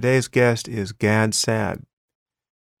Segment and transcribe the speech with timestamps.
[0.00, 1.82] Today's guest is Gad Saad.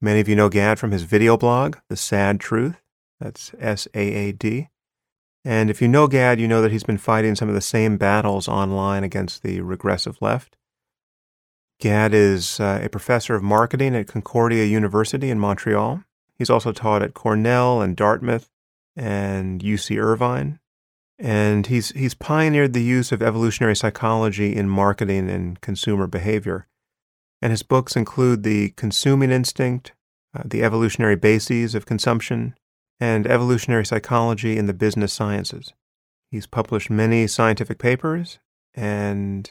[0.00, 2.80] Many of you know Gad from his video blog, The Saad Truth.
[3.20, 4.70] That's S A A D.
[5.44, 7.98] And if you know Gad, you know that he's been fighting some of the same
[7.98, 10.56] battles online against the regressive left.
[11.78, 16.02] Gad is uh, a professor of marketing at Concordia University in Montreal.
[16.38, 18.48] He's also taught at Cornell and Dartmouth
[18.96, 20.58] and UC Irvine.
[21.18, 26.66] And he's, he's pioneered the use of evolutionary psychology in marketing and consumer behavior
[27.42, 29.92] and his books include The Consuming Instinct,
[30.34, 32.54] uh, The Evolutionary Bases of Consumption,
[32.98, 35.72] and Evolutionary Psychology in the Business Sciences.
[36.30, 38.38] He's published many scientific papers,
[38.74, 39.50] and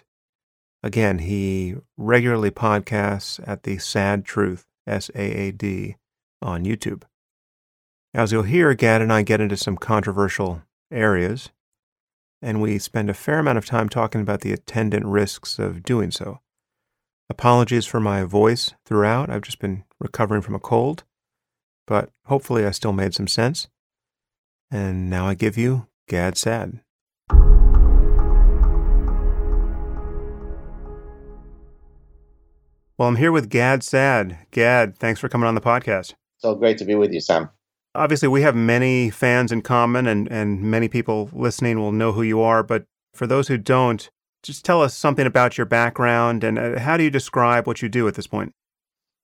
[0.82, 5.98] again, he regularly podcasts at the Saad Truth, S A A D,
[6.42, 7.04] on YouTube.
[8.14, 11.50] As you'll hear, Gad and I get into some controversial areas,
[12.42, 16.12] and we spend a fair amount of time talking about the attendant risks of doing
[16.12, 16.40] so.
[17.32, 19.30] Apologies for my voice throughout.
[19.30, 21.04] I've just been recovering from a cold,
[21.86, 23.68] but hopefully I still made some sense.
[24.72, 26.80] And now I give you Gad Saad.
[32.98, 34.40] Well, I'm here with Gad Saad.
[34.50, 36.16] Gad, thanks for coming on the podcast.
[36.40, 37.50] So great to be with you, Sam.
[37.94, 42.24] Obviously, we have many fans in common, and, and many people listening will know who
[42.24, 42.64] you are.
[42.64, 44.10] But for those who don't,
[44.44, 47.90] just tell us something about your background and uh, how do you describe what you
[47.90, 48.54] do at this point?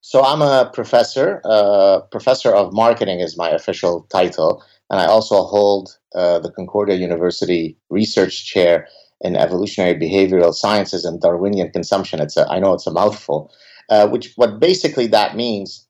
[0.01, 1.41] So I'm a professor.
[1.43, 6.95] Uh, professor of marketing is my official title, and I also hold uh, the Concordia
[6.95, 8.87] University Research Chair
[9.21, 12.21] in Evolutionary Behavioral Sciences and Darwinian Consumption.
[12.21, 13.51] It's a, I know it's a mouthful.
[13.89, 15.87] Uh, which what basically that means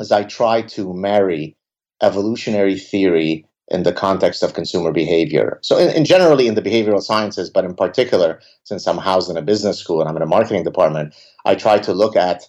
[0.00, 1.56] is I try to marry
[2.02, 5.58] evolutionary theory in the context of consumer behavior.
[5.62, 9.36] So, in, in, generally in the behavioral sciences, but in particular, since I'm housed in
[9.36, 11.14] a business school and I'm in a marketing department,
[11.44, 12.48] I try to look at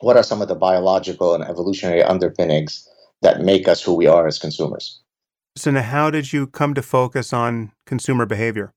[0.00, 2.88] what are some of the biological and evolutionary underpinnings
[3.22, 5.00] that make us who we are as consumers.
[5.56, 8.72] So, now how did you come to focus on consumer behavior?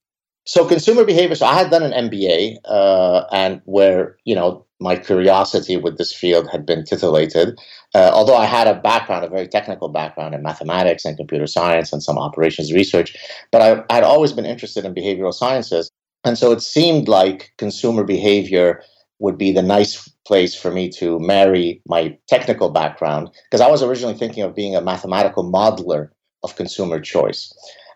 [0.45, 1.35] So, consumer behavior.
[1.35, 6.13] So, I had done an MBA, uh, and where you know my curiosity with this
[6.13, 7.59] field had been titillated.
[7.93, 11.91] Uh, although I had a background, a very technical background in mathematics and computer science
[11.91, 13.15] and some operations research,
[13.51, 15.91] but I had always been interested in behavioral sciences.
[16.23, 18.81] And so it seemed like consumer behavior
[19.19, 23.83] would be the nice place for me to marry my technical background, because I was
[23.83, 26.09] originally thinking of being a mathematical modeler
[26.43, 27.53] of consumer choice.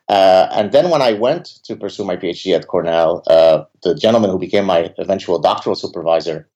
[0.09, 4.31] Uh, and then when I went to pursue my PhD at Cornell, uh, the gentleman
[4.31, 6.49] who became my eventual doctoral supervisor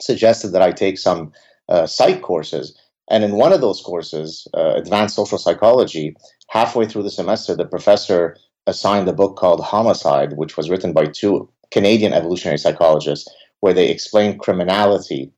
[0.00, 1.32] suggested that I take some
[1.68, 2.78] uh, psych courses.
[3.10, 6.14] And in one of those courses, uh, Advanced Social Psychology,
[6.48, 8.36] halfway through the semester, the professor
[8.66, 13.28] assigned a book called Homicide, which was written by two Canadian evolutionary psychologists,
[13.60, 15.32] where they explain criminality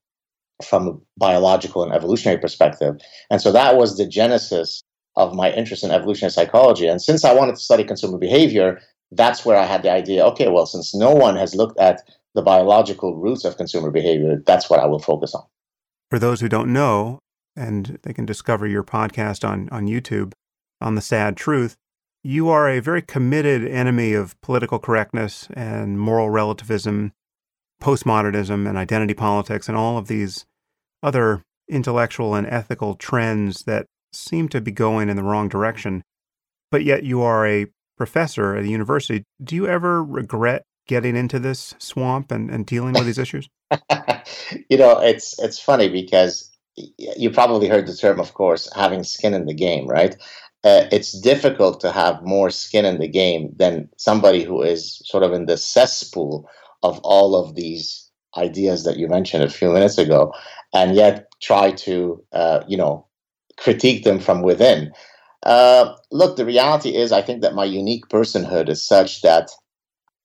[0.65, 3.00] from a biological and evolutionary perspective.
[3.31, 4.82] And so that was the genesis
[5.16, 6.87] of my interest in evolutionary psychology.
[6.87, 8.81] And since I wanted to study consumer behavior,
[9.12, 12.03] that's where I had the idea okay, well, since no one has looked at
[12.34, 15.44] the biological roots of consumer behavior, that's what I will focus on.
[16.10, 17.20] For those who don't know,
[17.56, 20.32] and they can discover your podcast on, on YouTube
[20.80, 21.76] on the Saad Truth,
[22.22, 27.12] you are a very committed enemy of political correctness and moral relativism,
[27.82, 30.44] postmodernism and identity politics, and all of these
[31.02, 36.02] other intellectual and ethical trends that seem to be going in the wrong direction.
[36.70, 37.66] But yet you are a
[37.97, 39.24] professor at a university.
[39.42, 43.49] Do you ever regret getting into this swamp and, and dealing with these issues?
[44.69, 49.33] you know, it's it's funny because you probably heard the term, of course, having skin
[49.33, 50.17] in the game, right?
[50.65, 55.22] Uh, it's difficult to have more skin in the game than somebody who is sort
[55.22, 56.51] of in the cesspool
[56.83, 60.33] of all of these ideas that you mentioned a few minutes ago,
[60.75, 63.07] and yet try to, uh, you know,
[63.57, 64.93] critique them from within.
[65.45, 69.51] Uh, look, the reality is, I think that my unique personhood is such that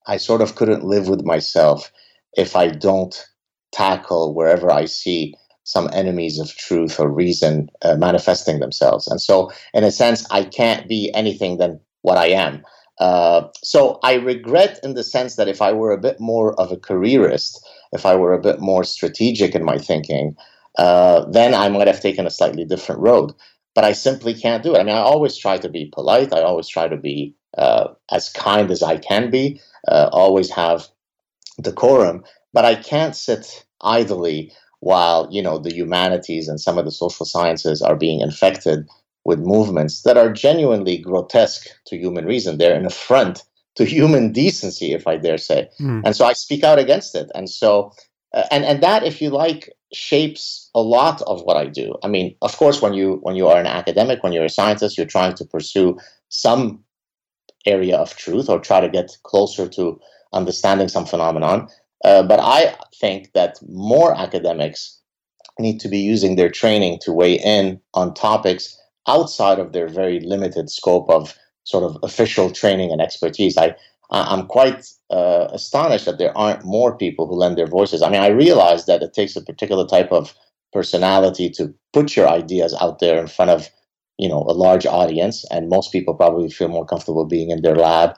[0.07, 1.91] I sort of couldn't live with myself
[2.33, 3.25] if I don't
[3.71, 9.07] tackle wherever I see some enemies of truth or reason uh, manifesting themselves.
[9.07, 12.63] And so, in a sense, I can't be anything than what I am.
[12.99, 16.71] Uh, so I regret in the sense that if I were a bit more of
[16.71, 20.35] a careerist, if I were a bit more strategic in my thinking,
[20.77, 23.33] uh, then I might have taken a slightly different road.
[23.75, 24.79] But I simply can't do it.
[24.79, 26.33] I mean, I always try to be polite.
[26.33, 30.87] I always try to be uh, as kind as I can be uh, always have
[31.61, 32.23] decorum,
[32.53, 37.25] but I can't sit idly while you know the humanities and some of the social
[37.25, 38.87] sciences are being infected
[39.25, 42.57] with movements that are genuinely grotesque to human reason.
[42.57, 43.43] They're an affront
[43.75, 45.67] to human decency, if I dare say.
[45.79, 46.01] Mm.
[46.05, 47.29] And so I speak out against it.
[47.35, 47.91] And so
[48.35, 51.95] Uh, and and that, if you like, shapes a lot of what I do.
[52.03, 54.97] I mean, of course, when you when you are an academic, when you're a scientist,
[54.97, 55.97] you're trying to pursue
[56.29, 56.83] some
[57.65, 59.99] area of truth or try to get closer to
[60.33, 61.67] understanding some phenomenon.
[62.03, 64.99] Uh, but I think that more academics
[65.59, 68.77] need to be using their training to weigh in on topics
[69.07, 73.57] outside of their very limited scope of sort of official training and expertise.
[73.57, 73.75] I
[74.11, 78.01] I'm quite uh, astonished that there aren't more people who lend their voices.
[78.01, 80.33] I mean, I realize that it takes a particular type of
[80.73, 83.69] personality to put your ideas out there in front of
[84.17, 87.75] you know a large audience, and most people probably feel more comfortable being in their
[87.75, 88.15] lab,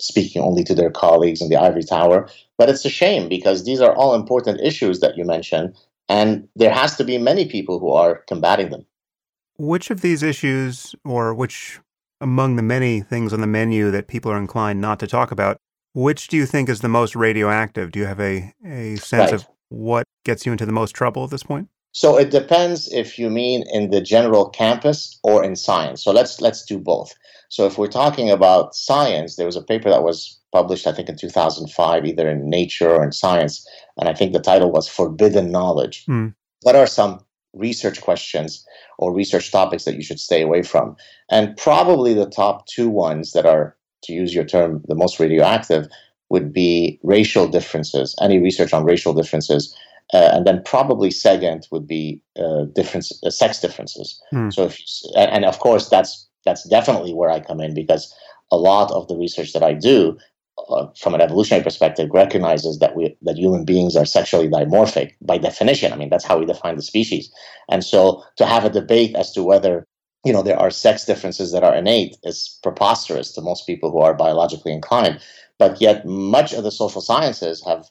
[0.00, 2.28] speaking only to their colleagues in the ivory tower.
[2.56, 5.74] But it's a shame because these are all important issues that you mentioned,
[6.08, 8.86] and there has to be many people who are combating them.
[9.56, 11.80] Which of these issues, or which
[12.20, 15.58] among the many things on the menu that people are inclined not to talk about,
[15.94, 17.92] which do you think is the most radioactive?
[17.92, 19.34] Do you have a, a sense right.
[19.34, 21.68] of what gets you into the most trouble at this point?
[21.92, 26.04] So it depends if you mean in the general campus or in science.
[26.04, 27.14] So let's let's do both.
[27.48, 31.08] So if we're talking about science, there was a paper that was published, I think,
[31.08, 33.66] in 2005, either in Nature or in Science,
[33.98, 36.34] and I think the title was "Forbidden Knowledge." Mm.
[36.62, 37.20] What are some
[37.54, 38.64] research questions
[38.98, 40.96] or research topics that you should stay away from.
[41.30, 45.88] And probably the top two ones that are, to use your term, the most radioactive
[46.30, 49.76] would be racial differences, any research on racial differences.
[50.14, 54.20] Uh, and then probably second would be uh, difference, uh, sex differences.
[54.30, 54.48] Hmm.
[54.48, 54.86] So, if you,
[55.16, 58.14] and, and of course, that's that's definitely where I come in because
[58.50, 60.16] a lot of the research that I do
[60.68, 65.38] uh, from an evolutionary perspective, recognizes that we that human beings are sexually dimorphic by
[65.38, 65.92] definition.
[65.92, 67.30] I mean, that's how we define the species.
[67.70, 69.86] And so, to have a debate as to whether
[70.24, 74.00] you know there are sex differences that are innate it's preposterous to most people who
[74.00, 75.20] are biologically inclined.
[75.58, 77.86] But yet, much of the social sciences have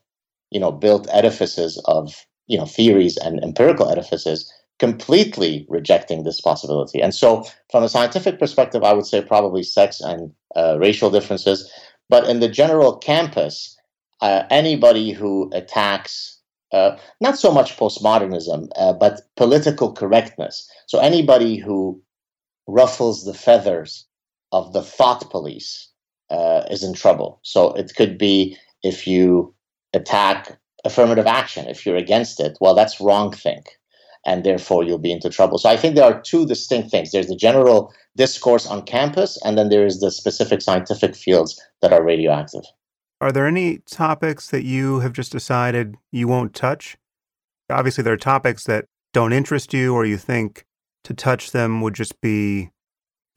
[0.52, 2.14] you know built edifices of
[2.48, 7.02] you know theories and empirical edifices completely rejecting this possibility.
[7.02, 11.72] And so, from a scientific perspective, I would say probably sex and uh, racial differences.
[12.10, 13.78] But in the general campus,
[14.22, 16.40] uh, anybody who attacks
[16.72, 20.70] uh, not so much postmodernism, uh, but political correctness.
[20.88, 22.02] So anybody who
[22.68, 24.06] ruffles the feathers
[24.52, 25.90] of the thought police
[26.30, 27.40] uh, is in trouble.
[27.44, 29.54] So it could be if you
[29.94, 33.78] attack affirmative action, if you're against it, well, that's wrong think.
[34.26, 35.58] And therefore, you'll be into trouble.
[35.58, 37.12] So I think there are two distinct things.
[37.12, 41.94] There's the general discourse on campus, and then there is the specific scientific fields that
[41.94, 42.64] are radioactive.
[43.22, 46.98] Are there any topics that you have just decided you won't touch?
[47.70, 50.66] Obviously, there are topics that don't interest you, or you think
[51.08, 52.70] to touch them would just be,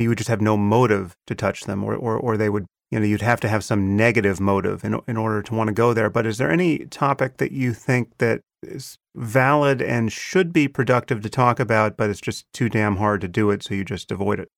[0.00, 2.98] you would just have no motive to touch them, or, or, or they would, you
[2.98, 5.94] know, you'd have to have some negative motive in, in order to want to go
[5.94, 6.10] there.
[6.10, 11.22] But is there any topic that you think that is valid and should be productive
[11.22, 14.10] to talk about, but it's just too damn hard to do it, so you just
[14.10, 14.48] avoid it?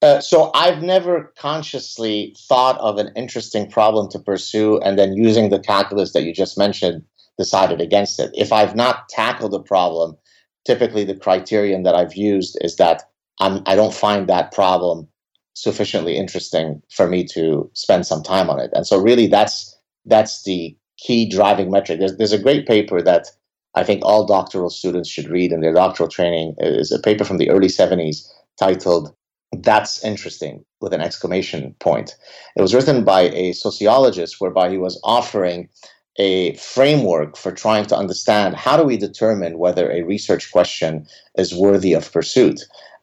[0.00, 5.50] Uh, so I've never consciously thought of an interesting problem to pursue and then using
[5.50, 7.04] the calculus that you just mentioned
[7.36, 8.30] decided against it.
[8.32, 10.16] If I've not tackled a problem,
[10.68, 12.98] typically the criterion that I've used is that
[13.40, 15.08] I'm, I don't find that problem
[15.54, 18.70] sufficiently interesting for me to spend some time on it.
[18.74, 21.98] And so really that's that's the key driving metric.
[21.98, 23.28] There's, there's a great paper that
[23.74, 26.54] I think all doctoral students should read in their doctoral training.
[26.58, 29.14] is a paper from the early 70s titled
[29.56, 32.16] that's interesting with an exclamation point.
[32.56, 35.68] It was written by a sociologist whereby he was offering
[36.18, 41.06] a framework for trying to understand how do we determine whether a research question
[41.36, 42.60] is worthy of pursuit.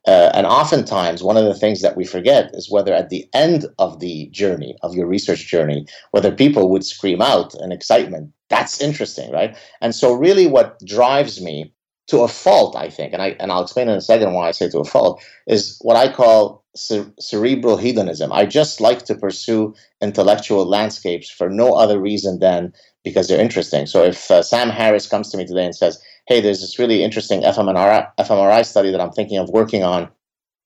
[0.08, 3.66] Uh, and oftentimes, one of the things that we forget is whether at the end
[3.80, 8.80] of the journey, of your research journey, whether people would scream out in excitement, that's
[8.80, 9.58] interesting, right?
[9.82, 11.74] And so, really, what drives me
[12.08, 14.52] to a fault, I think, and I and I'll explain in a second why I
[14.52, 18.32] say to a fault, is what I call cer- cerebral hedonism.
[18.32, 22.74] I just like to pursue intellectual landscapes for no other reason than
[23.06, 23.86] because they're interesting.
[23.86, 27.04] So if uh, Sam Harris comes to me today and says, "Hey, there's this really
[27.04, 30.10] interesting fMRI, fMRI study that I'm thinking of working on,"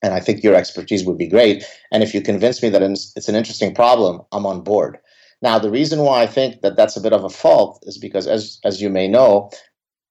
[0.02, 3.30] and I think your expertise would be great, and if you convince me that it's
[3.30, 4.98] an interesting problem, I'm on board.
[5.42, 8.26] Now, the reason why I think that that's a bit of a fault is because,
[8.26, 9.52] as as you may know,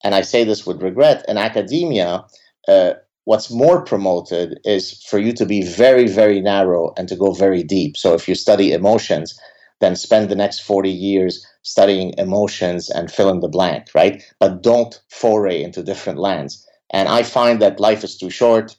[0.05, 2.25] and I say this with regret, in academia,
[2.69, 2.93] uh,
[3.25, 7.63] what's more promoted is for you to be very, very narrow and to go very
[7.63, 7.97] deep.
[7.97, 9.39] So if you study emotions,
[9.81, 14.23] then spend the next 40 years studying emotions and fill in the blank, right?
[14.41, 16.67] But don't foray into different lands.
[16.91, 18.77] And I find that life is too short.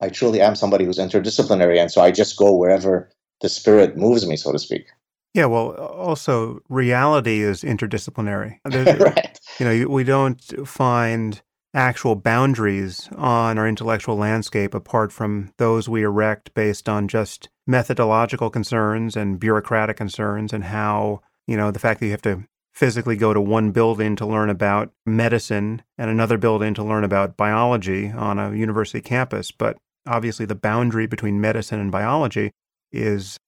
[0.00, 1.80] I truly am somebody who's interdisciplinary.
[1.80, 3.08] And so I just go wherever
[3.40, 4.86] the spirit moves me, so to speak.
[5.32, 8.58] Yeah, well, also reality is interdisciplinary.
[8.66, 9.38] right.
[9.60, 11.40] You know, we don't find
[11.72, 18.50] actual boundaries on our intellectual landscape apart from those we erect based on just methodological
[18.50, 23.16] concerns and bureaucratic concerns and how, you know, the fact that you have to physically
[23.16, 28.10] go to one building to learn about medicine and another building to learn about biology
[28.10, 29.50] on a university campus.
[29.50, 32.50] But obviously, the boundary between medicine and biology
[32.92, 33.38] is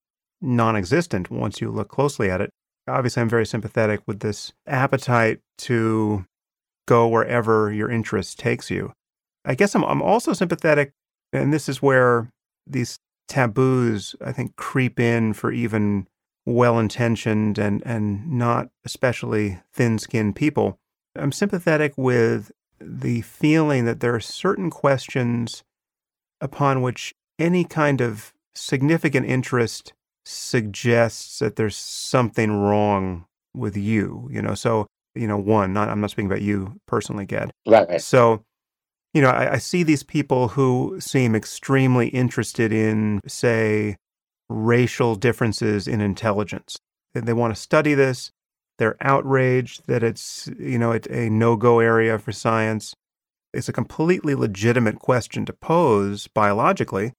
[0.40, 2.50] non existent once you look closely at it.
[2.88, 6.24] Obviously, I'm very sympathetic with this appetite to
[6.86, 8.92] go wherever your interest takes you.
[9.44, 10.92] I guess I'm, I'm also sympathetic,
[11.32, 12.30] and this is where
[12.66, 12.98] these
[13.28, 16.06] taboos, I think, creep in for even
[16.46, 20.78] well intentioned and, and not especially thin skinned people.
[21.16, 25.64] I'm sympathetic with the feeling that there are certain questions
[26.40, 29.92] upon which any kind of significant interest
[30.24, 34.54] suggests that there's something wrong with you, you know.
[34.54, 37.50] So, you know, one, not I'm not speaking about you personally, Gad.
[37.66, 37.88] Right.
[37.88, 38.00] right.
[38.00, 38.44] So,
[39.14, 43.96] you know, I, I see these people who seem extremely interested in, say,
[44.48, 46.78] racial differences in intelligence.
[47.14, 48.30] They want to study this.
[48.78, 52.94] They're outraged that it's, you know, it's a no-go area for science.
[53.54, 57.14] It's a completely legitimate question to pose biologically,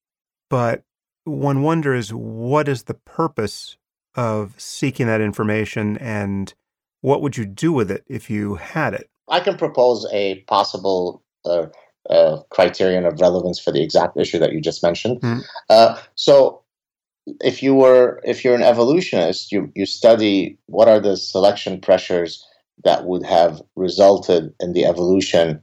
[0.49, 0.83] but
[1.23, 3.75] one wonders what is the purpose
[4.15, 6.53] of seeking that information and
[7.01, 9.09] what would you do with it if you had it?
[9.29, 11.67] I can propose a possible uh,
[12.09, 15.21] uh, criterion of relevance for the exact issue that you just mentioned.
[15.21, 15.43] Mm.
[15.69, 16.63] Uh, so,
[17.41, 22.45] if you were if you're an evolutionist, you you study what are the selection pressures
[22.83, 25.61] that would have resulted in the evolution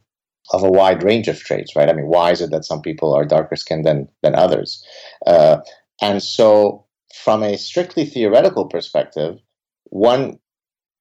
[0.53, 1.89] of a wide range of traits, right?
[1.89, 4.85] I mean, why is it that some people are darker skinned than than others?
[5.27, 5.59] Uh,
[6.03, 9.39] and so, from a strictly theoretical perspective,
[9.85, 10.39] one,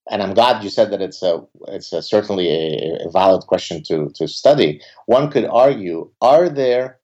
[0.10, 3.84] and I'm glad you said that it's a it's a, certainly a, a, valid question
[3.84, 4.82] to to study.
[5.08, 7.00] One could argue: Are there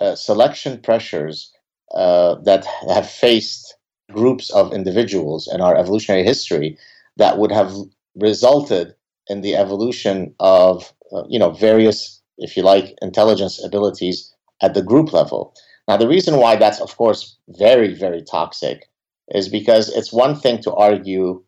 [0.00, 1.52] uh, selection pressures
[1.94, 3.76] uh, that have faced
[4.12, 6.76] groups of individuals in our evolutionary history
[7.16, 7.72] that would have
[8.16, 8.94] resulted
[9.28, 14.82] in the evolution of uh, you know various, if you like, intelligence abilities at the
[14.82, 15.54] group level.
[15.88, 18.88] Now, the reason why that's of course very very toxic
[19.28, 21.42] is because it's one thing to argue,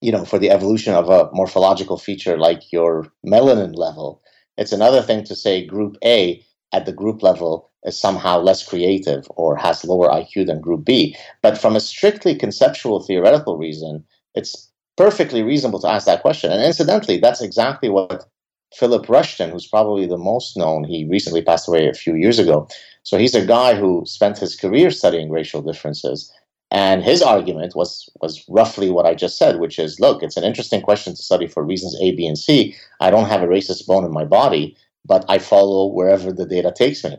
[0.00, 4.22] you know, for the evolution of a morphological feature like your melanin level.
[4.56, 9.56] It's another thing to say group A at the group level somehow less creative or
[9.56, 11.16] has lower IQ than group B.
[11.42, 16.52] But from a strictly conceptual theoretical reason, it's perfectly reasonable to ask that question.
[16.52, 18.26] And incidentally, that's exactly what
[18.74, 22.68] Philip Rushton, who's probably the most known, he recently passed away a few years ago.
[23.02, 26.30] So he's a guy who spent his career studying racial differences.
[26.70, 30.44] And his argument was was roughly what I just said, which is, look, it's an
[30.44, 32.76] interesting question to study for reasons A, B, and C.
[33.00, 36.72] I don't have a racist bone in my body, but I follow wherever the data
[36.72, 37.16] takes me.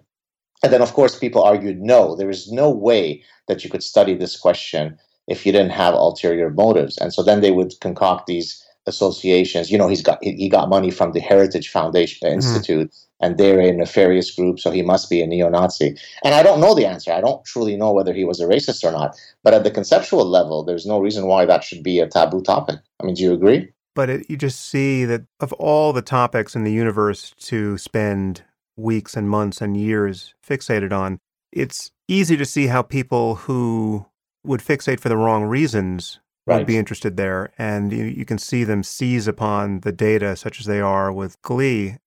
[0.63, 4.13] And then, of course, people argued, no, there is no way that you could study
[4.13, 6.97] this question if you didn't have ulterior motives.
[6.97, 9.71] And so then they would concoct these associations.
[9.71, 12.35] You know, he's got he got money from the Heritage Foundation mm-hmm.
[12.35, 15.95] Institute, and they're a nefarious group, so he must be a neo-Nazi.
[16.23, 17.11] And I don't know the answer.
[17.11, 19.15] I don't truly know whether he was a racist or not.
[19.43, 22.79] But at the conceptual level, there's no reason why that should be a taboo topic.
[22.99, 23.71] I mean, do you agree?
[23.93, 28.43] But it, you just see that of all the topics in the universe to spend
[28.77, 31.19] weeks and months and years fixated on,
[31.51, 34.05] it's easy to see how people who
[34.43, 36.57] would fixate for the wrong reasons right.
[36.57, 37.51] would be interested there.
[37.57, 41.41] And you, you can see them seize upon the data, such as they are with
[41.41, 41.97] Glee.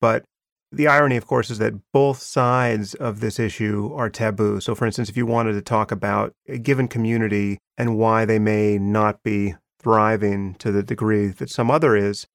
[0.00, 0.24] But
[0.72, 4.60] the irony, of course, is that both sides of this issue are taboo.
[4.60, 8.38] So, for instance, if you wanted to talk about a given community and why they
[8.38, 12.26] may not be thriving to the degree that some other is,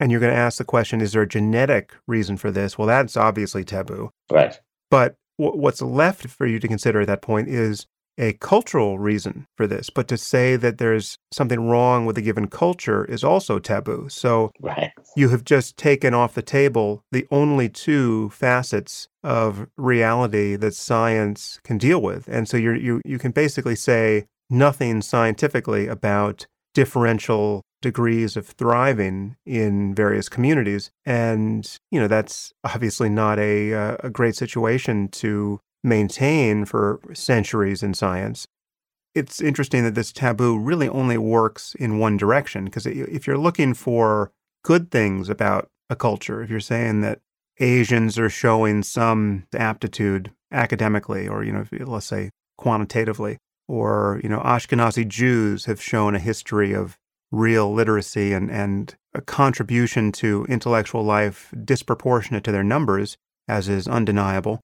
[0.00, 2.76] and you're going to ask the question, is there a genetic reason for this?
[2.76, 4.10] Well, that's obviously taboo.
[4.30, 4.58] Right.
[4.90, 7.86] But w- what's left for you to consider at that point is
[8.18, 12.46] a cultural reason for this, but to say that there's something wrong with a given
[12.46, 14.06] culture is also taboo.
[14.08, 14.92] So right.
[15.16, 21.58] you have just taken off the table the only two facets of reality that science
[21.64, 22.28] can deal with.
[22.28, 29.36] And so you you you can basically say nothing scientifically about differential degrees of thriving
[29.46, 35.60] in various communities and you know that's obviously not a uh, a great situation to
[35.84, 38.46] maintain for centuries in science.
[39.14, 43.74] It's interesting that this taboo really only works in one direction because if you're looking
[43.74, 44.32] for
[44.64, 47.20] good things about a culture, if you're saying that
[47.60, 53.38] Asians are showing some aptitude academically or, you know, let's say quantitatively,
[53.68, 56.98] or, you know, Ashkenazi Jews have shown a history of
[57.34, 63.16] real literacy and, and a contribution to intellectual life disproportionate to their numbers,
[63.48, 64.60] as is undeniable.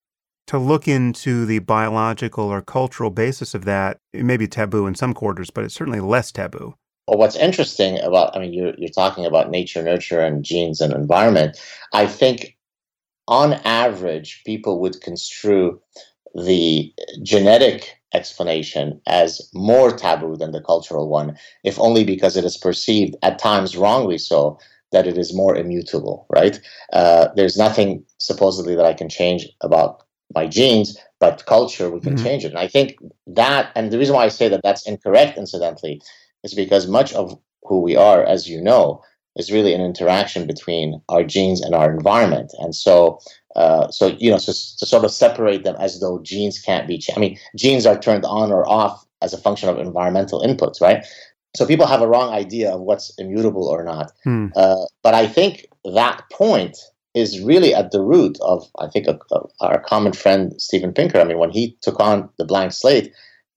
[0.49, 4.95] To look into the biological or cultural basis of that, it may be taboo in
[4.95, 6.75] some quarters, but it's certainly less taboo.
[7.07, 10.93] Well, what's interesting about, I mean, you're, you're talking about nature, nurture, and genes and
[10.93, 11.61] environment.
[11.93, 12.57] I think
[13.29, 15.81] on average, people would construe
[16.35, 22.57] the genetic explanation as more taboo than the cultural one, if only because it is
[22.57, 24.59] perceived, at times wrongly so,
[24.93, 26.61] that it is more immutable, right?
[26.93, 30.03] Uh, there's nothing supposedly that I can change about
[30.35, 32.25] my genes, but culture, we can mm-hmm.
[32.25, 32.49] change it.
[32.49, 36.03] And I think that, and the reason why I say that that's incorrect, incidentally,
[36.43, 39.03] is because much of who we are, as you know,
[39.37, 42.53] is really an interaction between our genes and our environment.
[42.59, 43.21] And so
[43.57, 47.03] uh, so you know, so, to sort of separate them as though genes can't be.
[47.15, 51.05] I mean, genes are turned on or off as a function of environmental inputs, right?
[51.57, 54.13] So people have a wrong idea of what's immutable or not.
[54.23, 54.49] Hmm.
[54.55, 56.77] Uh, but I think that point
[57.15, 61.21] is really at the root of, I think, a, a, our common friend Steven Pinker.
[61.21, 63.13] I mean, when he took on the blank slate,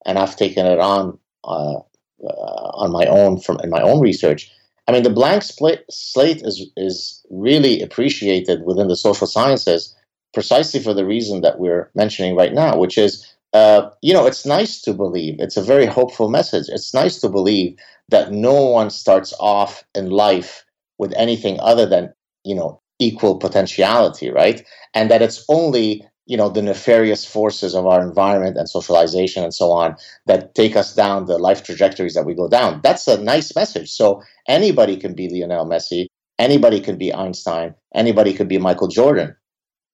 [0.05, 4.50] and I've taken it on uh, uh on my own from in my own research
[4.88, 9.96] I mean, the blank slate is is really appreciated within the social sciences
[10.34, 14.46] precisely for the reason that we're mentioning right now, which is, uh, you know, it's
[14.46, 15.36] nice to believe.
[15.40, 16.66] It's a very hopeful message.
[16.70, 17.78] It's nice to believe
[18.10, 20.66] that no one starts off in life
[20.98, 22.13] with anything other than,
[22.44, 24.66] you know, equal potentiality, right?
[24.94, 29.53] And that it's only you know the nefarious forces of our environment and socialization and
[29.53, 33.22] so on that take us down the life trajectories that we go down that's a
[33.22, 36.08] nice message so anybody can be lionel messi
[36.39, 39.36] anybody can be einstein anybody could be michael jordan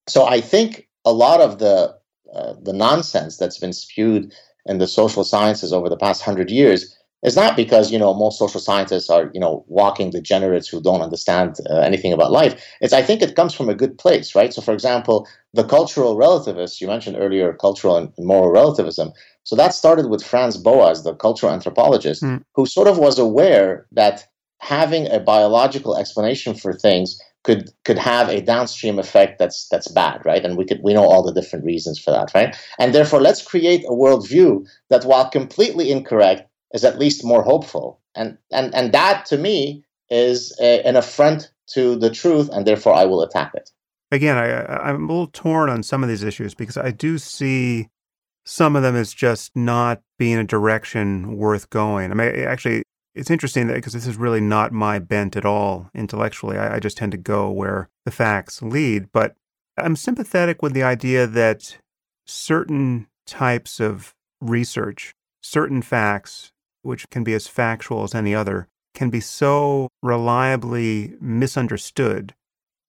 [0.08, 1.96] so i think a lot of the
[2.34, 4.32] uh, the nonsense that's been spewed
[4.66, 8.40] in the social sciences over the past 100 years is not because you know most
[8.40, 12.64] social scientists are you know walking degenerates who don't understand uh, anything about life.
[12.82, 14.54] It's I think it comes from a good place, right?
[14.54, 19.12] So, for example, the cultural relativists you mentioned earlier, cultural and moral relativism.
[19.44, 22.44] So that started with Franz Boas, the cultural anthropologist, mm.
[22.54, 24.28] who sort of was aware that
[24.60, 30.22] having a biological explanation for things could could have a downstream effect that's that's bad,
[30.26, 30.46] right?
[30.46, 32.56] And we could we know all the different reasons for that, right?
[32.78, 38.02] And therefore, let's create a worldview that, while completely incorrect, is at least more hopeful.
[38.16, 42.94] And and and that to me is a, an affront to the truth, and therefore
[42.94, 43.72] I will attack it.
[44.12, 47.90] Again, I, I'm a little torn on some of these issues because I do see
[48.46, 52.12] some of them as just not being a direction worth going.
[52.12, 52.82] I mean, actually,
[53.14, 56.58] it's interesting that because this is really not my bent at all intellectually.
[56.58, 59.12] I, I just tend to go where the facts lead.
[59.12, 59.36] But
[59.78, 61.78] I'm sympathetic with the idea that
[62.26, 69.10] certain types of research, certain facts, which can be as factual as any other, can
[69.10, 72.34] be so reliably misunderstood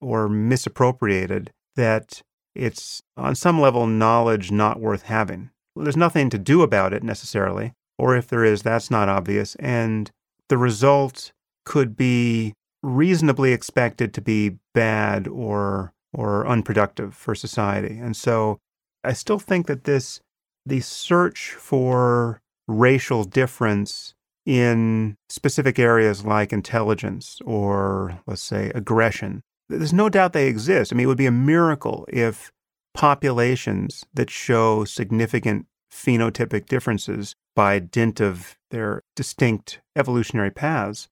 [0.01, 2.23] or misappropriated that
[2.55, 5.51] it's on some level knowledge not worth having.
[5.77, 9.55] There's nothing to do about it necessarily, or if there is, that's not obvious.
[9.57, 10.11] And
[10.49, 11.33] the result
[11.65, 17.97] could be reasonably expected to be bad or or unproductive for society.
[17.99, 18.59] And so
[19.05, 20.21] I still think that this
[20.67, 24.15] the search for racial difference
[24.47, 29.43] in specific areas like intelligence or, let's say, aggression.
[29.79, 30.93] There's no doubt they exist.
[30.93, 32.53] I mean, it would be a miracle if
[32.95, 41.09] populations that show significant phenotypic differences by dint of their distinct evolutionary paths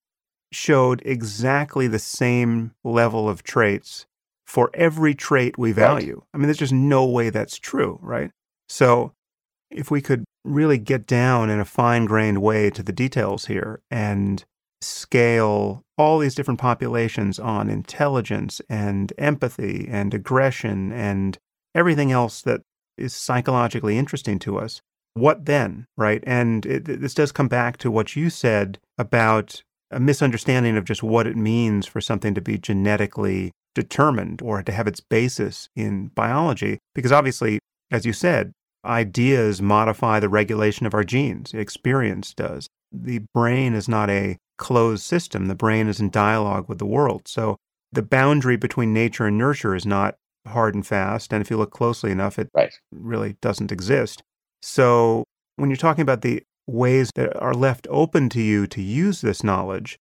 [0.53, 4.07] showed exactly the same level of traits
[4.47, 6.17] for every trait we value.
[6.17, 6.25] Right.
[6.35, 8.31] I mean, there's just no way that's true, right?
[8.69, 9.13] So
[9.71, 13.83] if we could really get down in a fine grained way to the details here
[13.91, 14.45] and
[14.81, 21.39] scale all these different populations on intelligence and empathy and aggression and
[21.75, 22.61] everything else that
[22.97, 24.81] is psychologically interesting to us.
[25.15, 26.23] What then, right?
[26.27, 31.03] And it, this does come back to what you said about a misunderstanding of just
[31.03, 36.09] what it means for something to be genetically determined or to have its basis in
[36.09, 36.79] biology.
[36.95, 37.59] Because obviously,
[37.91, 38.53] as you said,
[38.85, 42.69] ideas modify the regulation of our genes, experience does.
[42.93, 47.27] The brain is not a closed system, the brain is in dialogue with the world.
[47.27, 47.57] So
[47.93, 50.17] the boundary between nature and nurture is not
[50.47, 51.33] hard and fast.
[51.33, 52.73] And if you look closely enough, it right.
[52.93, 54.23] really doesn't exist.
[54.61, 55.25] So
[55.57, 59.43] when you're talking about the ways that are left open to you to use this
[59.43, 59.99] knowledge,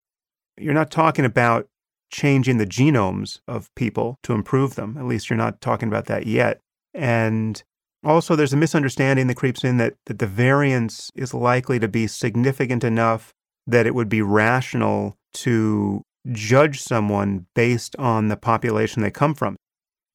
[0.57, 1.67] you're not talking about
[2.11, 4.97] changing the genomes of people to improve them.
[4.97, 6.59] At least you're not talking about that yet.
[6.93, 7.61] And
[8.03, 12.07] Also, there's a misunderstanding that creeps in that, that the variance is likely to be
[12.07, 13.33] significant enough
[13.67, 16.01] that it would be rational to
[16.31, 19.55] judge someone based on the population they come from.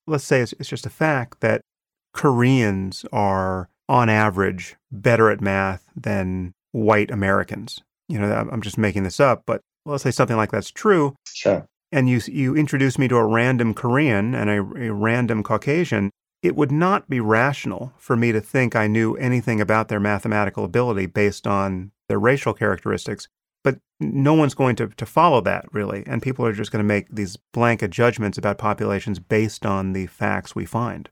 [0.07, 1.61] Let's say it's, it's just a fact that
[2.13, 7.81] Koreans are, on average, better at math than white Americans.
[8.09, 11.15] You know, I'm just making this up, but let's say something like that's true.
[11.27, 11.67] Sure.
[11.91, 16.11] And you you introduce me to a random Korean and a, a random Caucasian,
[16.43, 20.65] it would not be rational for me to think I knew anything about their mathematical
[20.65, 23.29] ability based on their racial characteristics.
[23.63, 26.03] But no one's going to, to follow that, really.
[26.07, 30.07] And people are just going to make these blanket judgments about populations based on the
[30.07, 31.09] facts we find.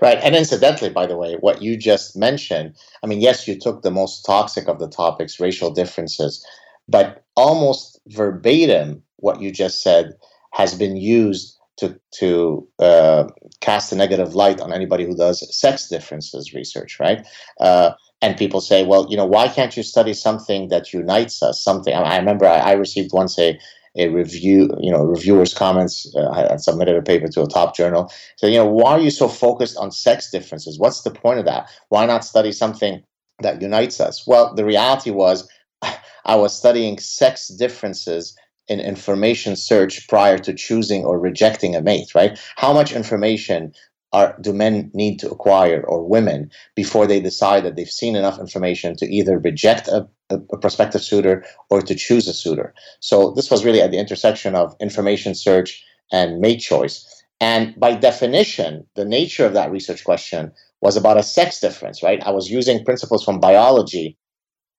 [0.00, 0.18] Right.
[0.22, 3.90] And incidentally, by the way, what you just mentioned, I mean, yes, you took the
[3.90, 6.44] most toxic of the topics, racial differences,
[6.88, 10.12] but almost verbatim, what you just said
[10.52, 13.24] has been used to, to uh,
[13.60, 17.26] cast a negative light on anybody who does sex differences research, right?
[17.60, 17.92] Uh,
[18.24, 21.62] and people say, well, you know, why can't you study something that unites us?
[21.62, 21.92] Something.
[21.94, 23.58] I, remember I, I received once a
[23.96, 26.12] a review, you know, reviewer's comments.
[26.16, 28.10] Uh, I submitted a paper to a top journal.
[28.34, 30.80] So, you know, why are you so focused on sex differences?
[30.80, 31.70] What's the point of that?
[31.90, 33.04] Why not study something
[33.40, 34.26] that unites us?
[34.26, 35.48] Well, the reality was
[36.24, 42.14] I was studying sex differences in information search prior to choosing or rejecting a mate,
[42.14, 42.36] right?
[42.56, 43.74] How much information
[44.14, 48.38] are do men need to acquire or women before they decide that they've seen enough
[48.38, 52.72] information to either reject a, a, a, prospective suitor or to choose a suitor?
[53.00, 56.94] So this was really at the intersection of information search and mate choice.
[57.40, 62.22] And by definition the nature of that research question was about a sex difference right?
[62.24, 64.16] I was using principles from biology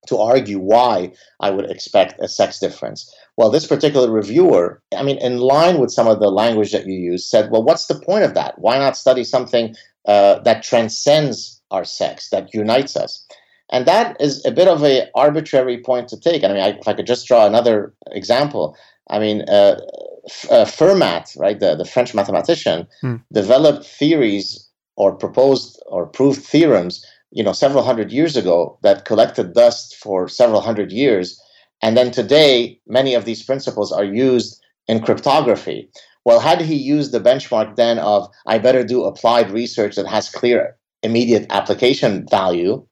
[0.08, 3.14] to argue why I would expect a sex difference.
[3.38, 6.94] Well, this particular reviewer, I mean, in line with some of the language that you
[6.94, 8.60] use, said, well, what's the point of that?
[8.60, 9.76] Why not study something
[10.08, 13.26] uh, that transcends our sex, that unites us?
[13.72, 16.44] And that is a bit of a arbitrary point to take.
[16.44, 18.78] And I mean, I, if I could just draw another example,
[19.10, 19.80] I mean, uh,
[20.28, 23.16] F- uh, Fermat, right, the, the French mathematician, hmm.
[23.34, 29.54] developed theories or proposed or proved theorems you know several hundred years ago that collected
[29.54, 31.40] dust for several hundred years.
[31.82, 35.90] And then today many of these principles are used in cryptography.
[36.24, 40.30] Well had he used the benchmark then of i better do applied research that has
[40.30, 42.86] clear immediate application value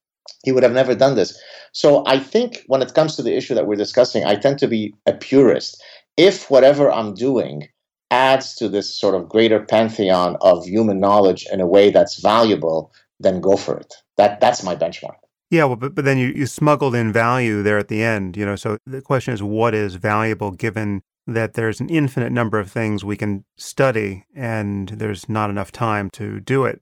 [0.44, 1.40] he would have never done this.
[1.72, 4.68] So i think when it comes to the issue that we're discussing i tend to
[4.68, 5.82] be a purist.
[6.18, 7.68] If whatever i'm doing
[8.12, 12.92] adds to this sort of greater pantheon of human knowledge in a way that's valuable
[13.20, 13.94] then go for it.
[14.18, 15.16] That that's my benchmark.
[15.50, 18.46] Yeah, well, but, but then you, you smuggled in value there at the end, you
[18.46, 18.56] know.
[18.56, 23.06] So the question is, what is valuable given that there's an infinite number of things
[23.06, 26.82] we can study and there's not enough time to do it?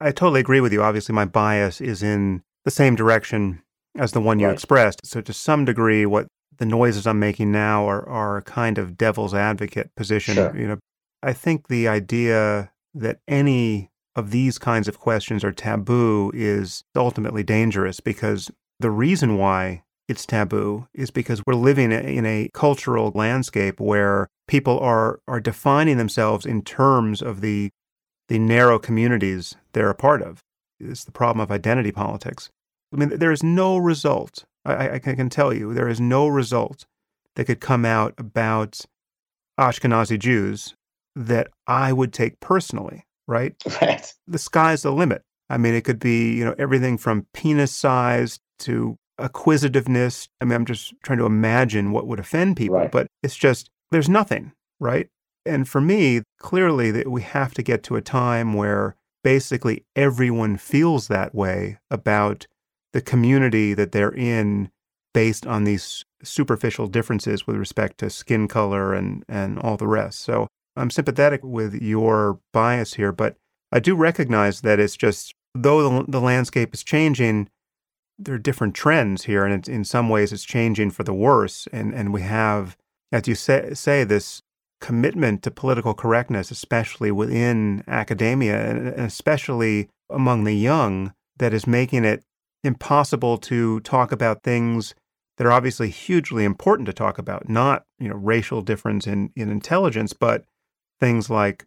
[0.00, 0.82] I totally agree with you.
[0.82, 3.62] Obviously, my bias is in the same direction
[3.96, 4.54] as the one you right.
[4.54, 5.00] expressed.
[5.04, 6.26] So to some degree, what
[6.58, 10.34] the noises I'm making now are are a kind of devil's advocate position.
[10.34, 10.56] Sure.
[10.56, 10.78] You know,
[11.22, 17.44] I think the idea that any of these kinds of questions are taboo is ultimately
[17.44, 18.50] dangerous because
[18.80, 24.78] the reason why it's taboo is because we're living in a cultural landscape where people
[24.80, 27.70] are are defining themselves in terms of the
[28.28, 30.40] the narrow communities they're a part of.
[30.80, 32.50] It's the problem of identity politics.
[32.92, 34.44] I mean, there is no result.
[34.64, 36.86] I, I can tell you, there is no result
[37.36, 38.80] that could come out about
[39.58, 40.74] Ashkenazi Jews
[41.14, 43.54] that I would take personally right?
[43.80, 44.12] Right.
[44.26, 45.22] The sky's the limit.
[45.48, 50.28] I mean, it could be, you know, everything from penis size to acquisitiveness.
[50.40, 52.90] I mean, I'm just trying to imagine what would offend people, right.
[52.90, 55.08] but it's just, there's nothing, right?
[55.46, 60.56] And for me, clearly that we have to get to a time where basically everyone
[60.56, 62.46] feels that way about
[62.92, 64.70] the community that they're in
[65.14, 70.20] based on these superficial differences with respect to skin color and, and all the rest.
[70.20, 73.36] So I'm sympathetic with your bias here, but
[73.72, 77.50] I do recognize that it's just, though the, the landscape is changing,
[78.18, 81.68] there are different trends here, and in some ways it's changing for the worse.
[81.72, 82.76] And, and we have,
[83.12, 84.42] as you say, say, this
[84.80, 92.04] commitment to political correctness, especially within academia, and especially among the young, that is making
[92.04, 92.24] it
[92.64, 94.94] impossible to talk about things
[95.36, 99.48] that are obviously hugely important to talk about, not you know racial difference in, in
[99.48, 100.44] intelligence, but
[101.00, 101.66] things like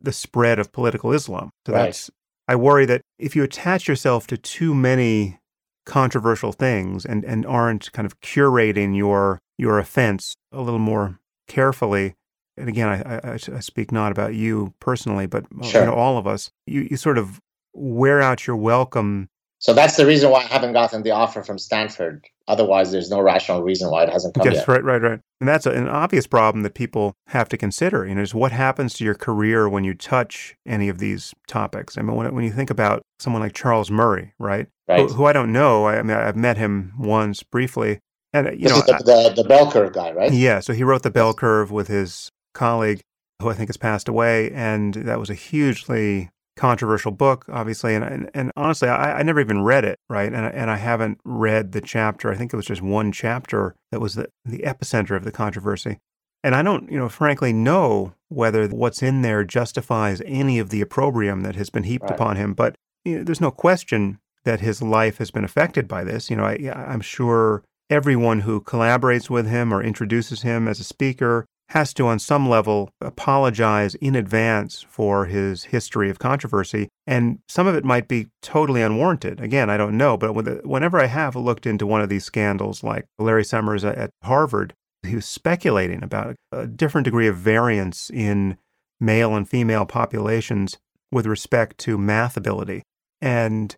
[0.00, 1.50] the spread of political Islam.
[1.66, 1.84] So right.
[1.84, 2.10] that's
[2.48, 5.38] I worry that if you attach yourself to too many
[5.86, 12.14] controversial things and, and aren't kind of curating your your offense a little more carefully,
[12.56, 15.82] and again, I, I, I speak not about you personally, but sure.
[15.82, 17.40] you know, all of us, you, you sort of
[17.72, 19.28] wear out your welcome.
[19.62, 22.26] So that's the reason why I haven't gotten the offer from Stanford.
[22.48, 24.68] Otherwise, there's no rational reason why it hasn't come yes, yet.
[24.68, 25.20] right, right, right.
[25.40, 28.04] And that's a, an obvious problem that people have to consider.
[28.04, 31.96] You know, is what happens to your career when you touch any of these topics.
[31.96, 34.66] I mean, when, when you think about someone like Charles Murray, right?
[34.88, 35.08] Right.
[35.08, 35.84] Who, who I don't know.
[35.84, 38.00] I, I mean, I've met him once briefly,
[38.32, 40.32] and you this know, the, the, the bell curve guy, right?
[40.32, 43.00] Yeah, so he wrote The Bell Curve with his colleague,
[43.40, 47.94] who I think has passed away, and that was a hugely controversial book, obviously.
[47.94, 50.32] And and, and honestly, I, I never even read it, right?
[50.32, 52.30] And I- and I haven't read the chapter.
[52.30, 55.98] I think it was just one chapter that was the the epicenter of the controversy.
[56.44, 60.80] And I don't, you know, frankly know whether what's in there justifies any of the
[60.80, 62.12] opprobrium that has been heaped Right.
[62.12, 62.52] upon him.
[62.54, 66.28] But you know, there's no question that his life has been affected by this.
[66.30, 70.84] You know, I, I'm sure everyone who collaborates with him or introduces him as a
[70.84, 76.88] speaker has to, on some level, apologize in advance for his history of controversy.
[77.06, 79.40] And some of it might be totally unwarranted.
[79.40, 80.18] Again, I don't know.
[80.18, 80.34] But
[80.66, 85.14] whenever I have looked into one of these scandals, like Larry Summers at Harvard, he
[85.14, 88.58] was speculating about a different degree of variance in
[89.00, 90.76] male and female populations
[91.10, 92.82] with respect to math ability.
[93.20, 93.74] And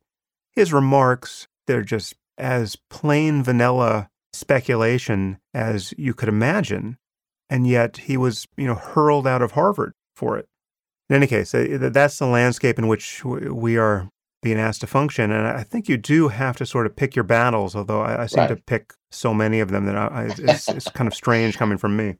[0.52, 6.98] his remarks, they're just as plain vanilla speculation as you could imagine.
[7.50, 10.48] And yet he was, you know, hurled out of Harvard for it.
[11.10, 14.08] In any case, uh, that's the landscape in which we are
[14.42, 15.30] being asked to function.
[15.30, 18.26] And I think you do have to sort of pick your battles, although I, I
[18.26, 18.48] seem Right.
[18.48, 21.78] to pick so many of them that I, I, it's, it's kind of strange coming
[21.78, 22.16] from me.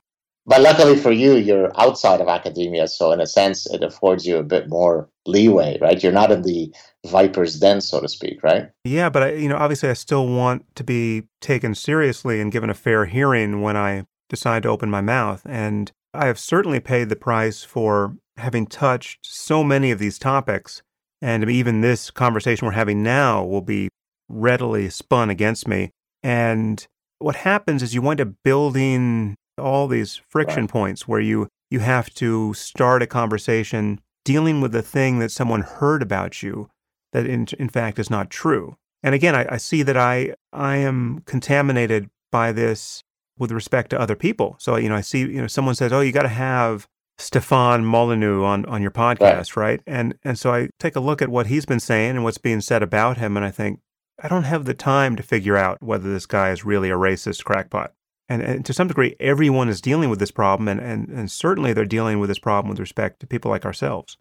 [0.47, 4.37] But luckily for you, you're outside of academia, so in a sense, it affords you
[4.37, 6.03] a bit more leeway, right?
[6.03, 6.71] You're not in the
[7.07, 8.69] viper's den, so to speak, right?
[8.85, 12.69] Yeah, but I, you know, obviously, I still want to be taken seriously and given
[12.69, 15.43] a fair hearing when I decide to open my mouth.
[15.45, 20.83] And I have certainly paid the price for having touched so many of these topics.
[21.23, 23.89] And even this conversation we're having now will be
[24.29, 25.91] readily spun against me.
[26.23, 26.87] And
[27.19, 30.71] what happens is you wind up building all these friction Right.
[30.71, 35.63] points where you you have to start a conversation dealing with the thing that someone
[35.63, 36.69] heard about you
[37.13, 38.77] that in, in fact is not true.
[39.03, 43.03] And again, I, I see that I I am contaminated by this
[43.39, 44.57] with respect to other people.
[44.59, 47.85] So you know, I see you know someone says, "Oh, you got to have Stefan
[47.85, 49.81] Molyneux on on your podcast, right.
[49.87, 52.61] And and so I take a look at what he's been saying and what's being
[52.61, 53.81] said about him, and I think
[54.23, 57.45] I don't have the time to figure out whether this guy is really a racist
[57.45, 57.93] crackpot.
[58.29, 61.75] And, and to some degree, everyone is dealing with this problem, and, and, and certainly
[61.75, 64.17] they're dealing with this problem with respect to people like ourselves.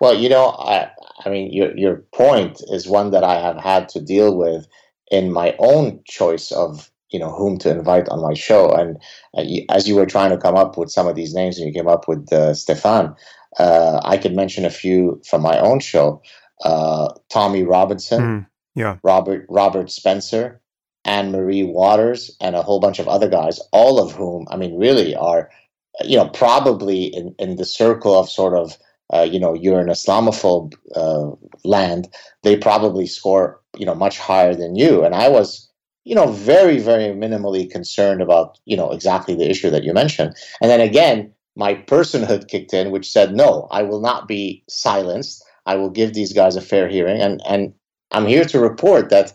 [0.00, 0.90] Well, you know, I,
[1.24, 4.66] I mean, your your point is one that I have had to deal with
[5.10, 8.70] in my own choice of you know whom to invite on my show.
[8.72, 8.96] And
[9.36, 11.72] uh, as you were trying to come up with some of these names, and you
[11.72, 13.14] came up with uh, Stefan,
[13.58, 16.22] uh, I could mention a few from my own show:
[16.64, 18.96] uh, Tommy Robinson, Mm, yeah.
[19.02, 20.60] Robert Robert Spencer,
[21.04, 23.60] Anne Marie Waters, and a whole bunch of other guys.
[23.72, 25.50] All of whom, I mean, really are
[26.04, 28.76] you know probably in in the circle of sort of
[29.12, 31.30] uh, you know you're an Islamophobe uh,
[31.64, 32.08] land,
[32.42, 35.04] they probably score you know much higher than you.
[35.04, 35.70] And I was
[36.06, 40.34] you know very very minimally concerned about you know exactly the issue that you mentioned.
[40.62, 45.44] And then again, my personhood kicked in, which said no, I will not be silenced.
[45.66, 47.20] I will give these guys a fair hearing.
[47.20, 47.74] And and
[48.12, 49.34] I'm here to report that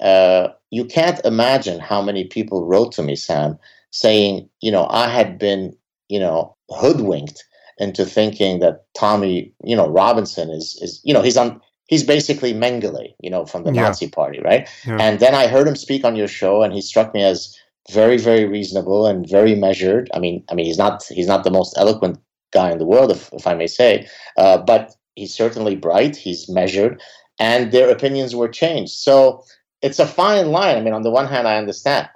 [0.00, 3.56] uh, you can't imagine how many people wrote to me, Sam,
[3.92, 5.76] saying you know I had been
[6.08, 7.44] you know hoodwinked
[7.78, 12.54] into thinking that Tommy, you know, Robinson is is you know he's on he's basically
[12.54, 13.82] Mengele, you know, from the Yeah.
[13.82, 14.68] Nazi Party, right?
[14.86, 14.96] Yeah.
[14.98, 17.54] And then I heard him speak on your show, and he struck me as
[17.90, 20.08] very very reasonable and very measured.
[20.14, 22.18] I mean, I mean he's not he's not the most eloquent
[22.52, 26.16] guy in the world, if if I may say, uh, but he's certainly bright.
[26.16, 27.02] He's measured,
[27.38, 28.92] and their opinions were changed.
[28.92, 29.44] So
[29.82, 30.76] it's a fine line.
[30.76, 32.08] I mean, on the one hand, I understand.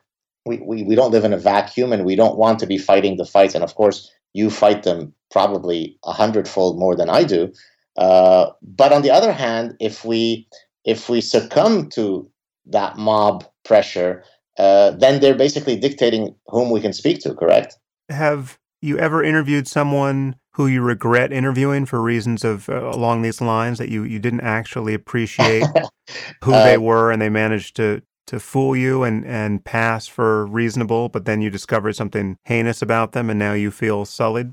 [0.47, 3.17] We, we, we don't live in a vacuum and we don't want to be fighting
[3.17, 3.55] the fights.
[3.55, 7.51] And of course, you fight them probably a hundredfold more than I do.
[7.97, 10.49] Uh, but on the other hand, if we
[10.85, 12.29] if we succumb to
[12.67, 14.25] that mob pressure,
[14.59, 17.35] uh, then they're basically dictating whom we can speak to.
[17.35, 17.77] Correct?
[18.11, 23.41] Have you ever interviewed someone who you regret interviewing for reasons of uh, along these
[23.41, 25.65] lines that you, you didn't actually appreciate
[26.45, 30.47] who Uh, they were and they managed to, to fool you and, and pass for
[30.47, 34.53] reasonable, but then you discovered something heinous about them and now you feel sullied?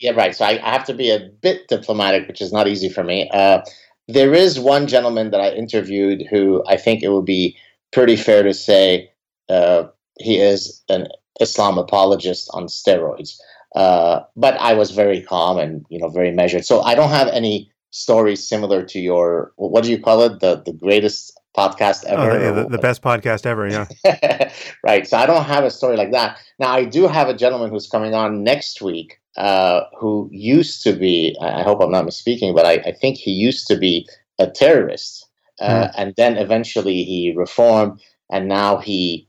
[0.00, 0.34] Yeah, right.
[0.34, 3.28] So I, I have to be a bit diplomatic, which is not easy for me.
[3.30, 3.62] Uh,
[4.06, 7.56] there is one gentleman that I interviewed who I think it would be
[7.92, 9.10] pretty fair to say
[9.48, 9.84] uh,
[10.18, 11.08] he is an
[11.40, 13.38] Islam apologist on steroids.
[13.74, 16.64] Uh, but I was very calm and you know very measured.
[16.64, 20.62] So I don't have any stories similar to your what do you call it the
[20.64, 24.52] the greatest podcast ever oh, the, the, best podcast ever yeah
[24.84, 27.70] right so i don't have a story like that now i do have a gentleman
[27.70, 32.54] who's coming on next week uh, who used to be i hope i'm not misspeaking
[32.54, 34.06] but i, I think he used to be
[34.38, 35.26] a terrorist
[35.60, 35.92] uh, mm.
[35.96, 39.26] and then eventually he reformed and now he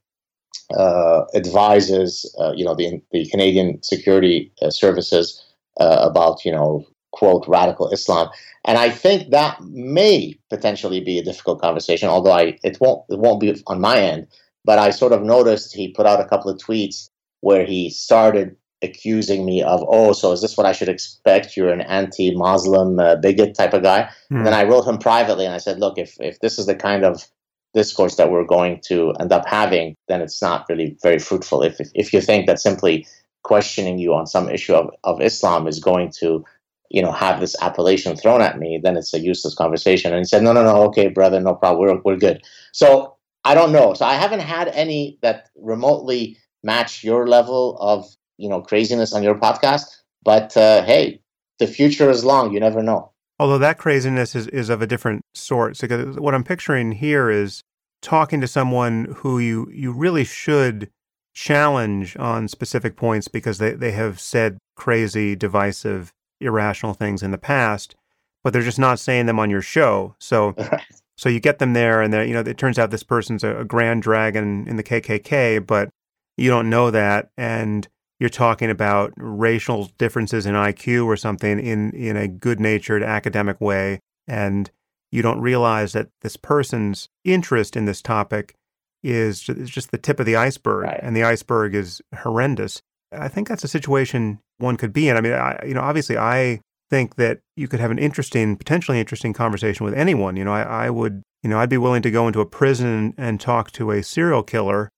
[0.77, 5.43] uh, advises uh, you know the, the canadian security uh, services
[5.79, 8.29] uh, about you know quote radical Islam.
[8.65, 13.19] And I think that may potentially be a difficult conversation, although I it won't it
[13.19, 14.27] won't be on my end.
[14.65, 17.09] But I sort of noticed he put out a couple of tweets
[17.41, 21.57] where he started accusing me of, oh, so is this what I should expect?
[21.57, 24.09] You're an anti-Muslim uh, bigot type of guy.
[24.29, 26.75] And then I wrote him privately and I said, look, if if this is the
[26.75, 27.27] kind of
[27.73, 31.61] discourse that we're going to end up having, then it's not really very fruitful.
[31.63, 33.05] If if, if you think that simply
[33.43, 36.45] questioning you on some issue of, of Islam is going to
[36.89, 40.11] you know, have this appellation thrown at me, then it's a useless conversation.
[40.11, 42.41] And he said, no, no, no, okay, brother, no problem, we're, we're good.
[42.71, 43.93] So I don't know.
[43.93, 48.05] So I haven't had any that remotely match your level of,
[48.39, 49.97] you know, craziness on your podcast.
[50.23, 51.21] But uh, hey,
[51.59, 52.53] the future is long.
[52.53, 53.11] You never know.
[53.37, 55.77] Although that craziness is, is of a different sort.
[55.77, 57.63] So what I'm picturing here is
[58.01, 60.89] talking to someone who you, you really should
[61.33, 67.37] challenge on specific points because they, they have said crazy, divisive irrational things in the
[67.37, 67.95] past,
[68.43, 70.15] but they're just not saying them on your show.
[70.19, 70.55] So,
[71.17, 73.65] so you get them there, and you know it turns out this person's a, a
[73.65, 75.89] grand dragon in the KKK, but
[76.37, 77.87] you don't know that, and
[78.19, 83.99] you're talking about racial differences in IQ or something in in a good-natured academic way,
[84.27, 84.69] and
[85.11, 88.55] you don't realize that this person's interest in this topic
[89.03, 90.99] is just the tip of the iceberg, right.
[91.01, 92.81] and the iceberg is horrendous.
[93.11, 95.17] I think that's a situation one could be in.
[95.17, 98.99] I mean, I, you know, obviously, I think that you could have an interesting, potentially
[98.99, 100.35] interesting conversation with anyone.
[100.35, 103.13] You know, I, I would, you know, I'd be willing to go into a prison
[103.17, 104.89] and talk to a serial killer,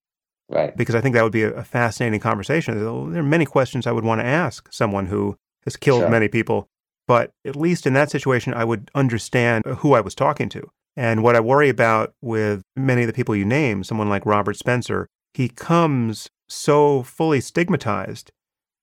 [0.52, 0.76] right?
[0.76, 2.78] Because I think that would be a, fascinating conversation.
[3.12, 6.10] There are many questions I would want to ask someone who has killed sure.
[6.10, 6.68] many people,
[7.08, 10.70] but at least in that situation, I would understand uh, who I was talking to.
[10.98, 14.58] And what I worry about with many of the people you name, someone like Robert
[14.58, 18.32] Spencer, he comes so fully stigmatized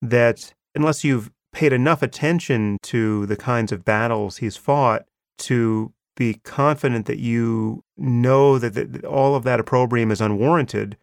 [0.01, 5.05] that unless you've paid enough attention to the kinds of battles he's fought
[5.39, 10.97] to be confident that you know that, that all of that opprobrium is unwarranted,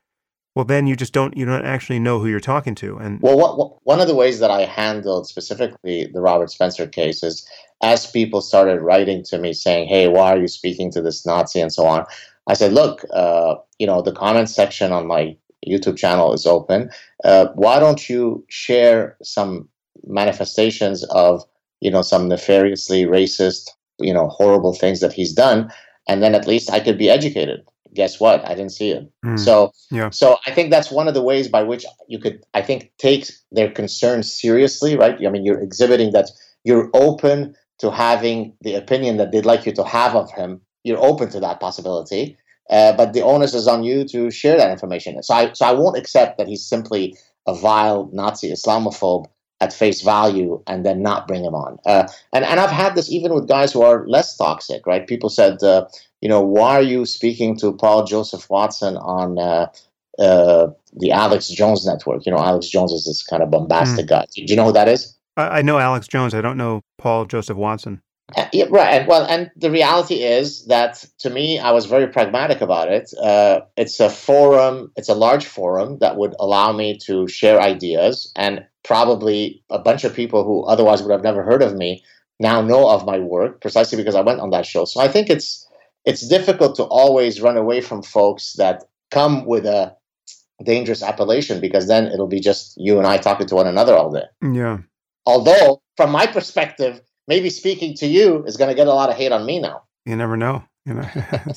[0.56, 2.98] well, then you just don't you don't actually know who you're talking to.
[2.98, 6.88] And well, what, what, one of the ways that I handled specifically the Robert Spencer
[6.88, 7.48] case is
[7.84, 11.60] as people started writing to me saying, "Hey, why are you speaking to this Nazi?"
[11.60, 12.06] and so on.
[12.48, 15.36] I said, "Look, uh, you know, the comment section on my
[15.68, 16.90] YouTube channel is open.
[17.26, 19.68] Uh, why don't you share some
[20.08, 21.44] manifestations of
[21.82, 25.70] you know some nefariously racist, you know, horrible things that he's done,
[26.08, 27.64] and then at least I could be educated.
[27.94, 28.46] Guess what?
[28.46, 29.10] I didn't see it.
[29.24, 30.10] Mm, so, yeah.
[30.10, 33.30] so I think that's one of the ways by which you could, I think, take
[33.52, 34.98] their concerns seriously.
[34.98, 35.16] Right?
[35.26, 36.30] I mean, you're exhibiting that
[36.66, 40.62] you're open to having the opinion that they'd like you to have of him.
[40.84, 42.38] You're open to that possibility
[42.70, 45.22] uh, but the onus is on you to share that information.
[45.22, 47.16] So I, so I won't accept that he's simply
[47.48, 49.26] a vile Nazi Islamophobe
[49.62, 51.78] at face value and then not bring him on.
[51.86, 55.08] Uh, and, and I've had this even with guys who are less toxic, right?
[55.08, 55.88] People said, uh,
[56.22, 59.68] you know, why are you speaking to Paul Joseph Watson on uh,
[60.20, 62.26] uh the Alex Jones network?
[62.26, 64.10] You know, Alex Jones is this kind of bombastic mm.
[64.10, 64.26] guy.
[64.34, 65.18] Do you know who that is?
[65.38, 66.34] I, I know Alex Jones.
[66.34, 68.02] I don't know Paul Joseph Watson.
[68.36, 69.08] Uh, yeah, right.
[69.08, 73.12] Well, and the reality is that to me, I was very pragmatic about it.
[73.22, 78.32] Uh, it's a forum, it's a large forum that would allow me to share ideas,
[78.36, 82.04] and probably a bunch of people who otherwise would have never heard of me
[82.40, 84.86] now know of my work precisely because I went on that show.
[84.86, 85.68] So I think it's
[86.06, 89.96] it's difficult to always run away from folks that come with a
[90.64, 94.12] dangerous appellation because then it'll be just you and I talking to one another all
[94.12, 94.26] day.
[94.42, 94.80] Yeah.
[95.26, 99.16] Although, from my perspective, maybe speaking to you is going to get a lot of
[99.16, 99.84] hate on me now.
[100.06, 100.64] You never know.
[100.86, 101.10] You know.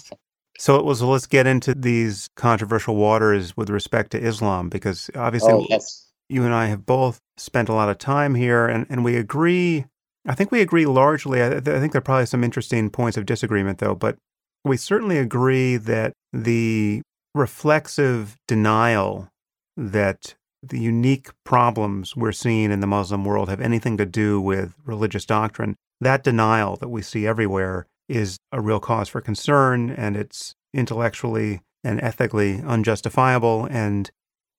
[0.59, 1.03] so it was.
[1.03, 6.11] Let's get into these controversial waters with respect to Islam, because obviously, oh, yes.
[6.29, 9.85] you and I have both spent a lot of time here, and, and we agree.
[10.27, 11.43] I think we agree largely.
[11.43, 14.17] I, I think there are probably some interesting points of disagreement, though, but
[14.65, 17.03] we certainly agree that the
[17.35, 19.29] reflexive denial
[19.77, 20.35] that
[20.69, 25.25] the unique problems we're seeing in the Muslim world have anything to do with religious
[25.25, 25.77] doctrine.
[26.01, 31.61] That denial that we see everywhere is a real cause for concern, and it's intellectually
[31.85, 33.67] and ethically unjustifiable.
[33.71, 34.11] And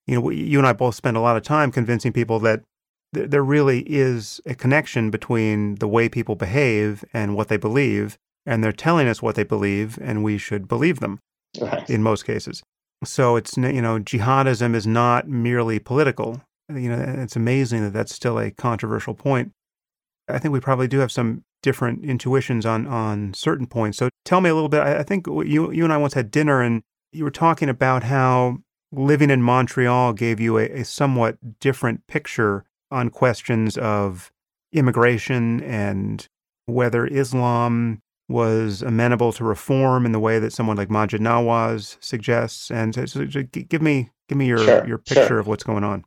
[0.07, 2.64] you know, you and I both spend a lot of time convincing people that
[3.14, 8.18] th- there really is a connection between the way people behave and what they believe,
[8.45, 11.20] and they're telling us what they believe, and we should believe them
[11.60, 11.88] Right.
[11.89, 12.62] in most cases.
[13.04, 16.41] So it's you know jihadism is not merely political.
[16.70, 19.52] You know it's amazing that that's still a controversial point.
[20.28, 23.97] I think we probably do have some different intuitions on on certain points.
[23.97, 24.82] So tell me a little bit.
[24.82, 26.82] I, think you you and I once had dinner and
[27.12, 28.58] you were talking about how
[28.91, 34.32] living in Montreal gave you a, a somewhat different picture on questions of
[34.74, 36.28] immigration and
[36.66, 42.71] whether Islam was amenable to reform in the way that someone like Maajid Nawaz suggests.
[42.71, 45.39] And so, so give me give me your Sure, your picture sure.
[45.39, 46.05] of what's going on.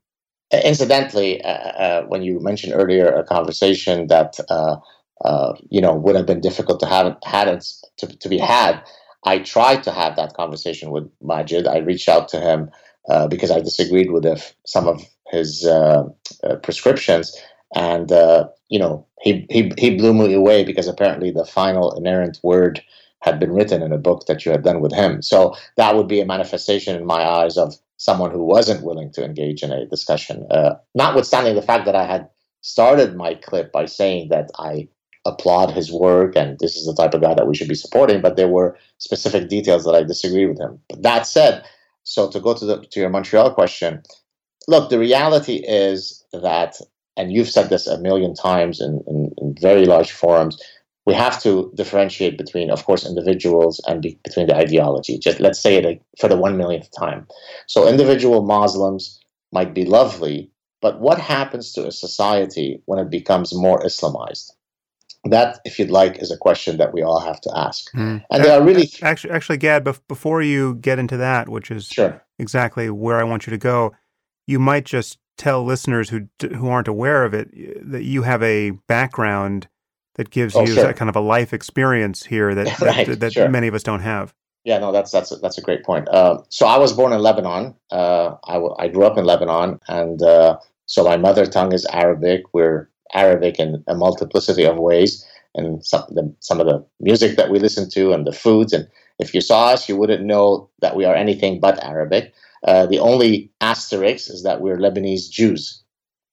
[0.52, 4.76] Incidentally, uh, uh, when you mentioned earlier a conversation that uh,
[5.24, 8.82] uh, you know would have been difficult to have had it- to, to be had,
[9.24, 11.66] I tried to have that conversation with Maajid.
[11.66, 12.70] I reached out to him
[13.08, 16.04] uh, because I disagreed with if, some of his uh,
[16.44, 17.36] uh, prescriptions,
[17.74, 22.40] and uh, you know he, he he blew me away because apparently the final inerrant
[22.42, 22.82] word
[23.20, 25.22] had been written in a book that you had done with him.
[25.22, 29.24] So that would be a manifestation in my eyes of someone who wasn't willing to
[29.24, 30.46] engage in a discussion.
[30.50, 32.28] Uh, notwithstanding the fact that I had
[32.62, 34.88] started my clip by saying that I
[35.24, 38.20] applaud his work and this is the type of guy that we should be supporting,
[38.20, 40.80] but there were specific details that I disagree with him.
[40.88, 41.64] But that said,
[42.02, 44.02] so to go to the to your Montreal question,
[44.66, 46.80] look, the reality is that,
[47.16, 50.60] and you've said this a million times in, in, in very large forums,
[51.04, 55.18] we have to differentiate between, of course, individuals and be, between the ideology.
[55.18, 57.26] Just let's say it for the one millionth time.
[57.66, 59.20] So individual Muslims
[59.52, 60.50] might be lovely,
[60.80, 64.52] but what happens to a society when it becomes more Islamized?
[65.24, 67.90] That, if you'd like, is a question that we all have to ask.
[67.92, 68.18] Hmm.
[68.30, 71.86] And there are really Actually, actually, Gad, bef- before you get into that, which is
[71.86, 72.24] sure.
[72.40, 73.92] exactly where I want you to go,
[74.48, 77.50] you might just tell listeners who who aren't aware of it
[77.90, 79.68] that you have a background
[80.16, 80.84] that gives Oh, you sure.
[80.84, 83.48] that kind of a life experience here that Right, that, that sure.
[83.48, 84.34] many of us don't have.
[84.64, 86.08] Yeah, no, that's that's a, that's a great point.
[86.08, 87.74] Uh, so I was born in Lebanon.
[87.90, 91.84] Uh, I, w- I grew up in Lebanon, and uh, so my mother tongue is
[91.86, 92.42] Arabic.
[92.52, 95.26] We're Arabic in a multiplicity of ways,
[95.56, 98.72] and some the, some of the music that we listen to, and the foods.
[98.72, 98.86] And
[99.18, 102.32] if you saw us, you wouldn't know that we are anything but Arabic.
[102.66, 105.82] Uh, the only asterisk is that we're Lebanese Jews.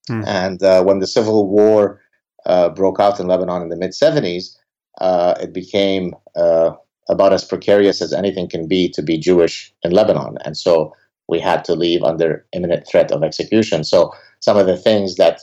[0.07, 0.23] Hmm.
[0.25, 2.01] And uh, when the civil war
[2.45, 4.55] uh, broke out in Lebanon in the mid '70s,
[5.01, 6.71] uh, it became uh,
[7.09, 10.37] about as precarious as anything can be to be Jewish in Lebanon.
[10.45, 10.93] And so
[11.27, 13.83] we had to leave under imminent threat of execution.
[13.83, 15.41] So some of the things that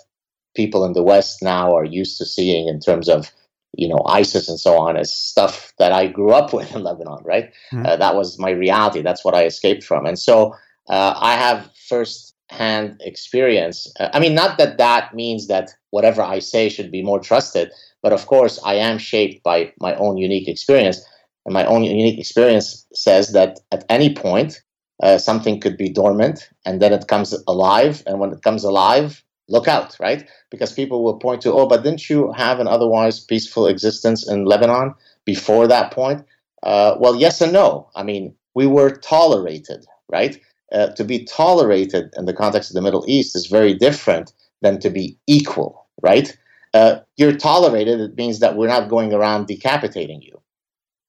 [0.54, 3.30] people in the West now are used to seeing in terms of
[3.72, 7.22] you know ISIS and so on is stuff that I grew up with in Lebanon,
[7.24, 7.52] right?
[7.72, 7.86] Mhm.
[7.86, 9.02] Uh, that was my reality.
[9.02, 10.06] That's what I escaped from.
[10.06, 10.54] And so
[10.88, 13.92] uh, I have first hand experience.
[13.98, 17.70] Uh, I mean, not that that means that whatever I say should be more trusted,
[18.02, 21.04] but of course, I am shaped by my own unique experience.
[21.44, 24.62] And my own unique experience says that at any point,
[25.02, 28.02] uh, something could be dormant and then it comes alive.
[28.06, 30.26] And when it comes alive, look out, right?
[30.50, 34.44] Because people will point to, oh, but didn't you have an otherwise peaceful existence in
[34.44, 36.24] Lebanon before that point?
[36.62, 37.90] Uh, well, yes and no.
[37.94, 40.40] I mean, we were tolerated, right?
[40.72, 44.80] Uh, to be tolerated in the context of the Middle East is very different than
[44.80, 46.36] to be equal, right?
[46.74, 50.40] Uh, you're tolerated, it means that we're not going around decapitating you.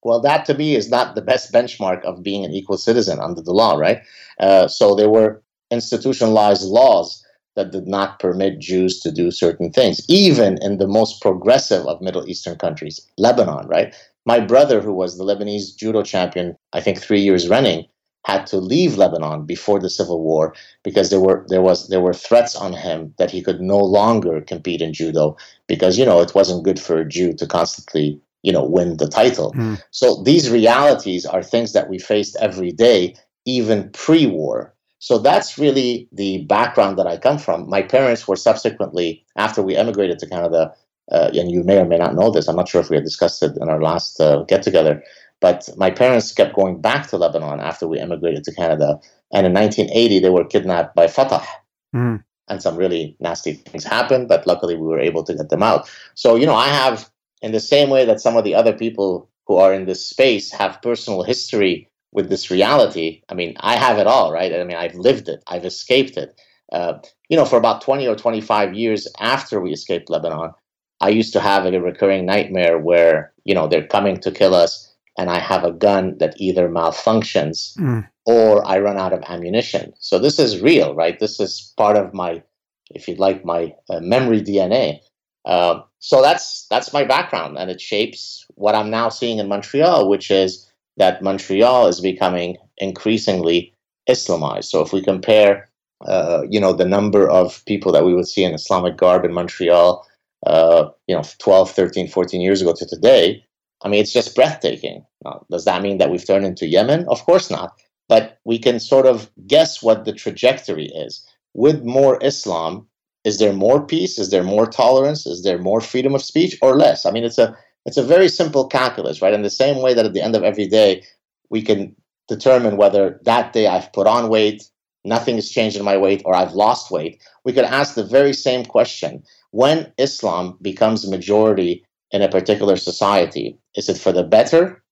[0.04, 3.42] Well, that to me is not the best benchmark of being an equal citizen under
[3.42, 4.00] the law, right?
[4.38, 7.24] Uh, so there were institutionalized laws
[7.56, 12.00] that did not permit Jews to do certain things, even in the most progressive of
[12.00, 13.94] Middle Eastern countries, Lebanon, right?
[14.24, 17.86] My brother, who was the Lebanese judo champion, I think three years running,
[18.28, 22.12] had to leave Lebanon before the civil war because there were there was there were
[22.12, 26.34] threats on him that he could no longer compete in judo because you know it
[26.34, 29.52] wasn't good for a Jew to constantly you know win the title.
[29.52, 29.82] Mm.
[29.90, 33.16] So these realities are things that we faced every day,
[33.46, 34.74] even pre-war.
[35.00, 37.70] So that's really the background that I come from.
[37.70, 40.74] My parents were subsequently, after we emigrated to Canada,
[41.12, 42.48] uh, and you may or may not know this.
[42.48, 45.02] I'm not sure if we had discussed it in our last uh, get together.
[45.40, 48.98] But my parents kept going back to Lebanon after we emigrated to Canada.
[49.32, 51.46] And in 1980, they were kidnapped by Fatah.
[51.94, 52.24] Mm.
[52.48, 55.88] And some really nasty things happened, but luckily we were able to get them out.
[56.14, 57.10] So, you know, I have,
[57.42, 60.50] in the same way that some of the other people who are in this space
[60.52, 64.52] have personal history with this reality, I mean, I have it all, right?
[64.52, 66.40] I mean, I've lived it, I've escaped it.
[66.72, 66.94] Uh,
[67.28, 70.52] you know, for about 20 or 25 years after we escaped Lebanon,
[71.00, 74.87] I used to have a recurring nightmare where, you know, they're coming to kill us
[75.18, 78.08] and I have a gun that either malfunctions Mm.
[78.24, 79.92] or I run out of ammunition.
[79.98, 81.18] So this is real, right?
[81.18, 82.42] This is part of my
[82.90, 85.00] if you'd like, my uh, memory DNA.
[85.44, 90.08] Uh, so that's that's my background, and it shapes what I'm now seeing in Montreal,
[90.08, 93.74] which is that Montreal is becoming increasingly
[94.08, 94.64] Islamized.
[94.64, 95.68] So if we compare,
[96.06, 99.32] uh, you know, the number of people that we would see in Islamic garb in
[99.32, 100.06] Montreal,
[100.46, 103.44] uh, you know, 12, 13, 14 years ago to today,
[103.82, 105.04] I mean, it's just breathtaking.
[105.24, 107.06] Now, does that mean that we've turned into Yemen?
[107.08, 107.72] Of course not.
[108.08, 111.24] But we can sort of guess what the trajectory is.
[111.54, 112.88] With more Islam,
[113.24, 114.18] is there more peace?
[114.18, 115.26] Is there more tolerance?
[115.26, 117.04] Is there more freedom of speech or less?
[117.04, 119.32] I mean, it's a it's a very simple calculus, right?
[119.32, 121.02] In the same way that at the end of every day,
[121.50, 121.96] we can
[122.28, 124.62] determine whether that day I've put on weight,
[125.04, 127.22] nothing has changed in my weight, or I've lost weight.
[127.44, 129.22] We could ask the very same question.
[129.50, 134.82] When Islam becomes a majority in a particular society, is it for the better?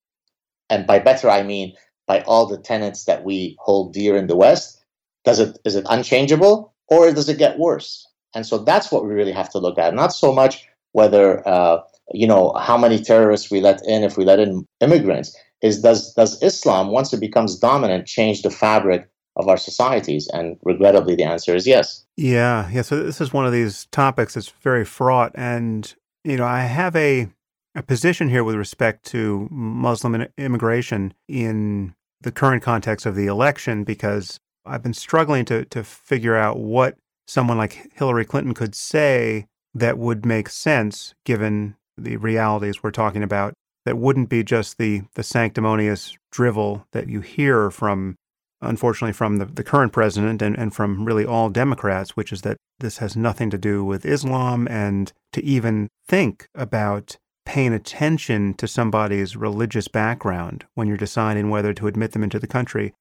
[0.68, 1.74] And by better, I mean
[2.06, 4.84] by all the tenets that we hold dear in the West.
[5.24, 8.06] Does it is it unchangeable or does it get worse?
[8.34, 11.78] And so that's what we really have to look at, not so much whether uh,
[12.12, 15.36] you know how many terrorists we let in if we let in immigrants.
[15.62, 20.28] Is does does Islam once it becomes dominant change the fabric of our societies?
[20.32, 22.04] And regrettably, the answer is yes.
[22.16, 22.82] Yeah, yeah.
[22.82, 25.94] So this is one of these topics that's very fraught, and
[26.26, 27.28] you know, I have a
[27.76, 33.84] a position here with respect to Muslim immigration in the current context of the election
[33.84, 36.96] because I've been struggling to to figure out what
[37.28, 43.22] someone like Hillary Clinton could say that would make sense given the realities we're talking
[43.22, 43.54] about
[43.84, 48.16] that wouldn't be just the the sanctimonious drivel that you hear from
[48.60, 52.56] unfortunately from the, the current president and, and from really all Democrats, which is that
[52.78, 58.66] this has nothing to do with Islam and to even think about paying attention to
[58.66, 62.92] somebody's religious background when you're deciding whether to admit them into the country,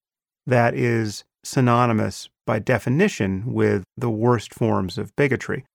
[0.45, 5.65] that is synonymous by definition with the worst forms of bigotry.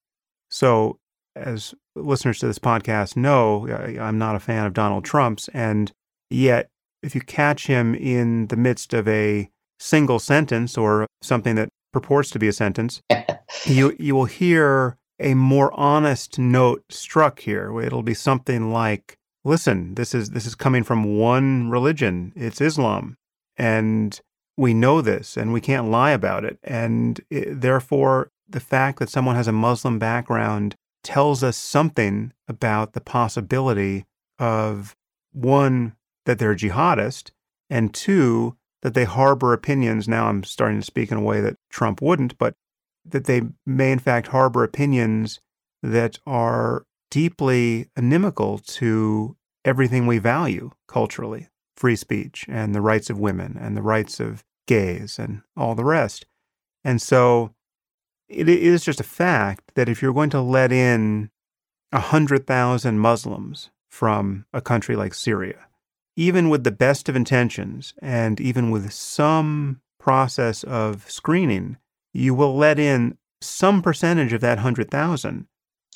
[0.51, 0.99] So,
[1.35, 5.91] as listeners to this podcast know, I'm not a fan of Donald Trump's, and
[6.29, 6.69] yet,
[7.03, 9.49] if you catch him in the midst of a
[9.81, 13.01] single sentence or something that purports to be a sentence,
[13.65, 17.81] you you will hear a more honest note struck here.
[17.81, 22.33] It'll be something like, "Listen, this is this is coming from one religion.
[22.37, 23.17] It's Islam,
[23.57, 24.21] and
[24.57, 26.59] we know this, and we can't lie about it.
[26.63, 32.93] And it, therefore, the fact that someone has a Muslim background tells us something about
[32.93, 34.05] the possibility
[34.39, 34.95] of
[35.33, 35.95] one
[36.27, 37.31] that they're jihadist,
[37.71, 40.09] and two that they harbor opinions.
[40.09, 42.55] Now I'm starting to speak in a way that Trump wouldn't, but
[43.05, 45.41] that they may in fact harbor opinions
[45.83, 53.19] that are deeply inimical to everything we value culturally free speech and the rights of
[53.19, 56.27] women and the rights of gays and all the rest.
[56.85, 57.55] And so
[58.29, 61.31] it is just a fact that if you're going to let in
[61.91, 65.67] 100,000 Muslims from a country like Syria,
[66.17, 71.77] even with the best of intentions and even with some process of screening,
[72.13, 75.47] you will let in some percentage of that 100,000.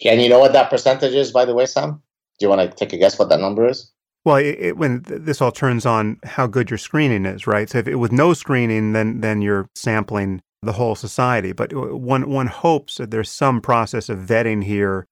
[0.05, 2.03] And you know what that percentage is, by the way, Sam?
[2.39, 3.91] Do you want to take a guess what that number is?
[4.25, 7.69] Well, it, it, when th- this all turns on how good your screening is, right?
[7.69, 11.53] So if it, with no screening, then then you're sampling the whole society.
[11.53, 15.07] But uh, one one hopes that there's some process of vetting here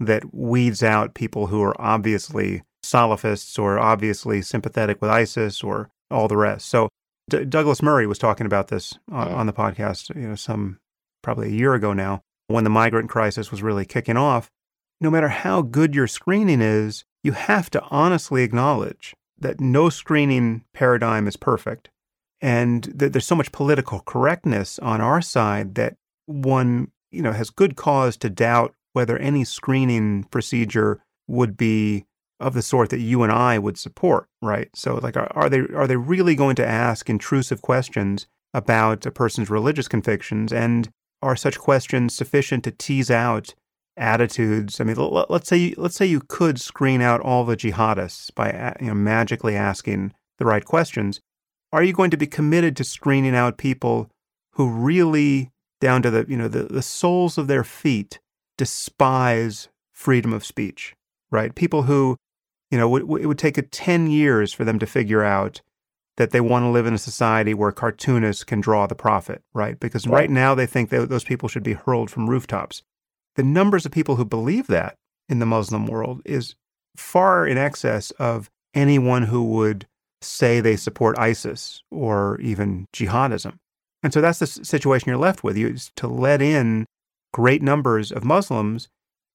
[0.00, 6.28] that weeds out people who are obviously Salafists or obviously sympathetic with ISIS or all
[6.28, 6.68] the rest.
[6.68, 6.88] So
[7.28, 10.78] D- Douglas Murray was talking about this on, on the podcast, you know, some
[11.22, 14.48] probably a year ago now, when the migrant crisis was really kicking off.
[15.00, 20.64] No matter how good your screening is, you have to honestly acknowledge that no screening
[20.72, 21.90] paradigm is perfect
[22.40, 27.50] and that there's so much political correctness on our side that one you know has
[27.50, 32.04] good cause to doubt whether any screening procedure would be
[32.40, 34.68] of the sort that you and I would support, right?
[34.74, 39.10] So like are, are they are they really going to ask intrusive questions about a
[39.10, 40.88] person's religious convictions and
[41.20, 43.54] are such questions sufficient to tease out
[43.96, 44.80] attitudes?
[44.80, 48.88] I mean, let's say let's say you could screen out all the jihadists by you
[48.88, 51.20] know magically asking the right questions.
[51.72, 54.08] Are you going to be committed to screening out people
[54.52, 58.20] who really down to the you know the, the soles of their feet
[58.56, 60.94] despise freedom of speech,
[61.30, 61.54] right?
[61.54, 62.16] People who
[62.70, 65.60] you know, it would take 10 years for them to figure out
[66.16, 69.78] that they want to live in a society where cartoonists can draw the prophet, right?
[69.78, 72.82] Because right, right now they think that those people should be hurled from rooftops.
[73.36, 74.96] The numbers of people who believe that
[75.28, 76.56] in the Muslim world is
[76.96, 79.86] far in excess of anyone who would
[80.20, 83.54] say they support ISIS or even jihadism.
[84.02, 85.56] And so that's the situation you're left with.
[85.56, 86.86] You to let in
[87.32, 88.88] great numbers of Muslims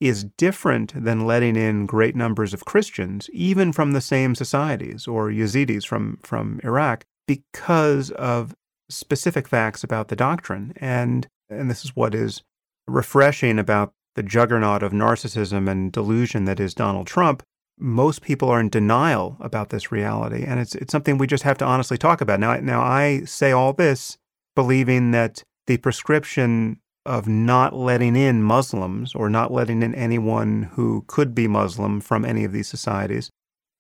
[0.08, 5.30] is different than letting in great numbers of Christians, even from the same societies, or
[5.30, 8.54] Yazidis from, from Iraq, because of
[8.90, 10.74] specific facts about the doctrine.
[10.78, 12.44] And, and this is what is
[12.88, 17.42] refreshing about the juggernaut of narcissism and delusion that is Donald Trump.
[17.80, 21.58] Most people are in denial about this reality, and it's, it's something we just have
[21.58, 22.40] to honestly talk about.
[22.40, 24.18] Now, now, I say all this
[24.56, 31.04] believing that the prescription of not letting in Muslims or not letting in anyone who
[31.08, 33.30] could be Muslim from any of these societies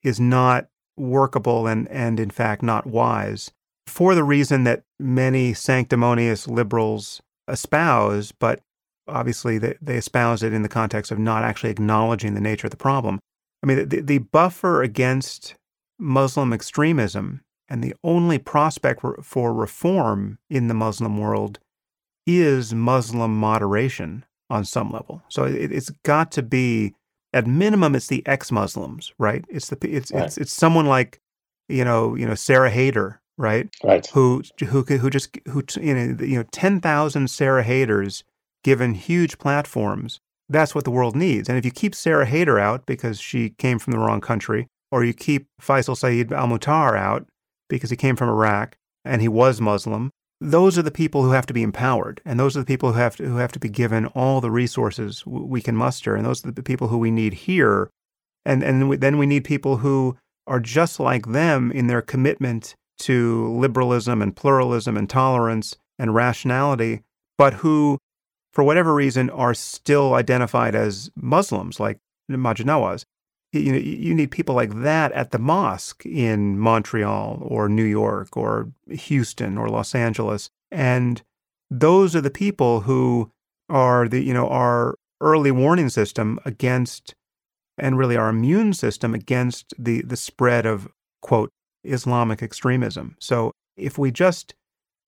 [0.03, 0.67] is not
[0.97, 3.51] workable and, and in fact not wise
[3.87, 8.61] for the reason that many sanctimonious liberals espouse, but
[9.07, 12.71] obviously they, they espouse it in the context of not actually acknowledging the nature of
[12.71, 13.19] the problem.
[13.61, 15.55] I mean, the, the buffer against
[15.99, 21.59] Muslim extremism and the only prospect for reform in the Muslim world
[22.25, 25.21] is Muslim moderation on some level.
[25.29, 26.93] So it, has got to be,
[27.33, 29.43] at minimum, it's the ex-Muslims, right?
[29.49, 30.25] It's the it's right.
[30.25, 31.19] it's it's someone like,
[31.67, 33.69] you know, you know Sarah Haider, right?
[33.83, 34.05] Right.
[34.07, 38.23] Who who who just who you know you know ten thousand Sarah Haiders
[38.63, 40.19] given huge platforms.
[40.49, 41.49] That's what the world needs.
[41.49, 45.03] And if you keep Sarah Haider out because she came from the wrong country, or
[45.03, 47.25] you keep Faisal Saeed Al Mutar out
[47.69, 50.11] because he came from Iraq and he was Muslim,
[50.43, 52.99] those are the people who have to be empowered, and those are the people who
[52.99, 56.45] have to, who have to be given all the resources we can muster, and those
[56.45, 57.89] are the people who we need here,
[58.45, 63.47] and and then we need people who are just like them in their commitment to
[63.57, 67.01] liberalism and pluralism and tolerance and rationality,
[67.37, 67.97] but who,
[68.51, 73.05] for whatever reason, are still identified as Muslims, like Maajid Nawaz
[73.59, 78.35] you know, you need people like that at the mosque in Montreal or New York
[78.35, 80.49] or Houston or Los Angeles.
[80.71, 81.21] And
[81.69, 83.31] those are the people who
[83.69, 87.13] are the, you know, our early warning system against
[87.77, 90.87] and really our immune system against the, the spread of,
[91.21, 91.51] quote,
[91.83, 93.15] Islamic extremism.
[93.19, 94.55] So if we just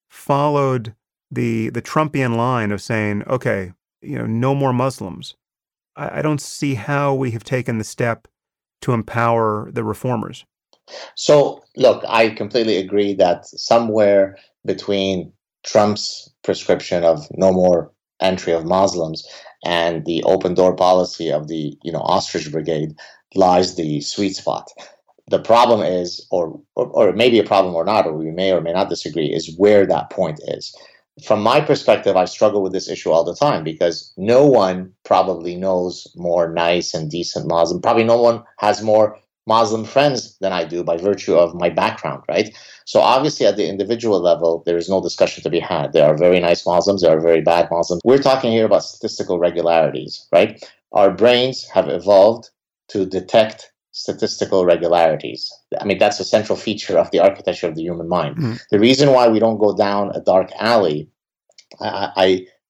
[0.09, 0.95] followed
[1.31, 5.35] the the Trumpian line of saying, okay, you know, no more Muslims,
[5.95, 8.27] I, I don't see how we have taken the step
[8.85, 10.45] to empower the reformers?
[11.15, 15.33] So, look, I completely agree that somewhere between
[15.63, 19.27] Trump's prescription of no more entry of Muslims
[19.65, 22.93] and the open door policy of the you know ostrich brigade
[23.33, 24.69] lies the sweet spot.
[25.27, 28.29] The problem is, or, or or it may be a problem or not, or we
[28.29, 30.75] may or may not disagree, is where that point is
[31.23, 35.55] from my perspective, I struggle with this issue all the time because no one probably
[35.55, 37.81] knows more nice and decent Muslim.
[37.81, 42.23] Probably no one has more Muslim friends than I do by virtue of my background,
[42.27, 42.53] right?
[42.85, 45.93] So obviously, at the individual level, there is no discussion to be had.
[45.93, 48.01] There are very nice Muslims, there are very bad Muslims.
[48.03, 50.61] We're talking here about statistical regularities, right?
[50.91, 52.49] Our brains have evolved
[52.89, 55.51] to detect statistical regularities.
[55.79, 58.35] I mean, that's a central feature of the architecture of the human mind.
[58.35, 58.61] Mm.
[58.69, 61.09] The reason why we don't go down a dark alley,
[61.79, 62.11] I,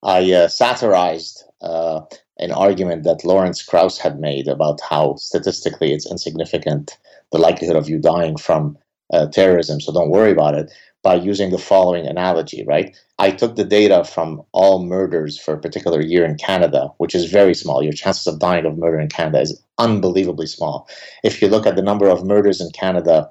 [0.03, 2.01] I, I uh, satirized uh,
[2.37, 6.95] an argument that Lawrence Krauss had made about how statistically it's insignificant
[7.31, 8.77] the likelihood of you dying from
[9.11, 10.71] uh, terrorism, so don't worry about it
[11.05, 12.97] by using the following analogy, right?
[13.19, 17.31] I took the data from all murders for a particular year in Canada, which is
[17.31, 17.83] very small.
[17.83, 20.89] Your chances of dying of murder in Canada is unbelievably small.
[21.23, 23.29] If you look at the number of murders in Canada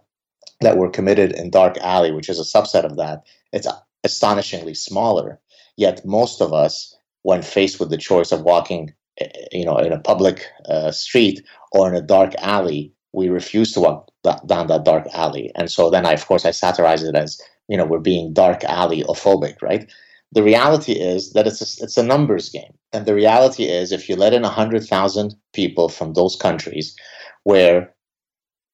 [0.61, 3.67] that were committed in Dark Alley, which is a subset of that, it's
[4.05, 5.41] astonishingly smaller.
[5.77, 9.93] Yet most of us, when faced with the choice of walking, eh, you know, in
[9.93, 14.13] a public uh, street or in a dark alley, we refuse to walk
[14.47, 15.51] down that dark alley.
[15.57, 18.65] And so then I, of course, I satirize it as you know we're being dark
[18.65, 19.91] alley phobic, right?
[20.33, 24.09] The reality is that it's a, it's a numbers game, and the reality is if
[24.09, 26.97] you let in hundred thousand people from those countries,
[27.45, 27.95] where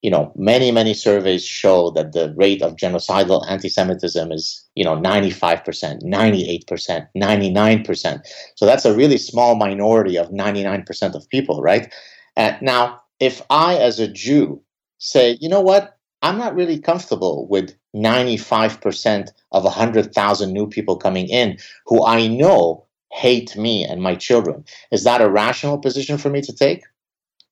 [0.01, 4.95] you know many many surveys show that the rate of genocidal anti-Semitism is you know
[4.95, 8.27] ninety five percent, ninety eight percent, ninety nine percent.
[8.55, 11.93] So that's a really small minority of ninety nine percent of people, right?
[12.35, 14.63] And now, if I as a Jew
[14.97, 21.27] say, you know what, I'm not really comfortable with 95% of 100,000 new people coming
[21.27, 21.57] in
[21.87, 24.63] who I know hate me and my children.
[24.91, 26.83] Is that a rational position for me to take?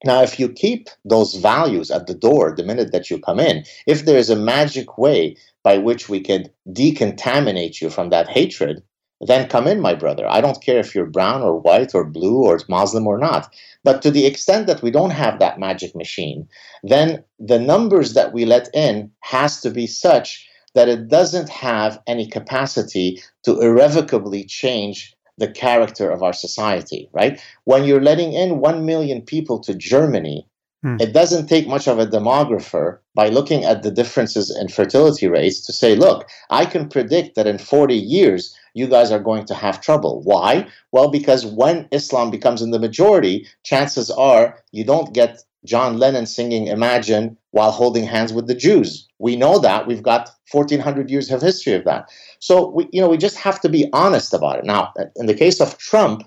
[0.05, 3.65] Now, if you keep those values at the door the minute that you come in,
[3.85, 8.81] if there is a magic way by which we could decontaminate you from that hatred,
[9.21, 10.27] then come in, my brother.
[10.27, 13.53] I don't care if you're brown or white or blue or Muslim or not.
[13.83, 16.47] But to the extent that we don't have that magic machine,
[16.83, 21.99] then the numbers that we let in has to be such that it doesn't have
[22.07, 27.41] any capacity to irrevocably change the character of our society, right?
[27.63, 30.45] When you're letting in 1 million people to Germany,
[30.83, 30.97] hmm.
[30.99, 35.65] it doesn't take much of a demographer by looking at the differences in fertility rates
[35.65, 39.53] to say, look, I can predict that in 40 years, you guys are going to
[39.53, 40.21] have trouble.
[40.23, 40.67] Why?
[40.91, 46.25] Well, because when Islam becomes in the majority, chances are you don't get John Lennon
[46.25, 49.07] singing Imagine while holding hands with the Jews.
[49.19, 49.87] We know that.
[49.87, 52.09] We've got 1400 years of history of that.
[52.39, 54.65] So we, you know, we just have to be honest about it.
[54.65, 56.23] Now, in the case of Trump,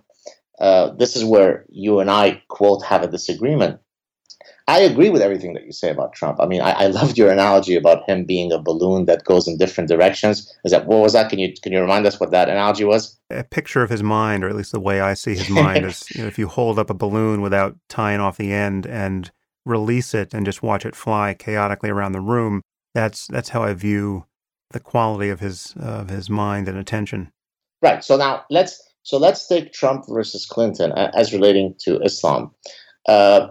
[0.58, 3.80] uh, this is where you and I quote have a disagreement.
[4.68, 6.38] I agree with everything that you say about Trump.
[6.40, 9.56] I mean, I, I, loved your analogy about him being a balloon that goes in
[9.56, 10.52] different directions.
[10.64, 11.30] Is that what was that?
[11.30, 13.18] Can you can you remind us what that analogy was?
[13.30, 16.08] A picture of his mind, or at least the way I see his mind, is
[16.10, 19.30] you know, if you hold up a balloon without tying off the end and
[19.64, 22.62] release it and just watch it fly chaotically around the room.
[22.94, 24.26] That's that's how I view
[24.70, 27.32] the quality of his uh, of his mind and attention.
[27.80, 28.04] Right.
[28.04, 32.52] So now let's so let's take Trump versus Clinton as relating to Islam.
[33.08, 33.48] Uh,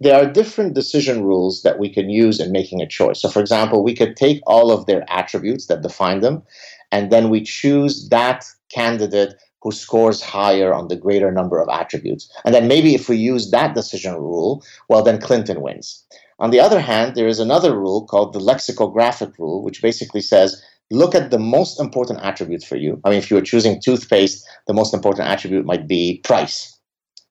[0.00, 3.20] there are different decision rules that we can use in making a choice.
[3.20, 6.42] So, for example, we could take all of their attributes that define them,
[6.90, 12.32] and then we choose that candidate who scores higher on the greater number of attributes.
[12.46, 16.02] And then maybe if we use that decision rule, well, then Clinton wins.
[16.38, 20.62] On the other hand, there is another rule called the lexicographic rule, which basically says
[20.90, 23.00] look at the most important attribute for you.
[23.04, 26.79] I mean, if you were choosing toothpaste, the most important attribute might be price.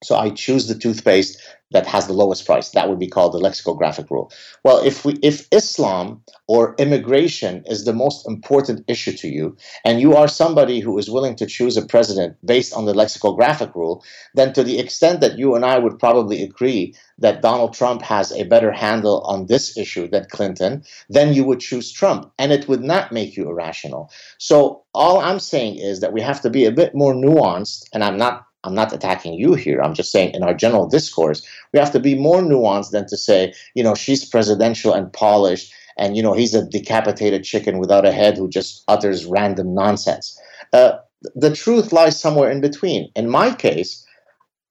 [0.01, 1.41] So I choose the toothpaste
[1.71, 2.69] that has the lowest price.
[2.69, 4.31] That would be called the lexicographic rule.
[4.63, 10.01] Well, if we if Islam or immigration is the most important issue to you, and
[10.01, 14.03] you are somebody who is willing to choose a president based on the lexicographic rule,
[14.33, 18.31] then to the extent that you and I would probably agree that Donald Trump has
[18.31, 22.67] a better handle on this issue than Clinton, then you would choose Trump, and it
[22.67, 24.09] would not make you irrational.
[24.37, 28.03] So all I'm saying is that we have to be a bit more nuanced, and
[28.03, 29.81] I'm not I'm not attacking you here.
[29.81, 33.17] I'm just saying in our general discourse, we have to be more nuanced than to
[33.17, 38.05] say, you know, she's presidential and polished, and you know, he's a decapitated chicken without
[38.05, 40.37] a head who just utters random nonsense.
[40.73, 40.93] Uh,
[41.35, 43.11] the truth lies somewhere in between.
[43.15, 44.05] In my case,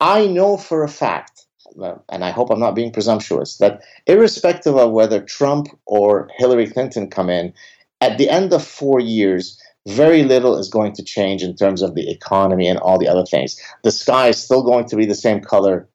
[0.01, 1.47] I know for a fact,
[1.83, 6.69] uh, and I hope I'm not being presumptuous, that irrespective of whether Trump or Hillary
[6.69, 7.53] Clinton come in,
[8.01, 11.95] at the end of four years, very little is going to change in terms of
[11.95, 13.61] the economy and all the other things.
[13.83, 15.89] The sky is still going to be the same color,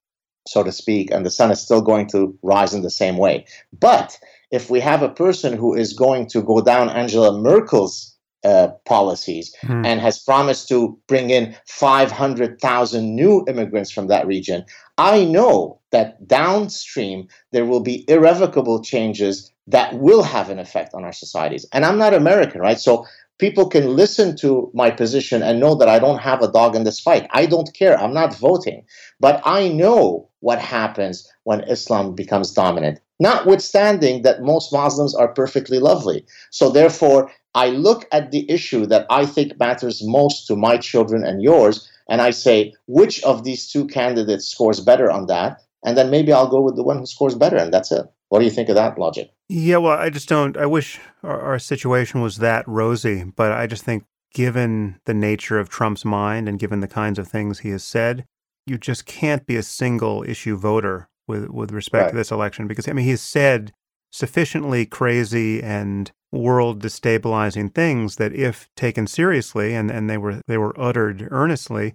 [0.47, 3.45] so to speak, and the sun is still going to rise in the same way.
[3.77, 4.17] But
[4.51, 9.55] if we have a person who is going to go down Angela Merkel's uh, policies
[9.61, 9.85] hmm.
[9.85, 14.65] and has promised to bring in 500,000 new immigrants from that region,
[14.97, 21.05] I know that downstream there will be irrevocable changes that will have an effect on
[21.05, 21.65] our societies.
[21.71, 22.79] And I'm not American, right?
[22.79, 23.05] So
[23.43, 26.85] people can listen to my position and know that I don't have a dog in
[26.85, 27.27] this fight.
[27.31, 27.99] I don't care.
[27.99, 28.85] I'm not voting.
[29.19, 35.79] But I know what happens when Islam becomes dominant, notwithstanding that most Muslims are perfectly
[35.79, 36.25] lovely.
[36.51, 41.25] So, therefore, I look at the issue that I think matters most to my children
[41.25, 45.59] and yours, and I say, which of these two candidates scores better on that?
[45.83, 48.05] And then maybe I'll go with the one who scores better, and that's it.
[48.29, 49.32] What do you think of that logic?
[49.49, 50.57] Yeah, well, I just don't.
[50.57, 55.59] I wish our, our, situation was that rosy, but I just think, given the nature
[55.59, 58.25] of Trump's mind and given the kinds of things he has said,
[58.65, 62.11] you just can't be a single issue voter with with respect right.
[62.11, 63.71] to this election because I mean he's said
[64.11, 70.57] sufficiently crazy and world destabilizing things that if taken seriously and, and they were they
[70.57, 71.93] were uttered earnestly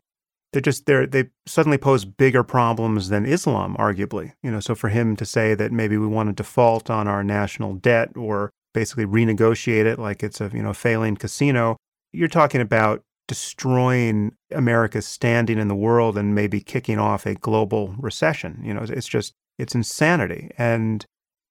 [0.53, 4.33] they're just they're they suddenly pose bigger problems than Islam, arguably.
[4.43, 7.23] You know, so for him to say that maybe we want to default on our
[7.23, 11.77] national debt or basically renegotiate it like it's a you know failing casino,
[12.13, 17.95] you're talking about destroying America's standing in the world and maybe kicking off a global
[17.99, 18.61] recession.
[18.65, 21.05] You know, it's just it's insanity and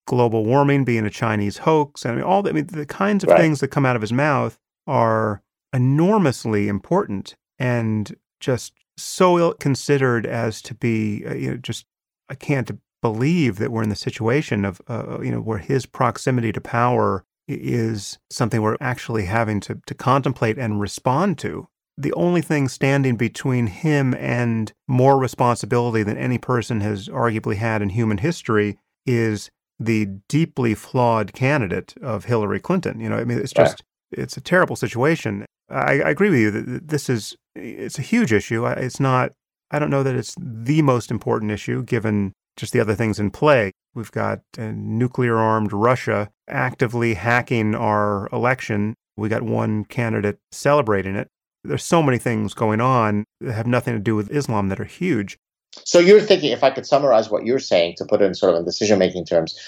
[0.08, 2.06] global warming being a Chinese hoax.
[2.06, 3.40] I mean, all the, I mean, the kinds of right.
[3.40, 5.42] things that come out of his mouth are
[5.74, 11.86] enormously important and just so ill considered as to be, uh, you know, just
[12.30, 12.72] I can't
[13.02, 16.62] believe that we're in the situation of, uh, uh, you know, where his proximity to
[16.62, 21.68] power is something we're actually having to, to contemplate and respond to.
[21.98, 27.82] The only thing standing between him and more responsibility than any person has arguably had
[27.82, 33.00] in human history is the deeply flawed candidate of Hillary Clinton.
[33.00, 34.20] You know, I mean, it's just, right.
[34.20, 35.46] it's a terrible situation.
[35.70, 38.66] I, I agree with you that this is it's a huge issue.
[38.66, 39.34] It's not.
[39.72, 43.32] I don't know that it's the most important issue given just the other things in
[43.32, 43.72] play.
[43.94, 48.96] We've got nuclear armed Russia actively hacking our election.
[49.16, 51.28] We got one candidate celebrating it.
[51.64, 54.86] there's so many things going on that have nothing to do with Islam that are
[54.86, 55.38] huge.
[55.84, 58.54] So you're thinking, if I could summarize what you're saying to put it in sort
[58.54, 59.60] of in decision making terms,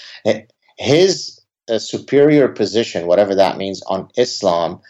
[0.78, 4.80] his uh, superior position, whatever that means, on Islam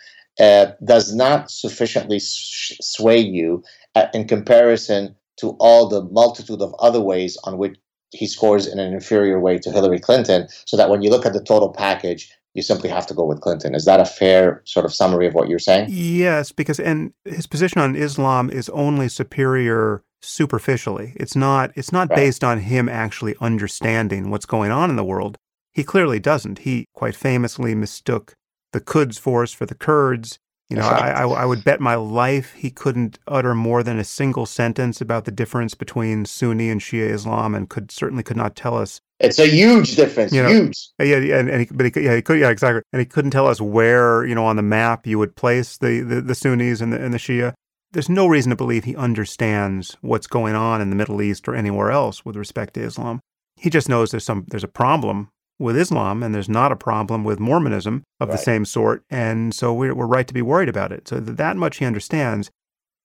[0.41, 3.63] uh, does not sufficiently sh- sway you
[3.95, 7.77] uh, in comparison to all the multitude of other ways on which
[8.13, 11.33] he scores in an inferior way to Hillary Clinton, so that when you look at
[11.33, 13.75] the total package, you simply have to go with Clinton.
[13.75, 15.87] Is that a fair sort of summary of what you're saying?
[15.91, 21.13] Yes, because and his position on Islam is only superior superficially.
[21.17, 22.17] It's not it's not right.
[22.17, 25.37] based on him actually understanding what's going on in the world.
[25.73, 26.61] He clearly doesn't.
[26.61, 28.35] He quite famously mistook
[28.73, 30.39] the Quds force for the Kurds.
[30.69, 34.05] You know, I, I, I, would bet my life he couldn't utter more than a
[34.05, 38.55] single sentence about the difference between Sunni and Shia Islam, and could certainly could not
[38.55, 39.01] tell us.
[39.19, 40.89] It's a huge difference, you know, huge.
[41.01, 43.33] Uh, yeah, and, and he, but he, yeah, he could, yeah, exactly, and he couldn't
[43.33, 46.81] tell us where, you know, on the map you would place the, the, the Sunnis
[46.81, 47.53] and the and the Shia.
[47.91, 51.57] There's no reason to believe he understands what's going on in the Middle East or
[51.57, 53.19] anywhere else with respect to Islam.
[53.57, 55.31] He just knows there's some there's a problem
[55.61, 58.35] with Islam, and there's not a problem with Mormonism of right.
[58.35, 59.05] the same sort.
[59.11, 61.07] And so we're, we're right to be worried about it.
[61.07, 62.51] So that much he understands.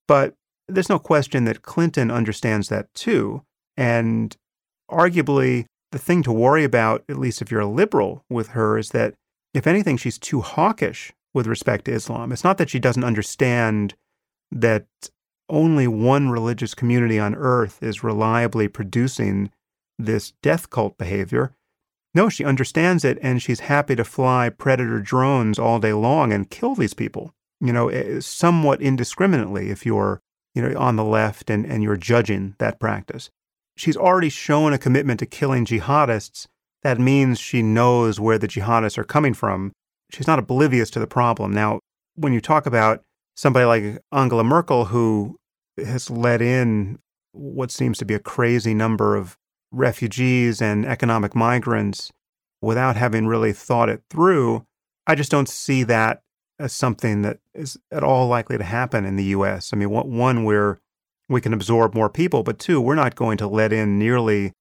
[0.07, 0.33] But
[0.67, 3.43] there's no question that Clinton understands that too.
[3.75, 4.35] And
[4.89, 8.89] arguably, the thing to worry about, at least if you're a liberal with her, is
[8.91, 9.13] that
[9.53, 12.31] if anything, she's too hawkish with respect to Islam.
[12.31, 13.95] It's not that she doesn't understand
[14.51, 14.85] that
[15.49, 19.51] only one religious community on earth is reliably producing
[19.99, 21.53] this death cult behavior.
[22.15, 26.49] No, she understands it and she's happy to fly predator drones all day long and
[26.49, 30.21] kill these people, you know, eh, somewhat indiscriminately if you're,
[30.53, 33.29] you know, on the left and, and you're judging that practice.
[33.75, 36.47] She's already shown a commitment to killing jihadists.
[36.83, 39.73] That means she knows where the jihadists are coming from.
[40.09, 41.51] She's not oblivious to the problem.
[41.51, 41.79] Now,
[42.15, 43.03] when you talk about
[43.35, 45.35] somebody like Angela Merkel, who
[45.77, 46.99] has let in
[47.33, 49.35] what seems to be a crazy number of
[49.75, 52.11] refugees and economic migrants
[52.61, 54.65] without having really thought it through,
[55.05, 56.21] I just don't see that
[56.57, 59.71] as something that is at all likely to happen in the US.
[59.73, 60.79] I mean, one, we're,
[61.27, 64.53] we can absorb more people, but two, we're not going to let in nearly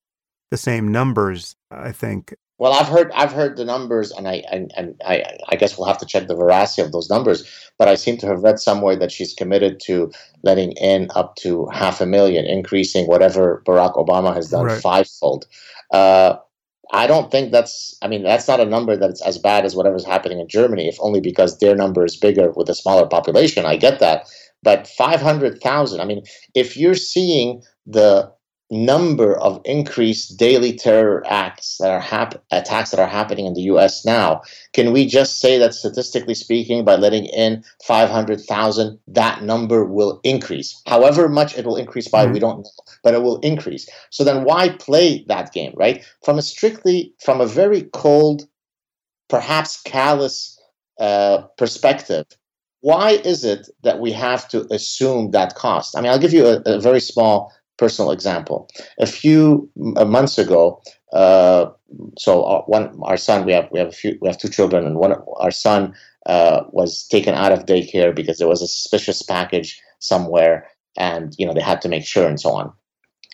[0.50, 4.72] the same numbers, I think, well, I've heard I've heard the numbers, and I and,
[4.76, 7.70] and I I guess we'll have to check the veracity of those numbers.
[7.78, 10.12] But I seem to have read somewhere that she's committed to
[10.44, 14.80] letting in up to half a million, increasing whatever Barack Obama has done right.
[14.80, 15.46] fivefold.
[15.92, 16.36] Uh,
[16.92, 17.96] I don't think that's.
[18.02, 20.96] I mean, that's not a number that's as bad as whatever's happening in Germany, if
[21.00, 23.66] only because their number is bigger with a smaller population.
[23.66, 24.28] I get that,
[24.62, 26.00] but five hundred thousand.
[26.00, 26.22] I mean,
[26.54, 28.32] if you're seeing the
[28.70, 33.62] number of increased daily terror acts that are hap- attacks that are happening in the
[33.62, 34.42] US now,
[34.72, 40.80] can we just say that statistically speaking, by letting in 500,000, that number will increase?
[40.86, 42.34] However much it will increase by, mm-hmm.
[42.34, 42.70] we don't know,
[43.02, 43.88] but it will increase.
[44.10, 46.04] So then why play that game, right?
[46.24, 48.48] From a strictly, from a very cold,
[49.28, 50.58] perhaps callous
[50.98, 52.26] uh, perspective,
[52.80, 55.96] why is it that we have to assume that cost?
[55.96, 58.68] I mean, I'll give you a, a very small personal example.
[58.98, 61.70] A few months ago, uh,
[62.18, 64.84] so our, one our son we have we have a few we have two children
[64.84, 65.94] and one our son
[66.26, 71.46] uh, was taken out of daycare because there was a suspicious package somewhere and you
[71.46, 72.72] know they had to make sure and so on.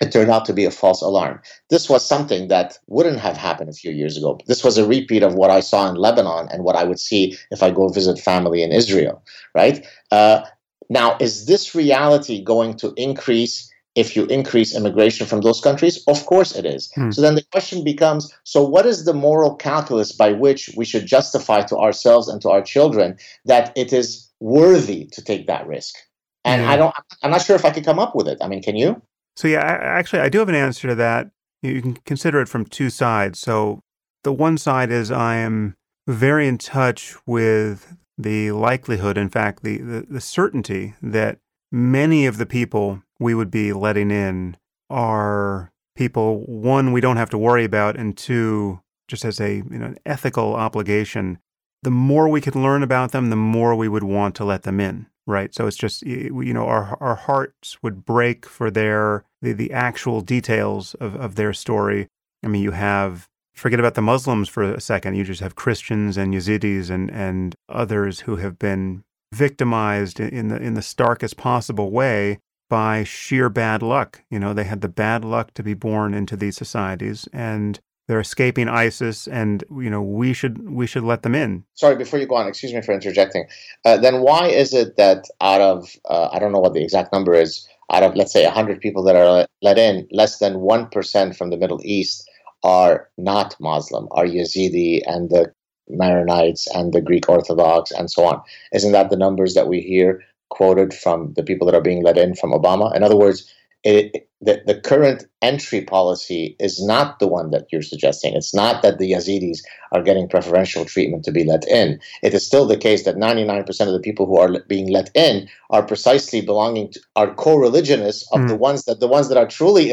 [0.02, 1.40] It turned out to be a false alarm.
[1.68, 4.38] This was something that wouldn't have happened a few years ago.
[4.46, 7.36] This was a repeat of what I saw in Lebanon and what I would see
[7.50, 9.22] if I go visit family in Israel.
[9.54, 10.42] Right uh,
[10.88, 13.69] now, is this reality going to increase?
[13.94, 16.02] If you increase immigration from those countries?
[16.06, 16.92] Of course it is.
[16.94, 17.10] Hmm.
[17.10, 21.06] So then the question becomes so, what is the moral calculus by which we should
[21.06, 25.96] justify to ourselves and to our children that it is worthy to take that risk?
[26.44, 28.38] And I don't, I'm not sure if I could come up with it.
[28.40, 29.02] I mean, can you?
[29.36, 31.30] So, yeah, I, actually, I do have an answer to that.
[31.62, 33.38] You can consider it from two sides.
[33.38, 33.82] So,
[34.22, 35.76] the one side is I am
[36.06, 41.38] very in touch with the likelihood, in fact, the, the, the certainty that
[41.72, 44.56] many of the people we would be letting in
[44.88, 49.78] are people one we don't have to worry about and two just as a you
[49.78, 51.38] know an ethical obligation
[51.82, 54.80] the more we can learn about them the more we would want to let them
[54.80, 55.54] in right?
[55.54, 60.20] So it's just you know our our hearts would break for their the, the actual
[60.20, 62.08] details of, of their story.
[62.44, 66.16] I mean you have forget about the muslims for a second you just have christians
[66.16, 69.02] and yazidis and and others who have been
[69.34, 72.38] victimized in the in the starkest possible way
[72.70, 74.22] by sheer bad luck.
[74.30, 77.78] You know, they had the bad luck to be born into these societies and
[78.10, 81.62] they're escaping ISIS, and you know we should we should let them in.
[81.74, 83.44] Sorry, before you go on, excuse me for interjecting.
[83.84, 87.12] Uh, then why is it that out of uh, I don't know what the exact
[87.12, 90.88] number is, out of let's say 100 people that are let in, less than one
[90.88, 92.28] percent from the Middle East
[92.64, 95.52] are not Muslim, are Yazidi and the
[95.88, 98.42] Maronites and the Greek Orthodox and so on?
[98.72, 100.20] Isn't that the numbers that we hear
[100.50, 102.94] quoted from the people that are being let in from Obama?
[102.94, 103.50] In other words
[103.82, 108.34] it, the, the current entry policy is not the one that you're suggesting.
[108.34, 109.60] It's not that the Yazidis
[109.92, 111.98] are getting preferential treatment to be let in.
[112.22, 115.48] It is still the case that 99% of the people who are being let in
[115.70, 118.48] are precisely belonging to are co-religionists of mm.
[118.48, 119.92] the ones that the ones that are truly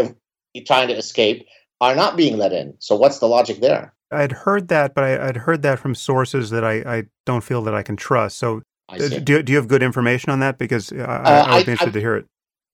[0.66, 1.46] trying to escape
[1.80, 2.74] are not being let in.
[2.80, 3.94] So what's the logic there?
[4.12, 7.62] I'd heard that, but I, would heard that from sources that I, I, don't feel
[7.64, 8.38] that I can trust.
[8.38, 8.62] So
[8.96, 10.58] do, do you have good information on that?
[10.58, 12.26] Because I, uh, I would be interested I, to hear it.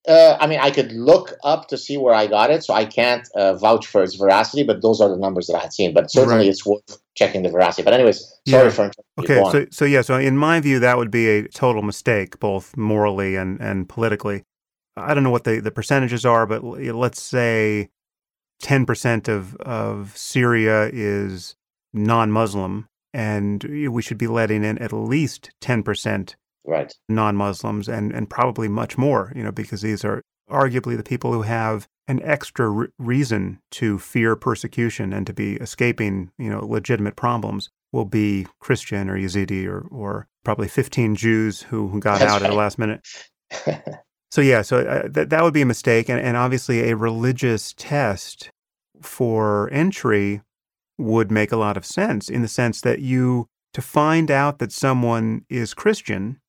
[0.06, 2.84] Uh, I mean, I could look up to see where I got it, so I
[2.84, 4.62] can't uh, vouch for its veracity.
[4.62, 5.94] But those are the numbers that I had seen.
[5.94, 6.48] But certainly, right.
[6.48, 7.82] it's worth checking the veracity.
[7.84, 8.70] But anyways, sorry yeah.
[8.70, 9.42] for okay.
[9.50, 10.02] So, so yeah.
[10.02, 14.44] So in my view, that would be a total mistake, both morally and and politically.
[14.96, 17.88] I don't know what the the percentages are, but let's say
[18.60, 21.56] ten percent of of Syria is
[21.94, 26.36] non-Muslim, and we should be letting in at least ten percent
[26.66, 26.92] right.
[27.08, 31.42] non-Muslims and and probably much more, you know, because these are arguably the people who
[31.42, 37.16] have an extra re- reason to fear persecution and to be escaping, you know, legitimate
[37.16, 42.32] problems will be Christian or Yazidi or or probably 15 Jews who, who got That's
[42.32, 42.48] out right.
[42.48, 43.06] at the last minute.
[44.30, 47.72] so yeah, so uh, that that would be a mistake and and obviously a religious
[47.76, 48.50] test
[49.00, 50.42] for entry
[50.98, 54.72] would make a lot of sense in the sense that you to find out that
[54.72, 56.40] someone is Christian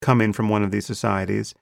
[0.00, 1.54] come in from one of these societies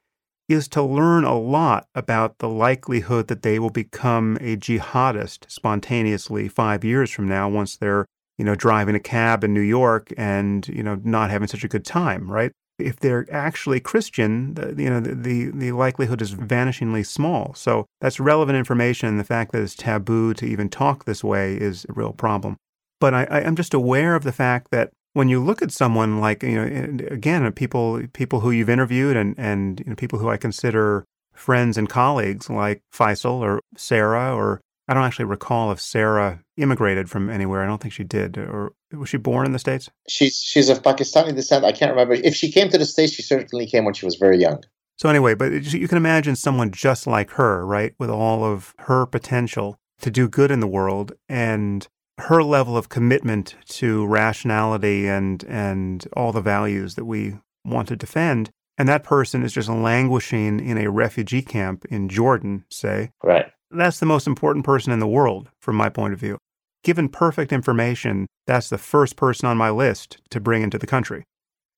[0.49, 6.49] is to learn a lot about the likelihood that they will become a jihadist spontaneously
[6.49, 8.07] five years from now once they're
[8.38, 11.68] you know driving a cab in New York and you know not having such a
[11.68, 16.35] good time right if they're actually Christian the, you know the, the, the likelihood is
[16.35, 17.55] vanishingly small.
[17.55, 21.87] So that's relevant information the fact that it's taboo to even talk this way is
[21.89, 22.57] a real problem.
[23.01, 26.43] But I, I'm just aware of the fact that when you look at someone like
[26.43, 30.37] you know again people people who you've interviewed and and you know, people who I
[30.37, 31.05] consider
[31.35, 34.61] friends and colleagues like Faisal or Sarah or
[34.91, 37.62] I don't actually recall if Sarah immigrated from anywhere.
[37.62, 38.36] I don't think she did.
[38.36, 39.88] Or was she born in the states?
[40.09, 41.64] She's she's of Pakistani descent.
[41.64, 43.12] I can't remember if she came to the states.
[43.12, 44.64] She certainly came when she was very young.
[44.97, 49.07] So anyway, but you can imagine someone just like her, right, with all of her
[49.07, 51.86] potential to do good in the world and
[52.18, 57.97] her level of commitment to rationality and and all the values that we want to
[57.97, 63.53] defend and that person is just languishing in a refugee camp in Jordan say right
[63.70, 66.38] that's the most important person in the world from my point of view
[66.82, 71.24] given perfect information that's the first person on my list to bring into the country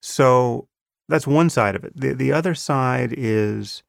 [0.00, 0.66] so
[1.08, 3.82] that's one side of it the the other side is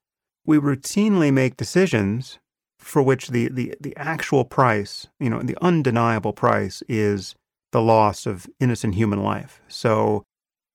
[0.45, 2.39] we routinely make decisions
[2.83, 7.33] for which the, the, the actual price, you know, the undeniable price is
[7.71, 9.61] the loss of innocent human life.
[9.67, 10.23] So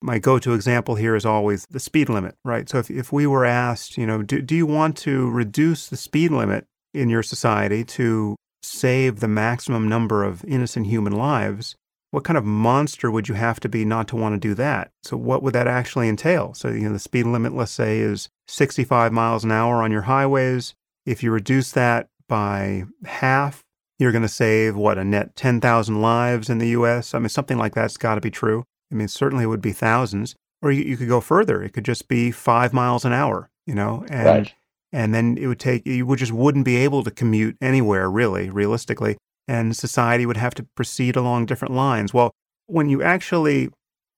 [0.00, 2.68] my go-to example here is always the speed limit, right?
[2.68, 5.96] So if, if we were asked, you know, do, do you want to reduce the
[5.96, 6.66] speed limit
[6.98, 11.76] in your society to save the maximum number of innocent human lives?
[12.10, 14.90] What kind of monster would you have to be not to want to do that?
[15.02, 16.54] So what would that actually entail?
[16.54, 20.02] So, you know, the speed limit, let's say, is 65 miles an hour on your
[20.02, 20.74] highways.
[21.04, 23.62] If you reduce that by half,
[23.98, 27.14] you're going to save what a net 10,000 lives in the US.
[27.14, 28.64] I mean, something like that's got to be true.
[28.90, 30.34] I mean, certainly it would be thousands.
[30.62, 31.62] Or you, you, could go further.
[31.62, 34.54] It could just be five miles an hour, you know, and right.
[34.92, 38.50] And then it would take you would just wouldn't be able to commute anywhere really,
[38.50, 39.16] realistically,
[39.46, 42.14] and society would have to proceed along different lines.
[42.14, 42.32] Well,
[42.66, 43.70] when you actually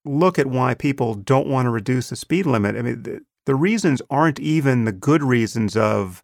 [0.05, 3.55] look at why people don't want to reduce the speed limit, I mean, the, the
[3.55, 6.23] reasons aren't even the good reasons of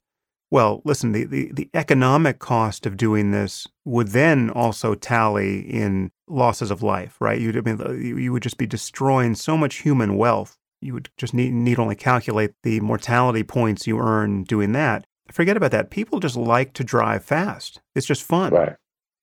[0.51, 6.13] well, listen, the, the, the, economic cost of doing this would then also tally in
[6.29, 7.41] losses of life, right?
[7.41, 10.57] You'd, I mean, you would just be destroying so much human wealth.
[10.87, 15.05] You would just need, need only calculate the mortality points you earn doing that.
[15.31, 15.91] Forget about that.
[15.91, 17.81] People just like to drive fast.
[17.95, 18.53] It's just fun.
[18.53, 18.77] Right.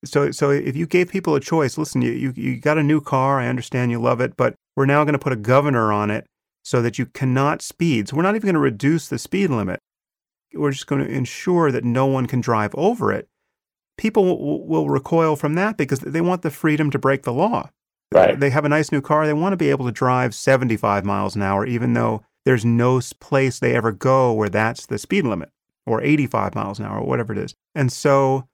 [0.05, 2.99] So, so if you gave people a choice, listen, you, you, you got a new
[2.99, 3.39] car.
[3.39, 6.26] I understand you love it, but we're now going to put a governor on it
[6.64, 8.09] so that you cannot speed.
[8.09, 9.80] So we're not even going to reduce the speed limit
[10.53, 13.28] we're just going to ensure that no one can drive over it,
[13.97, 17.70] people will, will recoil from that because they want the freedom to break the law.
[18.14, 18.39] Right.
[18.39, 19.26] They have a nice new car.
[19.26, 23.01] They want to be able to drive 75 miles an hour, even though there's no
[23.20, 25.49] place they ever go where that's the speed limit
[25.86, 27.53] or 85 miles an hour or whatever it is.
[27.76, 28.47] And so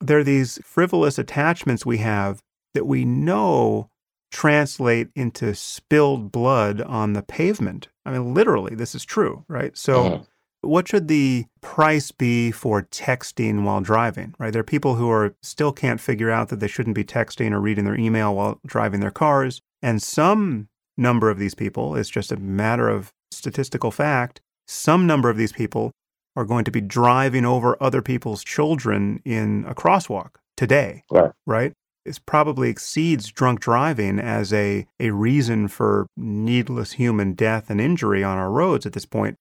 [0.00, 2.40] there are these frivolous attachments we have
[2.74, 3.90] that we know
[4.30, 7.88] translate into spilled blood on the pavement.
[8.04, 9.76] I mean, literally, this is true, right?
[9.76, 10.22] So, mm-hmm.
[10.62, 14.52] What should the price be for texting while driving, right?
[14.52, 17.60] There are people who are still can't figure out that they shouldn't be texting or
[17.60, 19.60] reading their email while driving their cars.
[19.82, 25.30] And some number of these people, it's just a matter of statistical fact, some number
[25.30, 25.92] of these people
[26.36, 31.32] are going to be driving over other people's children in a crosswalk today, right?
[31.46, 31.72] right?
[32.04, 38.24] It probably exceeds drunk driving as a, a reason for needless human death and injury
[38.24, 39.36] on our roads at this point.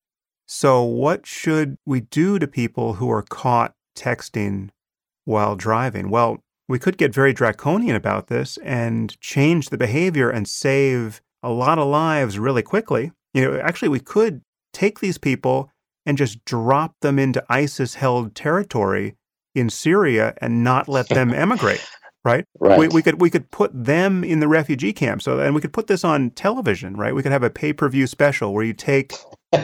[0.47, 4.69] So, what should we do to people who are caught texting
[5.25, 6.09] while driving?
[6.09, 6.39] Well,
[6.69, 11.79] we could get very draconian about this and change the behavior and save a lot
[11.79, 13.11] of lives really quickly.
[13.33, 14.41] You know, actually, we could
[14.73, 15.69] take these people
[16.05, 19.15] and just drop them into ISIS held territory
[19.53, 21.85] in Syria and not let them emigrate.
[22.23, 22.45] Right?
[22.59, 22.79] right.
[22.79, 25.21] We, we could we could put them in the refugee camp.
[25.21, 27.13] So and we could put this on television, right?
[27.13, 29.13] We could have a pay per view special where you take,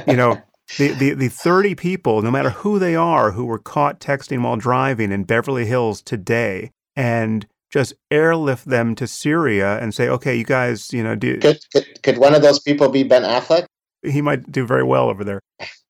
[0.07, 0.41] you know,
[0.77, 4.55] the, the the thirty people, no matter who they are, who were caught texting while
[4.55, 10.43] driving in Beverly Hills today, and just airlift them to Syria and say, okay, you
[10.43, 13.65] guys, you know, do could, could, could one of those people be Ben Affleck?
[14.03, 15.41] He might do very well over there.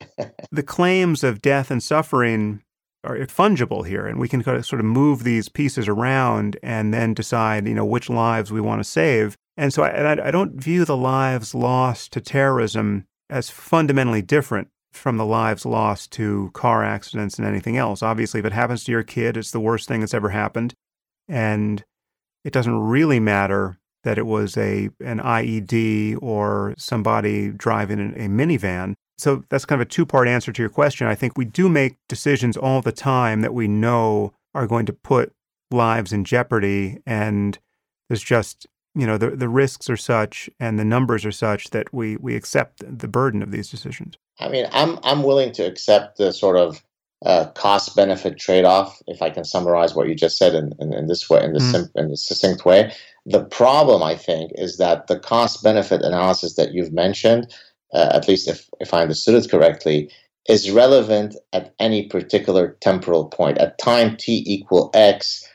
[0.52, 2.62] the claims of death and suffering
[3.04, 7.68] are fungible here, and we can sort of move these pieces around and then decide,
[7.68, 9.36] you know, which lives we want to save.
[9.58, 15.18] And so I, I don't view the lives lost to terrorism as fundamentally different from
[15.18, 18.04] the lives lost to car accidents and anything else.
[18.04, 20.76] Obviously, if it happens to your kid, it's the worst thing that's ever happened.
[21.28, 21.84] And
[22.44, 28.94] it doesn't really matter that it was a an IED or somebody driving a minivan.
[29.18, 31.08] So that's kind of a two part answer to your question.
[31.08, 34.94] I think we do make decisions all the time that we know are going to
[34.94, 35.34] put
[35.72, 37.00] lives in jeopardy.
[37.06, 37.58] And
[38.10, 41.94] there's just, you know, the, the risks are such and the numbers are such that
[41.94, 44.18] we, we accept the burden of these decisions.
[44.40, 46.82] I mean, I'm, I'm willing to accept the sort of
[47.26, 50.94] uh, cost benefit trade off, if I can summarize what you just said in, in,
[50.94, 51.72] in this way, in this, mm.
[51.72, 52.94] sim- in this succinct way.
[53.26, 57.54] The problem, I think, is that the cost benefit analysis that you've mentioned
[57.94, 60.10] uh, at least if, if I understood it correctly,
[60.50, 63.58] is relevant at any particular temporal point.
[63.60, 65.48] At time t equal x,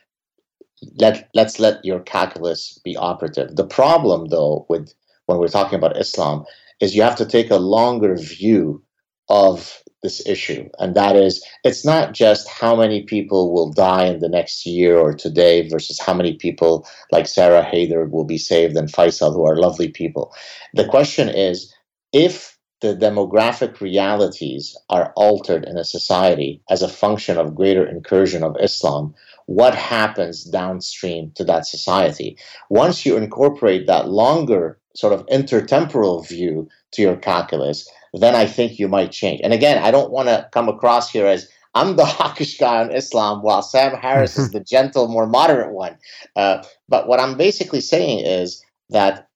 [0.96, 3.56] let, let's let your calculus be operative.
[3.56, 4.92] The problem, though, with
[5.26, 6.44] when we're talking about Islam,
[6.80, 8.82] is you have to take a longer view
[9.28, 10.68] of this issue.
[10.78, 14.96] And that is, it's not just how many people will die in the next year
[14.96, 19.44] or today versus how many people like Sarah Haider will be saved and Faisal, who
[19.46, 20.32] are lovely people.
[20.74, 21.74] The question is,
[22.12, 28.44] if the demographic realities are altered in a society as a function of greater incursion
[28.44, 29.14] of Islam,
[29.48, 32.36] what happens downstream to that society?
[32.68, 38.78] Once you incorporate that longer sort of intertemporal view to your calculus, then I think
[38.78, 39.40] you might change.
[39.42, 42.94] And again, I don't want to come across here as I'm the hawkish guy on
[42.94, 45.96] Islam, while Sam Harris is the gentle, more moderate one.
[46.36, 49.28] Uh, but what I'm basically saying is that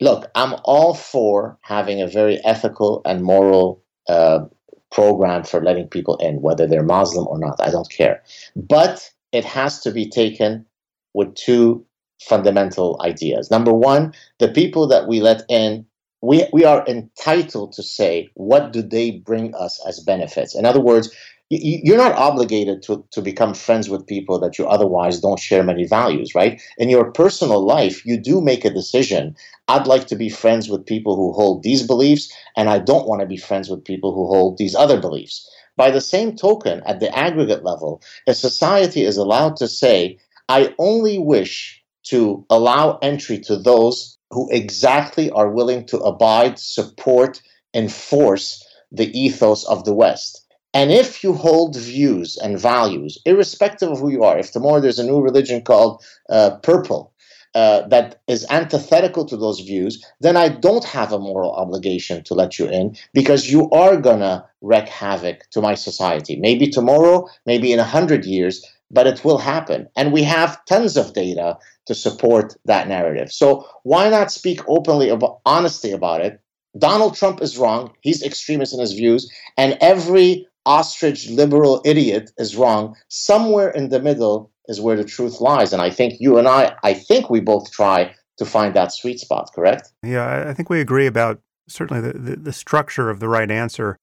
[0.00, 4.44] look, I'm all for having a very ethical and moral uh,
[4.92, 7.56] program for letting people in, whether they're Muslim or not.
[7.60, 8.22] I don't care.
[8.54, 10.66] But it has to be taken
[11.14, 11.84] with two
[12.20, 13.50] fundamental ideas.
[13.50, 15.86] Number one, the people that we let in,
[16.22, 20.54] we, we are entitled to say, what do they bring us as benefits?
[20.56, 21.14] In other words,
[21.48, 25.86] you're not obligated to, to become friends with people that you otherwise don't share many
[25.86, 26.60] values, right?
[26.78, 29.36] In your personal life, you do make a decision.
[29.68, 33.20] I'd like to be friends with people who hold these beliefs, and I don't want
[33.20, 35.48] to be friends with people who hold these other beliefs.
[35.76, 40.74] By the same token, at the aggregate level, a society is allowed to say, I
[40.78, 47.42] only wish to allow entry to those who exactly are willing to abide, support,
[47.74, 50.46] enforce the ethos of the West.
[50.72, 54.98] And if you hold views and values, irrespective of who you are, if tomorrow there's
[54.98, 57.12] a new religion called uh, purple
[57.56, 62.34] uh, that is antithetical to those views, then I don't have a moral obligation to
[62.34, 66.36] let you in because you are to wreak havoc to my society.
[66.36, 69.88] Maybe tomorrow, maybe in a hundred years, but it will happen.
[69.96, 71.56] And we have tons of data
[71.86, 73.32] to support that narrative.
[73.32, 76.38] So why not speak openly about honesty about it?
[76.76, 77.92] Donald Trump is wrong.
[78.02, 79.32] He's extremist in his views.
[79.56, 82.96] And every ostrich liberal idiot is wrong.
[83.08, 85.72] Somewhere in the middle is where the truth lies.
[85.72, 89.20] And I think you and I, I think we both try to find that sweet
[89.20, 89.92] spot, correct?
[90.02, 93.96] Yeah, I think we agree about certainly the, the, the structure of the right answer.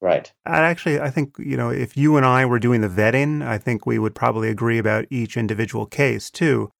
[0.00, 0.30] Right.
[0.44, 3.58] I actually, I think, you know, if you and I were doing the vetting, I
[3.58, 6.70] think we would probably agree about each individual case too.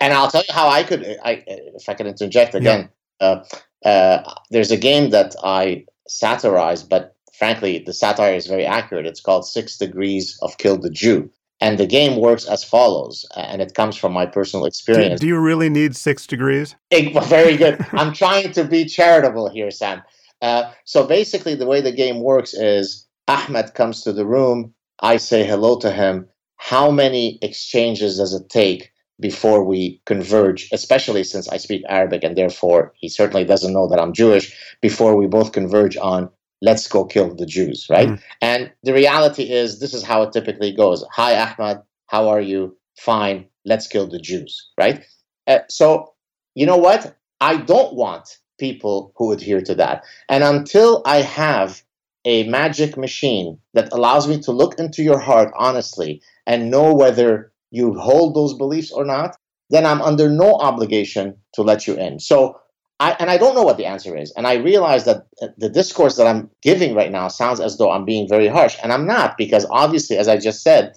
[0.00, 2.88] And I'll tell you how I could, I, if I could interject again.
[3.20, 3.26] Yeah.
[3.26, 3.44] Uh,
[3.84, 9.06] uh, there's a game that I satirize, but frankly, the satire is very accurate.
[9.06, 11.30] It's called Six Degrees of Kill the Jew.
[11.62, 15.20] And the game works as follows, and it comes from my personal experience.
[15.20, 16.74] Do, do you really need six degrees?
[16.90, 17.86] It, very good.
[17.92, 20.02] I'm trying to be charitable here, Sam.
[20.42, 24.74] Uh, so basically, the way the game works is Ahmed comes to the room.
[25.00, 26.28] I say hello to him.
[26.56, 28.90] How many exchanges does it take
[29.20, 34.00] before we converge, especially since I speak Arabic and therefore he certainly doesn't know that
[34.00, 36.28] I'm Jewish, before we both converge on
[36.62, 38.08] let's go kill the Jews, right?
[38.08, 38.22] Mm.
[38.40, 41.04] And the reality is this is how it typically goes.
[41.12, 42.76] Hi, Ahmad, how are you?
[42.98, 45.04] Fine, let's kill the Jews, right?
[45.46, 46.14] Uh, so,
[46.54, 47.16] you know what?
[47.40, 50.04] I don't want people who adhere to that.
[50.28, 51.82] And until I have
[52.24, 57.52] a magic machine that allows me to look into your heart honestly and know whether
[57.72, 59.36] you hold those beliefs or not,
[59.70, 62.20] then I'm under no obligation to let you in.
[62.20, 62.60] So,
[63.02, 64.30] I, and I don't know what the answer is.
[64.36, 65.26] And I realize that
[65.58, 68.76] the discourse that I'm giving right now sounds as though I'm being very harsh.
[68.80, 70.94] And I'm not, because obviously, as I just said,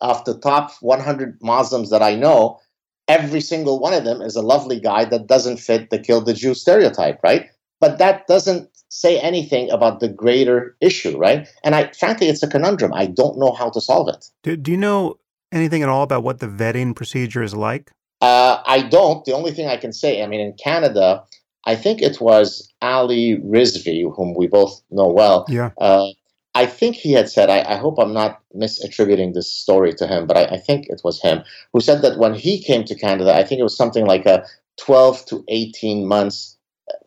[0.00, 2.60] of the top 100 Muslims that I know,
[3.08, 6.32] every single one of them is a lovely guy that doesn't fit the kill the
[6.32, 7.50] Jew stereotype, right?
[7.78, 11.46] But that doesn't say anything about the greater issue, right?
[11.62, 12.94] And I, frankly, it's a conundrum.
[12.94, 14.24] I don't know how to solve it.
[14.44, 15.18] Do, do you know
[15.52, 17.92] anything at all about what the vetting procedure is like?
[18.20, 19.24] Uh, I don't.
[19.24, 21.22] The only thing I can say, I mean, in Canada,
[21.64, 25.44] I think it was Ali Rizvi, whom we both know well.
[25.48, 25.70] Yeah.
[25.78, 26.08] Uh,
[26.54, 30.26] I think he had said, I, I, hope I'm not misattributing this story to him,
[30.26, 33.32] but I, I, think it was him who said that when he came to Canada,
[33.32, 34.44] I think it was something like a
[34.78, 36.56] 12 to 18 months,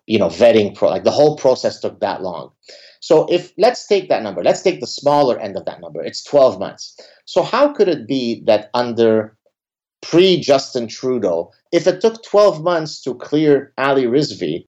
[0.06, 2.52] you know, vetting pro, like the whole process took that long.
[3.02, 6.02] So if let's take that number, let's take the smaller end of that number.
[6.02, 6.96] It's 12 months.
[7.26, 9.36] So how could it be that under
[10.02, 14.66] pre Justin Trudeau, if it took 12 months to clear Ali Rizvi,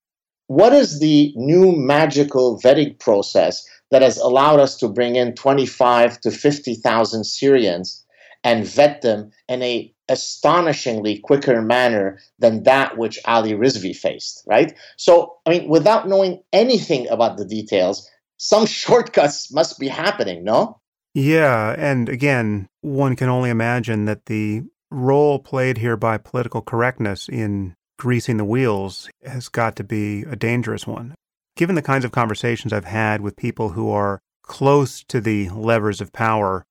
[0.47, 6.19] what is the new magical vetting process that has allowed us to bring in 25
[6.21, 8.03] to 50,000 Syrians
[8.43, 14.73] and vet them in a astonishingly quicker manner than that which Ali Rizvi faced, right?
[14.97, 20.79] So, I mean, without knowing anything about the details, some shortcuts must be happening, no?
[21.13, 21.75] Yeah.
[21.77, 24.63] And again, one can only imagine that the
[24.93, 30.35] role played here by political correctness in greasing the wheels has got to be a
[30.35, 31.15] dangerous one.
[31.55, 36.01] Given the kinds of conversations I've had with people who are close to the levers
[36.01, 36.65] of power,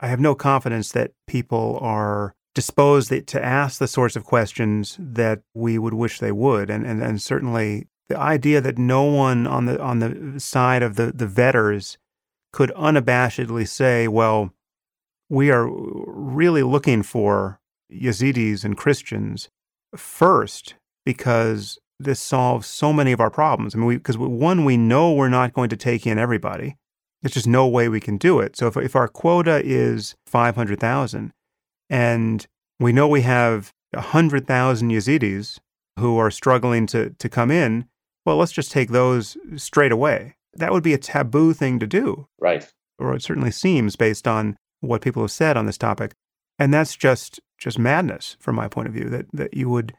[0.00, 5.40] I have no confidence that people are disposed to ask the sorts of questions that
[5.54, 6.70] we would wish they would.
[6.70, 10.96] And, and, and certainly the idea that no one on the on the side of
[10.96, 11.96] the, the vetters
[12.52, 14.52] could unabashedly say, well,
[15.28, 17.60] we are really looking for
[17.92, 19.48] Yazidis and Christians
[19.94, 23.74] first because this solves so many of our problems.
[23.74, 26.76] I mean, because one, we know we're not going to take in everybody.
[27.22, 28.56] There's just no way we can do it.
[28.56, 31.32] So if, if our quota is 500,000
[31.88, 32.46] and
[32.78, 35.58] we know we have 100,000 Yazidis
[35.98, 37.86] who are struggling to, to come in,
[38.26, 40.34] well, let's just take those straight away.
[40.54, 42.26] That would be a taboo thing to do.
[42.38, 42.70] Right.
[42.98, 46.12] Or it certainly seems based on what people have said on this topic.
[46.58, 49.94] And that's just just madness from my point of view that, that you would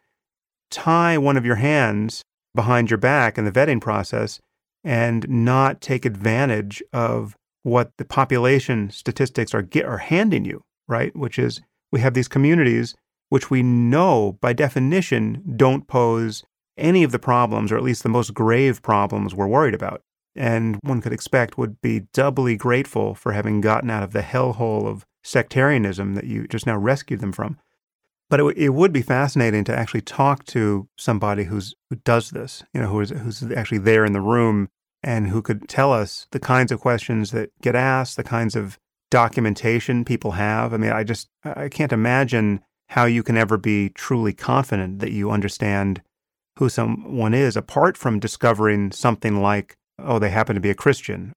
[0.69, 2.21] tie one of your hands
[2.53, 4.39] behind your back in the vetting process
[4.83, 11.15] and not take advantage of what the population statistics are get, are handing you, right?
[11.15, 11.61] Which is
[11.91, 12.95] we have these communities
[13.29, 16.43] which we know by definition don't pose
[16.77, 20.01] any of the problems, or at least the most grave problems we're worried about.
[20.35, 24.85] And one could expect would be doubly grateful for having gotten out of the hellhole
[24.85, 27.57] of sectarianism that you just now rescued them from.
[28.29, 32.63] But it, it would be fascinating to actually talk to somebody who's who does this,
[32.73, 34.69] you know, who is who's actually there in the room
[35.03, 38.77] and who could tell us the kinds of questions that get asked, the kinds of
[39.11, 40.73] documentation people have.
[40.73, 45.11] I mean, I just I can't imagine how you can ever be truly confident that
[45.11, 46.01] you understand
[46.57, 51.33] who someone is apart from discovering something like, oh, they happen to be a Christian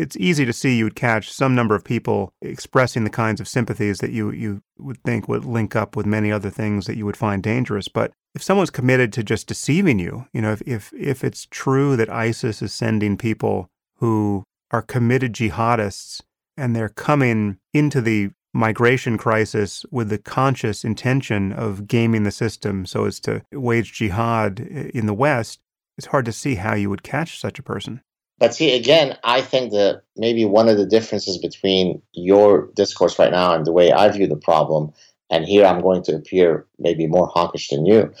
[0.00, 3.46] it's easy to see you would catch some number of people expressing the kinds of
[3.46, 7.04] sympathies that you, you would think would link up with many other things that you
[7.04, 7.86] would find dangerous.
[7.86, 11.96] But if someone's committed to just deceiving you, you know, if, if, if it's true
[11.96, 16.22] that ISIS is sending people who are committed jihadists
[16.56, 22.86] and they're coming into the migration crisis with the conscious intention of gaming the system
[22.86, 25.60] so as to wage jihad in the West,
[25.98, 28.00] it's hard to see how you would catch such a person.
[28.40, 33.30] But see, again, I think that maybe one of the differences between your discourse right
[33.30, 34.92] now and the way I view the problem,
[35.28, 38.12] and here I'm going to appear maybe more hawkish than you,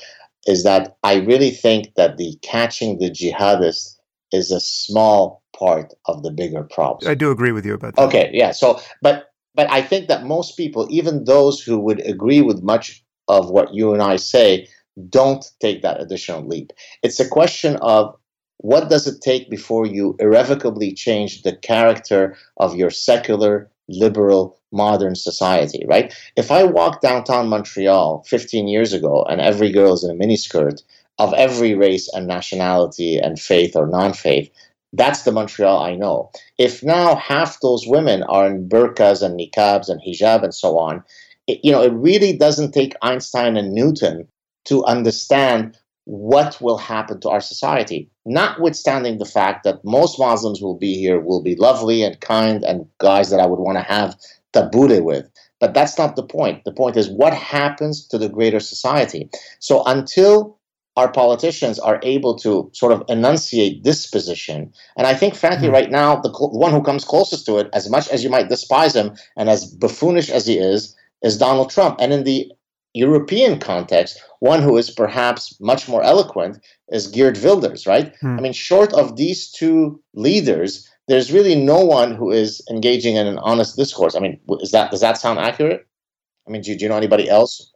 [0.46, 3.96] is that I really think that the catching the jihadists
[4.30, 7.10] is a small part of the bigger problem.
[7.10, 8.02] I do agree with you about that.
[8.02, 8.52] Okay, yeah.
[8.52, 13.02] So, but but I think that most people, even those who would agree with much
[13.26, 14.68] of what you and I say,
[15.08, 16.72] don't take that additional leap.
[17.02, 18.14] It's a question of
[18.62, 25.14] what does it take before you irrevocably change the character of your secular, liberal, modern
[25.14, 26.14] society, right?
[26.36, 30.82] If I walk downtown Montreal 15 years ago and every girl is in a miniskirt
[31.18, 34.50] of every race and nationality and faith or non faith,
[34.92, 36.30] that's the Montreal I know.
[36.58, 41.02] If now half those women are in burqas and niqabs and hijab and so on,
[41.46, 44.28] it, you know, it really doesn't take Einstein and Newton
[44.66, 48.10] to understand what will happen to our society.
[48.26, 52.86] Notwithstanding the fact that most Muslims will be here, will be lovely and kind and
[52.98, 54.16] guys that I would want to have
[54.52, 55.30] tabbouleh with.
[55.58, 56.64] But that's not the point.
[56.64, 59.28] The point is what happens to the greater society.
[59.58, 60.58] So until
[60.96, 65.74] our politicians are able to sort of enunciate this position, and I think, frankly, mm-hmm.
[65.74, 68.48] right now, the, the one who comes closest to it, as much as you might
[68.48, 71.96] despise him and as buffoonish as he is, is Donald Trump.
[72.00, 72.50] And in the
[72.92, 76.58] European context, one who is perhaps much more eloquent
[76.90, 78.14] is Geert Wilders, right?
[78.20, 78.38] Hmm.
[78.38, 83.26] I mean, short of these two leaders, there's really no one who is engaging in
[83.26, 84.14] an honest discourse.
[84.14, 85.86] I mean, is that does that sound accurate?
[86.46, 87.72] I mean, do, do you know anybody else?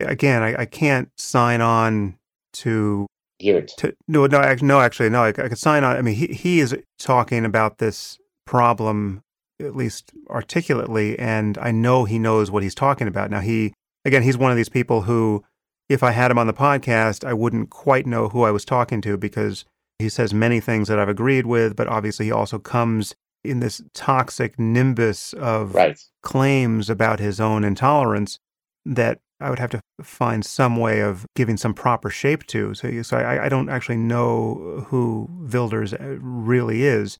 [0.00, 2.18] Again, I, I can't sign on
[2.54, 3.06] to
[3.40, 3.72] Geert.
[3.78, 5.22] To, no, no, no, actually, no.
[5.22, 5.96] I, I could sign on.
[5.96, 9.22] I mean, he he is talking about this problem
[9.60, 13.30] at least articulately, and I know he knows what he's talking about.
[13.30, 13.74] Now, he
[14.04, 15.44] again, he's one of these people who,
[15.88, 19.00] if I had him on the podcast, I wouldn't quite know who I was talking
[19.02, 19.64] to because
[19.98, 23.80] he says many things that I've agreed with, but obviously he also comes in this
[23.94, 25.98] toxic nimbus of right.
[26.22, 28.38] claims about his own intolerance
[28.84, 32.74] that I would have to find some way of giving some proper shape to.
[32.74, 37.18] So, so I, I don't actually know who Wilders uh, really is.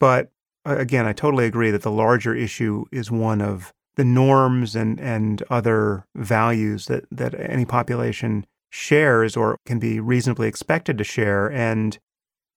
[0.00, 0.30] But
[0.64, 5.42] again, I totally agree that the larger issue is one of the norms and, and
[5.50, 11.50] other values that, that any population shares or can be reasonably expected to share.
[11.52, 11.98] And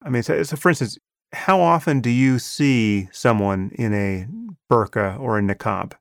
[0.04, 0.98] I mean, so, so for instance,
[1.34, 4.28] how often do you see someone in a
[4.72, 5.94] burqa or a niqab?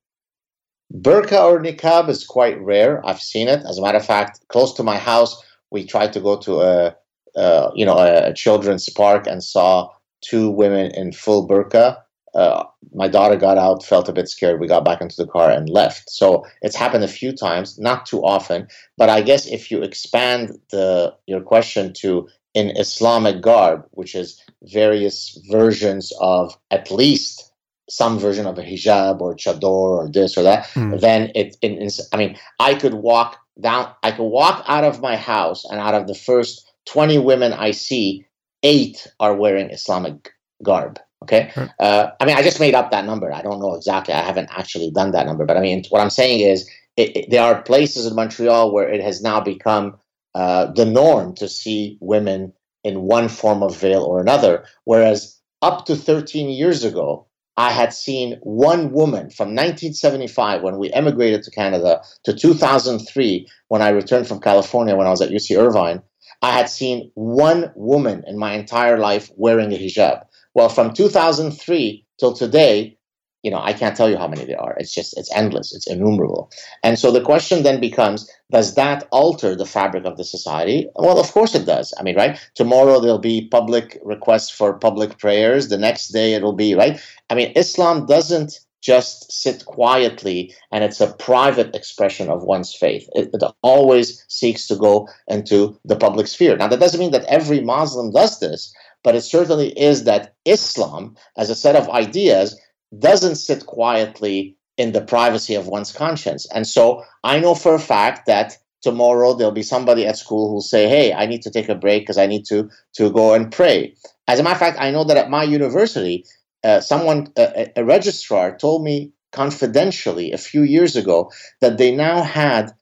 [0.92, 3.04] Burqa or niqab is quite rare.
[3.04, 3.64] I've seen it.
[3.68, 6.96] As a matter of fact, close to my house, we tried to go to a,
[7.36, 9.88] a you know a children's park and saw
[10.20, 11.98] two women in full burqa
[12.34, 14.60] uh, my daughter got out, felt a bit scared.
[14.60, 16.10] We got back into the car and left.
[16.10, 18.68] So it's happened a few times, not too often.
[18.96, 24.40] But I guess if you expand the your question to in Islamic garb, which is
[24.62, 27.52] various versions of at least
[27.90, 31.00] some version of a hijab or chador or this or that, mm.
[31.00, 31.56] then it.
[31.62, 33.92] In, in, I mean, I could walk down.
[34.02, 37.72] I could walk out of my house, and out of the first twenty women I
[37.72, 38.26] see,
[38.62, 40.32] eight are wearing Islamic
[40.62, 40.98] garb.
[41.22, 41.50] Okay.
[41.80, 43.32] Uh, I mean, I just made up that number.
[43.32, 44.12] I don't know exactly.
[44.12, 45.46] I haven't actually done that number.
[45.46, 48.88] But I mean, what I'm saying is it, it, there are places in Montreal where
[48.88, 49.96] it has now become
[50.34, 54.64] uh, the norm to see women in one form of veil or another.
[54.84, 57.26] Whereas up to 13 years ago,
[57.56, 63.80] I had seen one woman from 1975 when we emigrated to Canada to 2003 when
[63.80, 66.02] I returned from California when I was at UC Irvine.
[66.42, 70.24] I had seen one woman in my entire life wearing a hijab.
[70.54, 72.96] Well, from 2003 till today,
[73.42, 74.74] you know, I can't tell you how many there are.
[74.78, 76.50] It's just, it's endless, it's innumerable.
[76.82, 80.88] And so the question then becomes does that alter the fabric of the society?
[80.94, 81.92] Well, of course it does.
[81.98, 82.38] I mean, right?
[82.54, 85.68] Tomorrow there'll be public requests for public prayers.
[85.68, 86.98] The next day it'll be, right?
[87.28, 93.08] I mean, Islam doesn't just sit quietly and it's a private expression of one's faith.
[93.14, 96.56] It, it, always seeks to go into the public sphere.
[96.56, 98.72] Now, that doesn't mean that every Muslim does this,
[99.04, 102.58] but it certainly is that Islam, as a set of ideas,
[102.98, 106.48] doesn't sit quietly in the privacy of one's conscience.
[106.52, 110.60] And so I know for a fact that tomorrow there'll be somebody at school who'll
[110.60, 113.52] say, "Hey, I need to take a break because I need to to go and
[113.52, 113.94] pray."
[114.26, 116.24] As a matter of fact, I know that at my university,
[116.64, 122.22] uh, someone, uh, a registrar, told me confidentially a few years ago that they now
[122.22, 122.72] had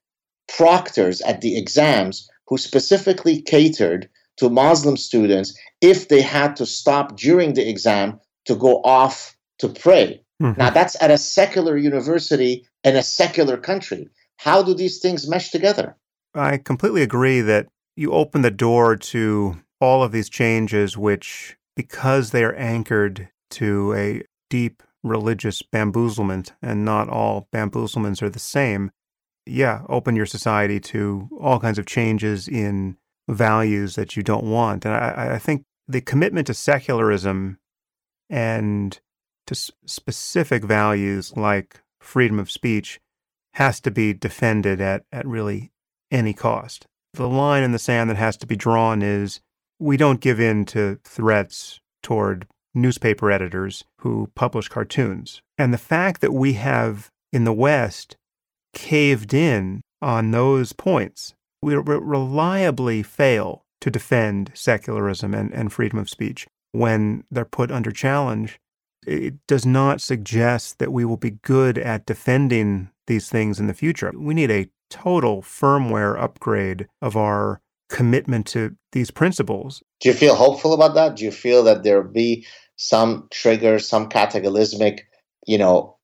[0.56, 7.16] proctors at the exams who specifically catered to Muslim students if they had to stop
[7.16, 10.22] during the exam to go off to pray.
[10.40, 10.58] Mm-hmm.
[10.58, 14.08] Now, that's at a secular university in a secular country.
[14.38, 15.96] How do these things mesh together?
[16.34, 22.30] I completely agree that you open the door to all of these changes, which because
[22.30, 28.90] they are anchored to a deep religious bamboozlement, and not all bamboozlements are the same,
[29.46, 32.96] yeah, open your society to all kinds of changes in
[33.28, 34.84] values that you don't want.
[34.84, 37.58] And I, I think the commitment to secularism
[38.28, 38.98] and
[39.46, 43.00] to s- specific values like freedom of speech
[43.54, 45.70] has to be defended at, at really
[46.10, 46.86] any cost.
[47.14, 49.40] The line in the sand that has to be drawn is
[49.78, 55.42] we don't give in to threats toward newspaper editors who publish cartoons.
[55.58, 58.16] And the fact that we have in the West
[58.72, 65.98] caved in on those points, we re- reliably fail to defend secularism and, and freedom
[65.98, 68.60] of speech when they're put under challenge.
[69.04, 73.74] It does not suggest that we will be good at defending these things in the
[73.74, 74.12] future.
[74.16, 77.60] We need a total firmware upgrade of our
[77.90, 79.82] commitment to these principles.
[80.00, 81.16] Do you feel hopeful about that?
[81.16, 82.46] Do you feel that there'll be
[82.76, 85.08] some trigger, some cataclysmic,
[85.44, 85.98] you know,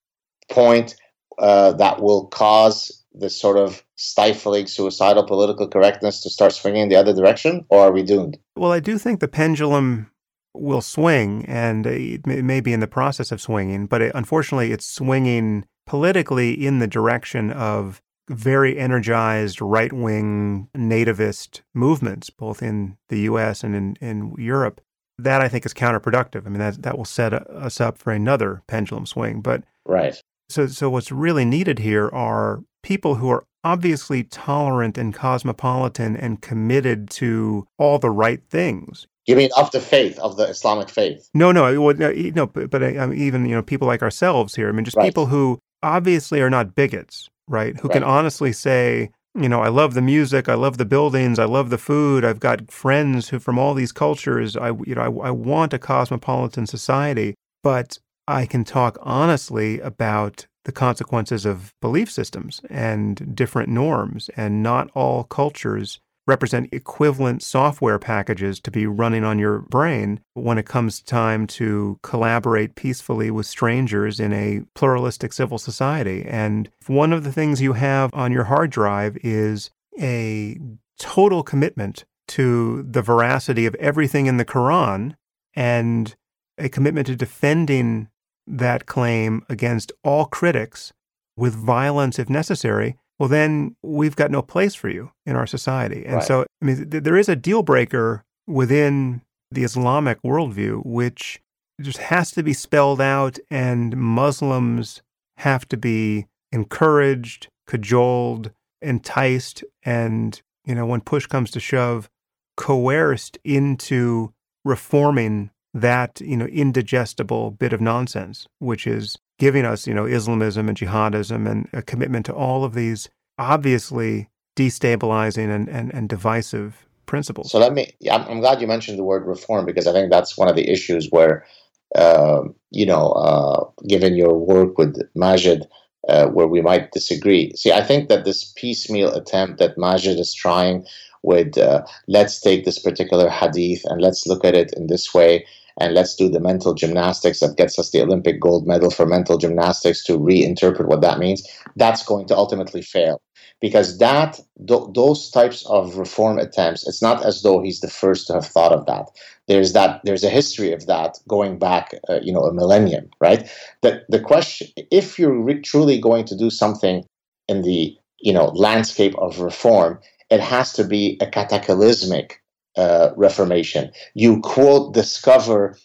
[0.50, 0.96] point
[1.38, 6.88] uh, that will cause this sort of stifling, suicidal political correctness to start swinging in
[6.88, 8.38] the other direction, or are we doomed?
[8.56, 10.10] Well, I do think the pendulum
[10.54, 14.86] will swing, and it may be in the process of swinging, but it, unfortunately, it's
[14.86, 23.20] swinging politically in the direction of very energized right wing nativist movements, both in the
[23.20, 24.80] US and in, in Europe.
[25.18, 26.46] That I think is counterproductive.
[26.46, 29.40] I mean, that, that will set uh, us up for another pendulum swing.
[29.40, 30.22] But right.
[30.48, 36.40] So, so what's really needed here are people who are obviously tolerant and cosmopolitan and
[36.40, 39.06] committed to all the right things.
[39.26, 41.28] You mean of the faith, of the Islamic faith?
[41.34, 44.54] No, no, well, no, no but, but I mean, even you know people like ourselves
[44.54, 44.68] here.
[44.68, 45.04] I mean, just right.
[45.04, 47.78] people who obviously are not bigots, right?
[47.78, 47.94] Who right.
[47.94, 51.68] can honestly say, you know, I love the music, I love the buildings, I love
[51.68, 52.24] the food.
[52.24, 54.56] I've got friends who from all these cultures.
[54.56, 57.98] I, you know, I, I want a cosmopolitan society, but
[58.28, 64.90] I can talk honestly about the consequences of belief systems and different norms, and not
[64.94, 71.00] all cultures represent equivalent software packages to be running on your brain when it comes
[71.00, 76.26] time to collaborate peacefully with strangers in a pluralistic civil society.
[76.26, 80.58] And one of the things you have on your hard drive is a
[80.98, 85.14] total commitment to the veracity of everything in the Quran
[85.54, 86.14] and
[86.58, 88.08] a commitment to defending
[88.48, 90.92] that claim against all critics
[91.36, 96.04] with violence if necessary, well, then we've got no place for you in our society.
[96.04, 96.24] And right.
[96.24, 101.40] so, I mean, th- there is a deal breaker within the Islamic worldview, which
[101.80, 105.02] just has to be spelled out, and Muslims
[105.38, 108.52] have to be encouraged, cajoled,
[108.82, 112.08] enticed, and, you know, when push comes to shove,
[112.56, 114.32] coerced into
[114.64, 120.68] reforming that, you know, indigestible bit of nonsense, which is giving us, you know, Islamism
[120.68, 123.08] and jihadism and a commitment to all of these
[123.38, 127.50] obviously destabilizing and, and, and divisive principles.
[127.50, 130.48] So let me, I'm glad you mentioned the word reform because I think that's one
[130.48, 131.46] of the issues where,
[131.94, 135.62] uh, you know, uh, given your work with Maajid,
[136.08, 137.52] uh, where we might disagree.
[137.54, 140.86] See, I think that this piecemeal attempt that Maajid is trying
[141.22, 145.44] with, uh, let's take this particular hadith and let's look at it in this way
[145.80, 149.38] and let's do the mental gymnastics that gets us the Olympic gold medal for mental
[149.38, 151.46] gymnastics to reinterpret what that means,
[151.76, 153.22] that's going to ultimately fail.
[153.60, 158.26] Because that th- those types of reform attempts, it's not as though he's the first
[158.26, 159.06] to have thought of that.
[159.46, 163.48] There's that there's a history of that going back, uh, you know, a millennium, right?
[163.82, 167.04] That the question, if you're re- truly going to do something
[167.48, 172.42] in the you know landscape of reform, it has to be a cataclysmic
[172.76, 173.90] uh, Reformation.
[174.14, 175.76] You quote, discover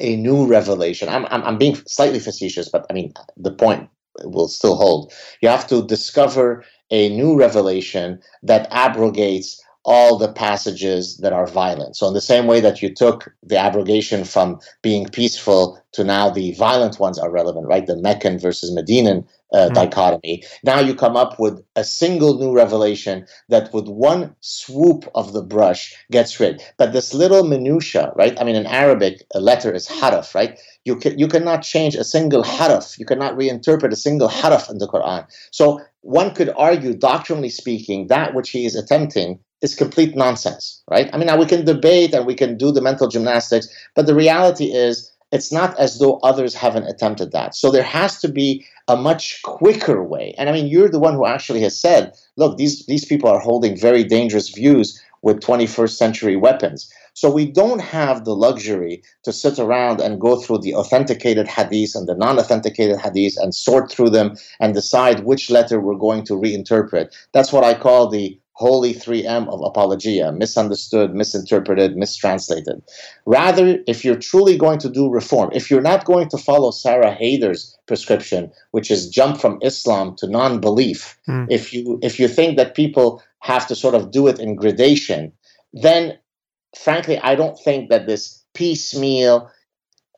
[0.00, 1.08] a new revelation.
[1.08, 3.88] I'm, I'm, I'm being slightly facetious, but I mean, the point
[4.24, 5.12] will still hold.
[5.42, 11.96] You have to discover a new revelation that abrogates all the passages that are violent.
[11.96, 16.28] So, in the same way that you took the abrogation from being peaceful to now
[16.28, 17.86] the violent ones are relevant, right?
[17.86, 19.74] The Meccan versus Medinan uh, mm-hmm.
[19.74, 20.42] dichotomy.
[20.64, 25.42] Now you come up with a single new revelation that, with one swoop of the
[25.42, 26.62] brush, gets rid.
[26.78, 28.38] But this little minutia, right?
[28.40, 30.58] I mean, in Arabic, a letter is haraf, right?
[30.84, 32.98] You can you cannot change a single haraf.
[32.98, 35.26] You cannot reinterpret a single haraf in the Quran.
[35.52, 41.08] So one could argue, doctrinally speaking, that which he is attempting is complete nonsense, right?
[41.12, 44.14] I mean, now we can debate and we can do the mental gymnastics, but the
[44.14, 47.54] reality is it's not as though others haven't attempted that.
[47.54, 50.34] So there has to be a much quicker way.
[50.38, 53.40] And I mean, you're the one who actually has said, look, these, these people are
[53.40, 56.92] holding very dangerous views with 21st century weapons.
[57.14, 61.94] So we don't have the luxury to sit around and go through the authenticated hadith
[61.94, 66.24] and the non authenticated hadith and sort through them and decide which letter we're going
[66.26, 67.14] to reinterpret.
[67.32, 72.82] That's what I call the holy 3M of apologia misunderstood, misinterpreted, mistranslated.
[73.26, 77.14] Rather, if you're truly going to do reform, if you're not going to follow Sarah
[77.14, 81.46] Haider's prescription, which is jump from Islam to non belief, mm.
[81.50, 85.32] if, you, if you think that people have to sort of do it in gradation,
[85.74, 86.18] then
[86.74, 89.50] frankly, I don't think that this piecemeal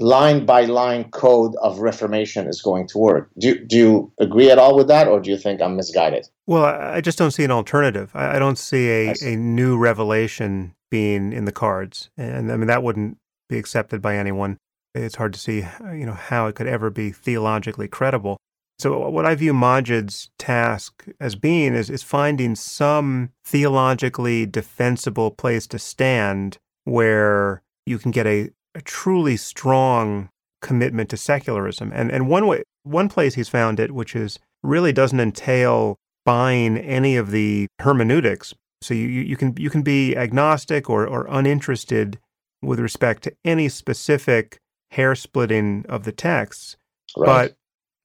[0.00, 3.30] line by line code of reformation is going to work.
[3.38, 6.28] Do, do you agree at all with that, or do you think I'm misguided?
[6.46, 8.10] Well, I just don't see an alternative.
[8.14, 9.32] I don't see a, see.
[9.32, 12.10] a new revelation being in the cards.
[12.16, 13.18] And I mean, that wouldn't
[13.48, 14.58] be accepted by anyone.
[14.94, 18.38] It's hard to see, you know, how it could ever be theologically credible.
[18.78, 25.30] So uh, what I view Maajid's task as being is, is finding some theologically defensible
[25.30, 30.30] place to stand where you can get a, a truly strong
[30.62, 31.92] commitment to secularism.
[31.94, 36.78] And and one way one place he's found it, which is really doesn't entail buying
[36.78, 38.54] any of the hermeneutics.
[38.80, 42.18] So you, you can you can be agnostic or, or uninterested
[42.62, 44.58] with respect to any specific
[44.90, 46.76] hair splitting of the texts.
[47.16, 47.26] Right.
[47.26, 47.56] But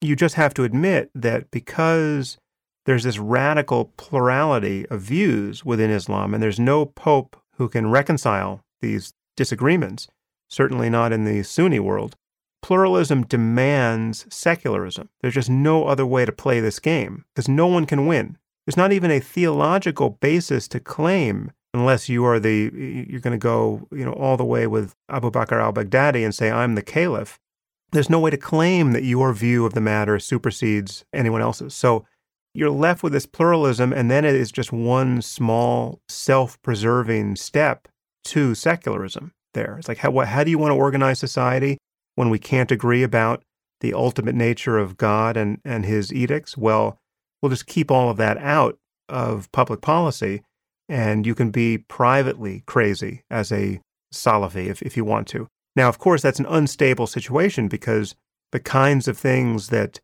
[0.02, 2.38] you just have to admit that because
[2.86, 8.62] there's this radical plurality of views within Islam, and there's no pope who can reconcile
[8.82, 10.08] these disagreements,
[10.54, 12.16] certainly not in the Sunni world.
[12.62, 15.10] Pluralism demands secularism.
[15.22, 18.38] There's just no other way to play this game because no one can win.
[18.66, 22.72] There's not even a theological basis to claim unless you are the
[23.10, 26.50] you're going to go, you know, all the way with Abu Bakr al-Baghdadi and say
[26.50, 27.40] I'm the caliph.
[27.92, 31.74] There's no way to claim that your view of the matter supersedes anyone else's.
[31.74, 32.06] So
[32.54, 37.88] you're left with this pluralism and then it is just one small self-preserving step
[38.26, 39.78] to secularism there.
[39.78, 41.78] It's like, how, what, how do you want to organize society
[42.16, 43.44] when we can't agree about
[43.82, 46.58] the ultimate nature of God and, and his edicts?
[46.58, 46.98] Well,
[47.42, 48.78] we'll just keep all of that out
[49.10, 50.42] of public policy,
[50.88, 53.80] and you can be privately crazy as a
[54.14, 55.48] Salafi if, if you want to.
[55.76, 58.16] Now, of course, that's an unstable situation because
[58.52, 60.00] the kinds of things that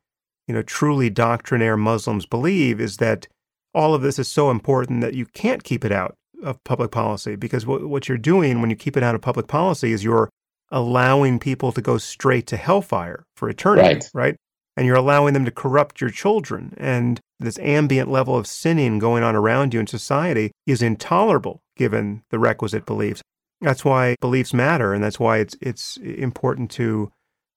[0.48, 3.28] you know truly doctrinaire Muslims believe is that
[3.74, 7.36] all of this is so important that you can't keep it out of public policy
[7.36, 10.30] because what, what you're doing when you keep it out of public policy is you're
[10.72, 14.10] allowing people to go straight to hellfire for eternity, right?
[14.14, 14.36] right?
[14.78, 16.74] And you're allowing them to corrupt your children.
[16.78, 22.24] And this ambient level of sinning going on around you in society is intolerable given
[22.30, 23.22] the requisite beliefs.
[23.62, 27.12] That's why beliefs matter, and that's why it's it's important to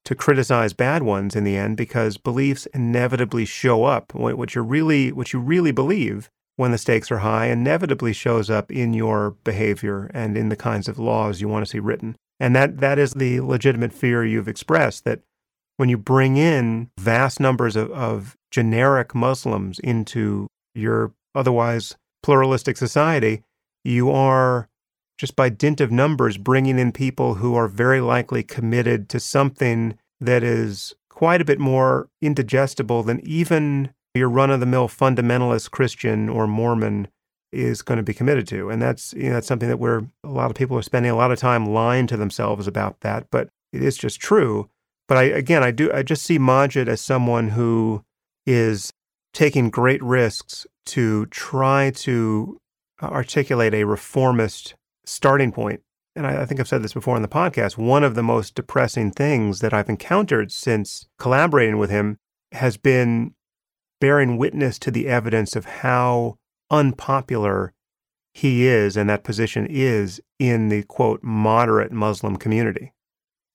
[0.05, 4.13] to criticize bad ones in the end because beliefs inevitably show up.
[4.13, 8.51] What, what you really what you really believe when the stakes are high inevitably shows
[8.51, 12.17] up in your behavior and in the kinds of laws you want to see written.
[12.39, 15.21] And that, that is the legitimate fear you've expressed that
[15.77, 23.43] when you bring in vast numbers of, of generic Muslims into your otherwise pluralistic society,
[23.85, 24.69] you are
[25.19, 29.97] just by dint of numbers bringing in people who are very likely committed to something
[30.21, 35.71] that is quite a bit more indigestible than even your run of the mill fundamentalist
[35.71, 37.09] Christian or Mormon
[37.53, 38.71] is going to be committed to.
[38.71, 41.17] And that's you know, that's something that we're a lot of people are spending a
[41.17, 44.69] lot of time lying to themselves about that, but it is just true.
[45.09, 48.03] But I again I do I just see Maajid as someone who
[48.47, 48.93] is
[49.33, 52.59] taking great risks to try to
[53.03, 54.75] articulate a reformist
[55.05, 55.81] starting point.
[56.15, 57.77] And I, I think I've said this before on the podcast.
[57.79, 62.19] One of the most depressing things that I've encountered since collaborating with him
[62.53, 63.35] has been
[64.03, 66.37] bearing witness to the evidence of how
[66.73, 67.73] unpopular
[68.35, 72.93] he is and that position is in the quote moderate Muslim community.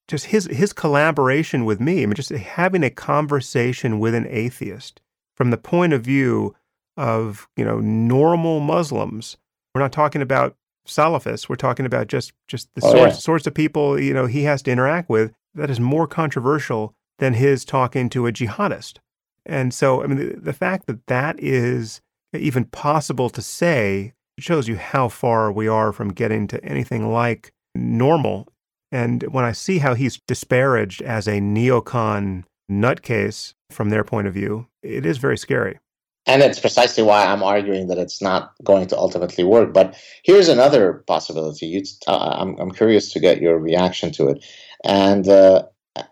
[0.08, 5.02] Just his his collaboration with me, I mean, just having a conversation with an atheist
[5.36, 6.56] from the point of view
[6.96, 9.36] of you know normal Muslims.
[9.74, 10.56] We're not talking about
[10.86, 11.50] Salafists.
[11.50, 13.20] We're talking about just just the oh, sorts, yeah.
[13.20, 15.34] sorts of people you know he has to interact with.
[15.54, 19.00] That is more controversial than his talking to a jihadist.
[19.48, 22.00] And so, I mean, the, the fact that that is
[22.34, 27.52] even possible to say shows you how far we are from getting to anything like
[27.74, 28.46] normal.
[28.92, 34.34] And when I see how he's disparaged as a neocon nutcase from their point of
[34.34, 35.78] view, it is very scary.
[36.26, 39.72] And it's precisely why I'm arguing that it's not going to ultimately work.
[39.72, 41.66] But here's another possibility.
[41.66, 44.44] You, uh, I'm, I'm curious to get your reaction to it.
[44.84, 45.62] And uh,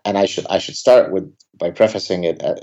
[0.05, 2.55] and I should I should start with by prefacing it uh,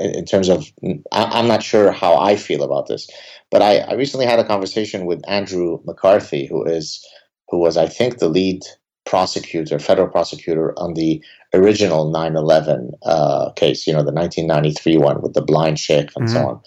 [0.00, 0.70] in terms of
[1.12, 3.08] I, am not sure how I feel about this,
[3.50, 7.04] but I, I recently had a conversation with Andrew McCarthy, who is
[7.48, 8.62] who was, I think, the lead
[9.06, 11.22] prosecutor, federal prosecutor on the
[11.54, 16.34] original 9/11 uh, case, you know, the 1993 one with the blind sheikh and mm-hmm.
[16.34, 16.60] so on.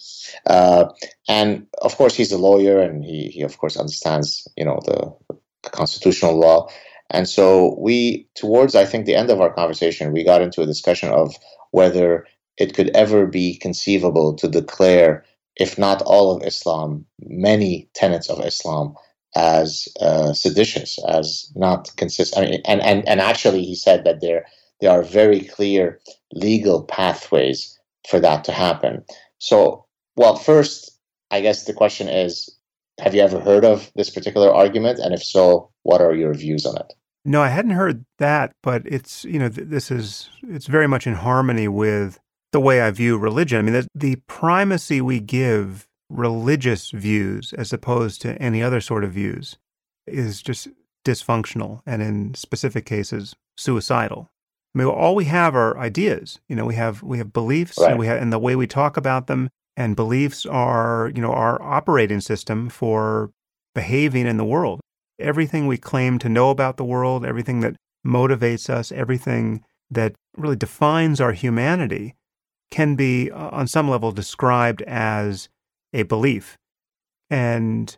[0.47, 0.89] Uh,
[1.27, 5.38] and of course, he's a lawyer, and he, he of course understands, you know, the,
[5.63, 6.67] the constitutional law.
[7.11, 10.65] And so we, towards I think the end of our conversation, we got into a
[10.65, 11.35] discussion of
[11.71, 12.25] whether
[12.57, 15.25] it could ever be conceivable to declare,
[15.55, 18.95] if not all of Islam, many tenets of Islam
[19.35, 22.45] as uh, seditious, as not consistent.
[22.45, 24.45] I mean, and, and, and actually, he said that there,
[24.81, 25.99] there are very clear
[26.33, 27.77] legal pathways
[28.09, 29.03] for that to happen.
[29.39, 29.85] So,
[30.15, 30.91] well, first,
[31.29, 32.49] I guess the question is
[32.99, 34.99] have you ever heard of this particular argument?
[34.99, 36.93] And if so, what are your views on it?
[37.23, 41.06] No, I hadn't heard that, but it's, you know, th- this is, it's very much
[41.06, 42.19] in harmony with
[42.52, 43.60] the way I view religion.
[43.60, 49.03] I mean, the, the primacy we give religious views as opposed to any other sort
[49.03, 49.57] of views
[50.07, 50.68] is just
[51.06, 54.30] dysfunctional and in specific cases suicidal.
[54.73, 56.39] I mean, all we have are ideas.
[56.48, 57.91] You know, we have we have beliefs, right.
[57.91, 59.49] and we have and the way we talk about them.
[59.77, 63.31] And beliefs are, you know, our operating system for
[63.73, 64.81] behaving in the world
[65.22, 67.76] everything we claim to know about the world, everything that
[68.06, 72.15] motivates us, everything that really defines our humanity
[72.69, 75.49] can be, uh, on some level, described as
[75.93, 76.57] a belief.
[77.30, 77.95] And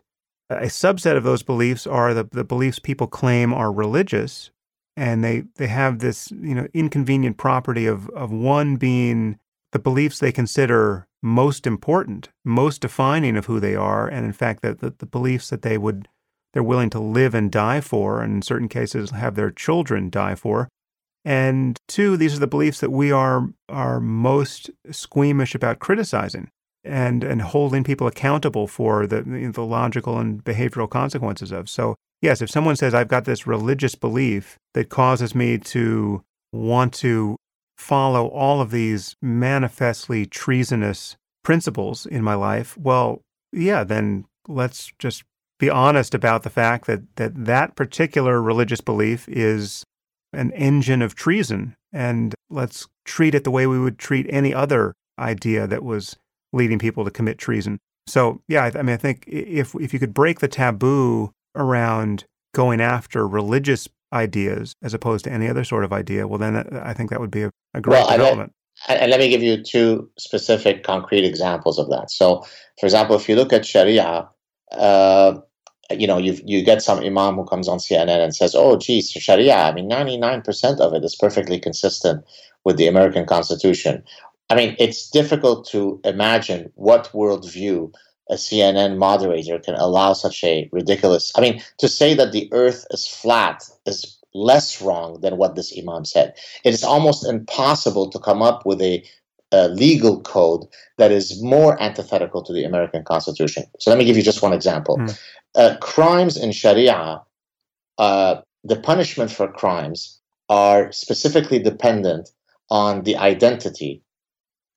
[0.50, 4.50] a subset of those beliefs are the, the beliefs people claim are religious.
[4.96, 9.38] And they, they have this you know inconvenient property of, of one being
[9.72, 14.62] the beliefs they consider most important, most defining of who they are, and in fact,
[14.62, 16.06] the, the, the beliefs that they would
[16.54, 20.36] they're willing to live and die for, and in certain cases have their children die
[20.36, 20.68] for.
[21.24, 26.48] And two, these are the beliefs that we are are most squeamish about criticizing
[26.84, 31.68] and and holding people accountable for the the logical and behavioral consequences of.
[31.68, 36.22] So yes, if someone says I've got this religious belief that causes me to
[36.52, 37.36] want to
[37.76, 43.22] follow all of these manifestly treasonous principles in my life, well,
[43.52, 45.24] yeah, then let's just
[45.58, 49.84] be honest about the fact that that, that particular religious belief is
[50.32, 51.76] an engine of treason.
[51.92, 56.16] And let's treat it the way we would treat any other idea that was
[56.52, 57.78] leading people to commit treason.
[58.06, 62.24] So, yeah, I, I mean, I think if, if you could break the taboo around
[62.54, 66.82] going after religious ideas as opposed to any other sort of idea, well, then uh,
[66.84, 68.52] I think that would be a, a great well, development.
[68.88, 72.10] And let me give you two specific concrete examples of that.
[72.10, 72.44] So,
[72.78, 74.28] for example, if you look at Sharia,
[74.76, 75.40] uh,
[75.90, 79.10] you know, you you get some imam who comes on CNN and says, "Oh, geez,
[79.10, 79.56] Sharia.
[79.56, 82.24] I mean, ninety nine percent of it is perfectly consistent
[82.64, 84.02] with the American Constitution."
[84.50, 87.92] I mean, it's difficult to imagine what worldview
[88.30, 91.32] a CNN moderator can allow such a ridiculous.
[91.36, 95.72] I mean, to say that the Earth is flat is less wrong than what this
[95.78, 96.34] imam said.
[96.64, 99.04] It is almost impossible to come up with a
[99.68, 100.64] legal code
[100.98, 103.64] that is more antithetical to the American Constitution.
[103.78, 104.98] So let me give you just one example.
[104.98, 105.18] Mm.
[105.54, 107.22] Uh, crimes in Sharia,
[107.98, 112.30] uh, the punishment for crimes are specifically dependent
[112.70, 114.02] on the identity,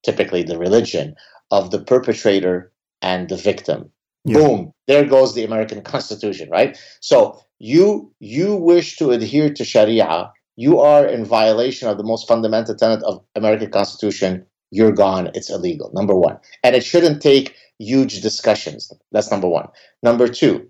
[0.04, 1.16] typically the religion,
[1.52, 2.72] of the perpetrator
[3.02, 3.92] and the victim.
[4.26, 4.40] Yeah.
[4.40, 6.78] Boom, there goes the American Constitution, right?
[7.00, 12.28] So you you wish to adhere to Sharia, you are in violation of the most
[12.28, 15.92] fundamental tenet of American Constitution you're gone, it's illegal.
[15.94, 16.38] Number one.
[16.64, 18.92] And it shouldn't take huge discussions.
[19.12, 19.70] That's number one.
[20.04, 20.70] Number two,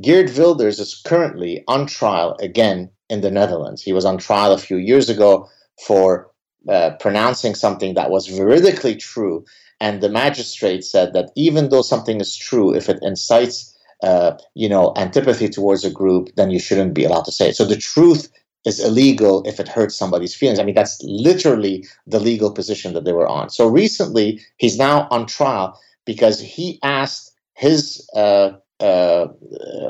[0.00, 3.82] Geert Wilders is currently on trial again in the Netherlands.
[3.82, 5.48] He was on trial a few years ago
[5.86, 6.30] for
[6.68, 9.44] uh, pronouncing something that was veridically true.
[9.80, 14.68] And the magistrate said that even though something is true, if it incites uh, you
[14.68, 17.56] know, antipathy towards a group, then you shouldn't be allowed to say it.
[17.56, 18.30] So the truth
[18.66, 20.58] is illegal if it hurts somebody's feelings.
[20.58, 23.48] I mean, that's literally the legal position that they were on.
[23.48, 29.28] So recently, he's now on trial because he asked his uh, uh,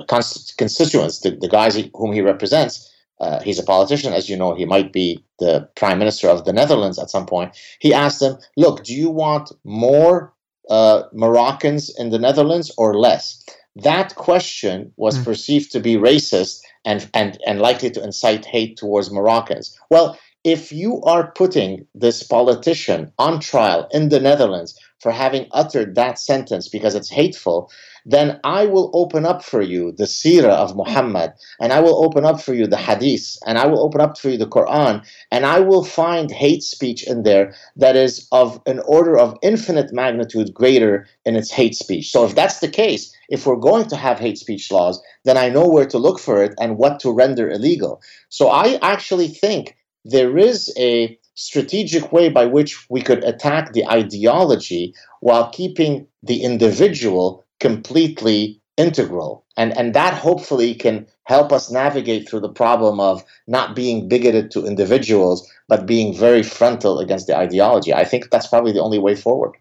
[0.06, 4.54] constituents, the, the guys he, whom he represents, uh, he's a politician, as you know,
[4.54, 7.56] he might be the prime minister of the Netherlands at some point.
[7.80, 10.34] He asked them, Look, do you want more
[10.68, 13.42] uh, Moroccans in the Netherlands or less?
[13.74, 15.24] That question was mm.
[15.24, 19.78] perceived to be racist and, and, and likely to incite hate towards Moroccans.
[19.90, 25.96] Well, if you are putting this politician on trial in the Netherlands for having uttered
[25.96, 27.68] that sentence because it's hateful,
[28.04, 32.24] then I will open up for you the seerah of Muhammad, and I will open
[32.24, 35.44] up for you the hadith, and I will open up for you the Quran, and
[35.44, 40.54] I will find hate speech in there that is of an order of infinite magnitude
[40.54, 42.12] greater in its hate speech.
[42.12, 45.48] So if that's the case, if we're going to have hate speech laws, then I
[45.48, 48.00] know where to look for it and what to render illegal.
[48.28, 49.74] So I actually think
[50.10, 56.42] there is a strategic way by which we could attack the ideology while keeping the
[56.42, 59.44] individual completely integral.
[59.56, 64.50] And, and that hopefully can help us navigate through the problem of not being bigoted
[64.52, 67.92] to individuals, but being very frontal against the ideology.
[67.92, 69.52] I think that's probably the only way forward.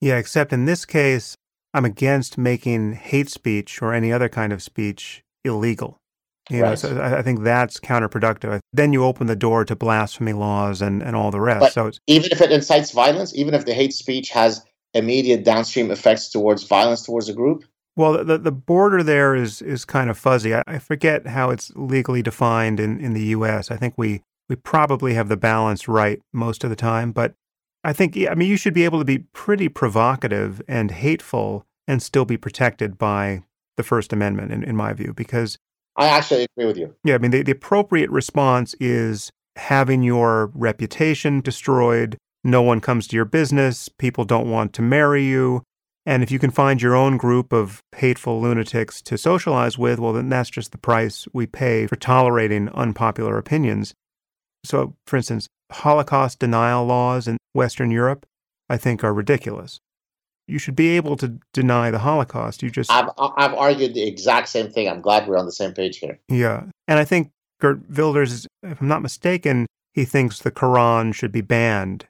[0.00, 1.36] Yeah, except in this case,
[1.72, 5.98] I'm against making hate speech or any other kind of speech illegal.
[6.50, 6.70] You right.
[6.70, 8.60] know, so I think that's counterproductive.
[8.72, 11.60] Then you open the door to blasphemy laws and, and all the rest.
[11.60, 14.62] But so even if it incites violence, even if the hate speech has
[14.92, 17.64] immediate downstream effects towards violence towards a group?
[17.96, 20.54] Well, the the border there is is kind of fuzzy.
[20.54, 23.70] I, I forget how it's legally defined in, in the U.S.
[23.70, 27.34] I think we we probably have the balance right most of the time, but
[27.84, 32.02] I think I mean you should be able to be pretty provocative and hateful and
[32.02, 33.44] still be protected by
[33.76, 35.58] the First Amendment, in, in my view, because
[35.96, 36.94] I actually agree with you.
[37.04, 43.06] Yeah, I mean the, the appropriate response is having your reputation destroyed, no one comes
[43.08, 45.62] to your business, people don't want to marry you.
[46.06, 50.12] And if you can find your own group of hateful lunatics to socialize with, well,
[50.12, 53.94] then that's just the price we pay for tolerating unpopular opinions.
[54.64, 58.26] So, for instance, Holocaust denial laws in Western Europe,
[58.68, 59.80] I think, are ridiculous.
[60.46, 62.62] You should be able to deny the Holocaust.
[62.62, 62.90] You just.
[62.90, 64.88] I've, I've argued the exact same thing.
[64.88, 66.18] I'm glad we're on the same page here.
[66.28, 66.64] Yeah.
[66.86, 67.30] And I think
[67.60, 72.06] Geert Wilders, if I'm not mistaken, he thinks the Quran should be banned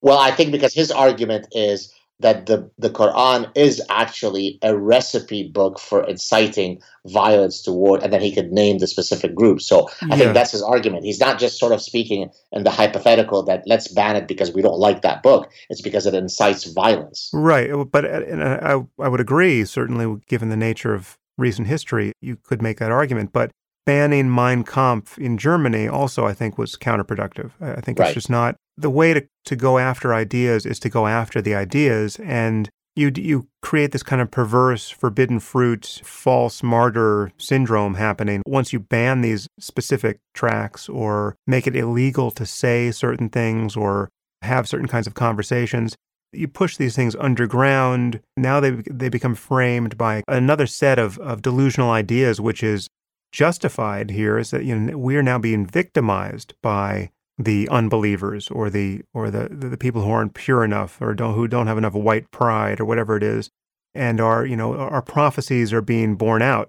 [0.00, 5.48] well, I think because his argument is that the, the Quran is actually a recipe
[5.48, 9.60] book for inciting violence toward, and then he could name the specific group.
[9.60, 10.16] So I yeah.
[10.16, 11.04] think that's his argument.
[11.04, 14.62] He's not just sort of speaking in the hypothetical that let's ban it because we
[14.62, 15.50] don't like that book.
[15.70, 17.30] It's because it incites violence.
[17.32, 17.70] Right.
[17.90, 22.60] But uh, I, I would agree, certainly, given the nature of recent history, you could
[22.60, 23.32] make that argument.
[23.32, 23.52] But
[23.86, 27.52] banning Mein Kampf in Germany also, I think, was counterproductive.
[27.60, 28.08] I think right.
[28.08, 31.54] it's just not the way to, to go after ideas is to go after the
[31.54, 32.16] ideas.
[32.22, 38.72] And you, you create this kind of perverse, forbidden fruit, false martyr syndrome happening once
[38.72, 44.08] you ban these specific tracks or make it illegal to say certain things or
[44.42, 45.96] have certain kinds of conversations
[46.32, 48.20] you push these things underground.
[48.36, 52.88] Now they they become framed by another set of, of delusional ideas, which is
[53.32, 58.68] justified here is that you know we are now being victimized by the unbelievers or
[58.68, 61.94] the or the the people who aren't pure enough or don't who don't have enough
[61.94, 63.48] white pride or whatever it is
[63.94, 66.68] and our you know our prophecies are being borne out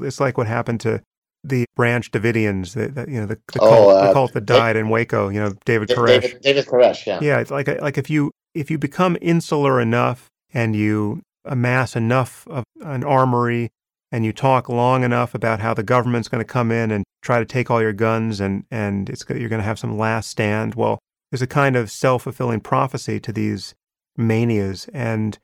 [0.00, 1.00] it's like what happened to
[1.42, 4.46] the branch Davidians, the, the you know the, the, oh, cult, uh, the cult that
[4.46, 5.28] died in Waco.
[5.28, 6.20] You know David Koresh.
[6.20, 7.18] David, David Koresh, yeah.
[7.22, 12.46] Yeah, it's like like if you if you become insular enough and you amass enough
[12.48, 13.70] of an armory
[14.12, 17.38] and you talk long enough about how the government's going to come in and try
[17.38, 20.74] to take all your guns and, and it's, you're going to have some last stand.
[20.74, 20.98] Well,
[21.30, 23.74] there's a kind of self fulfilling prophecy to these
[24.16, 24.88] manias.
[24.92, 25.38] And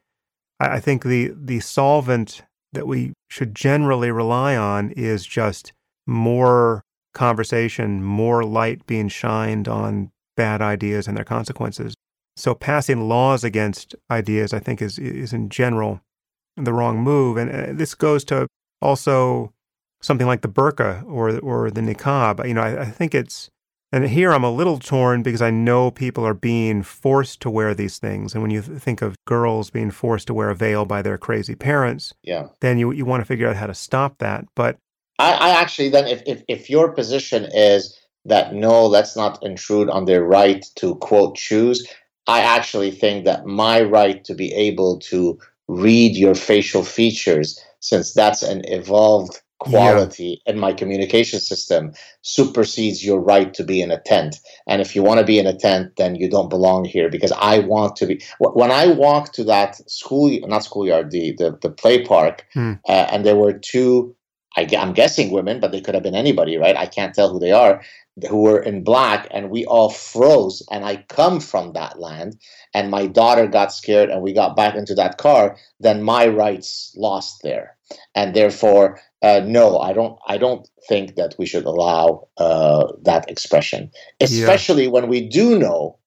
[0.58, 5.72] I, I think the, the solvent that we should generally rely on is just
[6.06, 6.82] more
[7.14, 11.94] conversation, more light being shined on bad ideas and their consequences.
[12.36, 16.02] So passing laws against ideas, I think, is is in general
[16.56, 17.38] the wrong move.
[17.38, 18.46] And this goes to
[18.80, 19.52] also
[20.00, 22.46] something like the burqa or or the niqab.
[22.46, 23.50] You know, I, I think it's
[23.92, 27.74] and here I'm a little torn because I know people are being forced to wear
[27.74, 28.34] these things.
[28.34, 31.54] And when you think of girls being forced to wear a veil by their crazy
[31.54, 34.44] parents, yeah, then you you want to figure out how to stop that.
[34.54, 34.76] But
[35.18, 39.88] I, I actually then if, if if your position is that no, let's not intrude
[39.88, 41.86] on their right to quote choose,
[42.26, 45.38] I actually think that my right to be able to
[45.68, 50.52] read your facial features, since that's an evolved quality yeah.
[50.52, 51.92] in my communication system,
[52.22, 54.40] supersedes your right to be in a tent.
[54.66, 57.32] And if you want to be in a tent, then you don't belong here because
[57.32, 58.22] I want to be.
[58.40, 62.72] When I walked to that school, not schoolyard, the the, the play park, hmm.
[62.88, 64.16] uh, and there were two.
[64.58, 66.76] I, I'm guessing women, but they could have been anybody, right?
[66.76, 67.82] I can't tell who they are
[68.28, 72.36] who were in black and we all froze and i come from that land
[72.72, 76.94] and my daughter got scared and we got back into that car then my rights
[76.96, 77.76] lost there
[78.14, 80.18] and therefore uh, no, I don't.
[80.28, 83.90] I don't think that we should allow uh, that expression,
[84.20, 84.90] especially yeah.
[84.90, 85.98] when we do know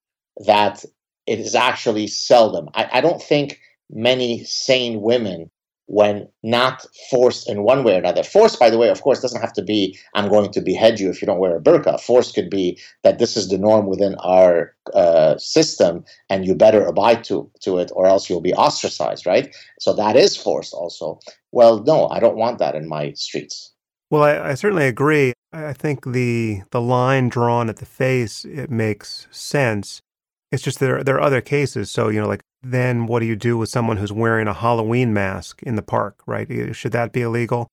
[0.46, 0.86] that
[1.26, 2.70] it is actually seldom.
[2.76, 3.60] I, I don't think
[3.90, 5.50] many sane women
[5.90, 8.22] when not forced in one way or another.
[8.22, 11.10] Force, by the way, of course, doesn't have to be I'm going to behead you
[11.10, 12.00] if you don't wear a burqa.
[12.00, 16.86] Force could be that this is the norm within our uh, system and you better
[16.86, 19.54] abide to, to it or else you'll be ostracized, right?
[19.80, 21.20] So that is force also.
[21.52, 23.74] Well, no, I don't want that in my streets.
[24.12, 25.34] Well, I, I certainly agree.
[25.52, 30.02] I think the the line drawn at the face it makes sense.
[30.52, 31.92] It's just there there are other cases.
[31.92, 35.14] So you know, like then what do you do with someone who's wearing a Halloween
[35.14, 36.76] mask in the park, right?
[36.76, 37.68] Should that be illegal?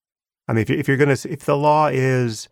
[0.47, 2.47] I mean, if you're, if you're going to, if the law is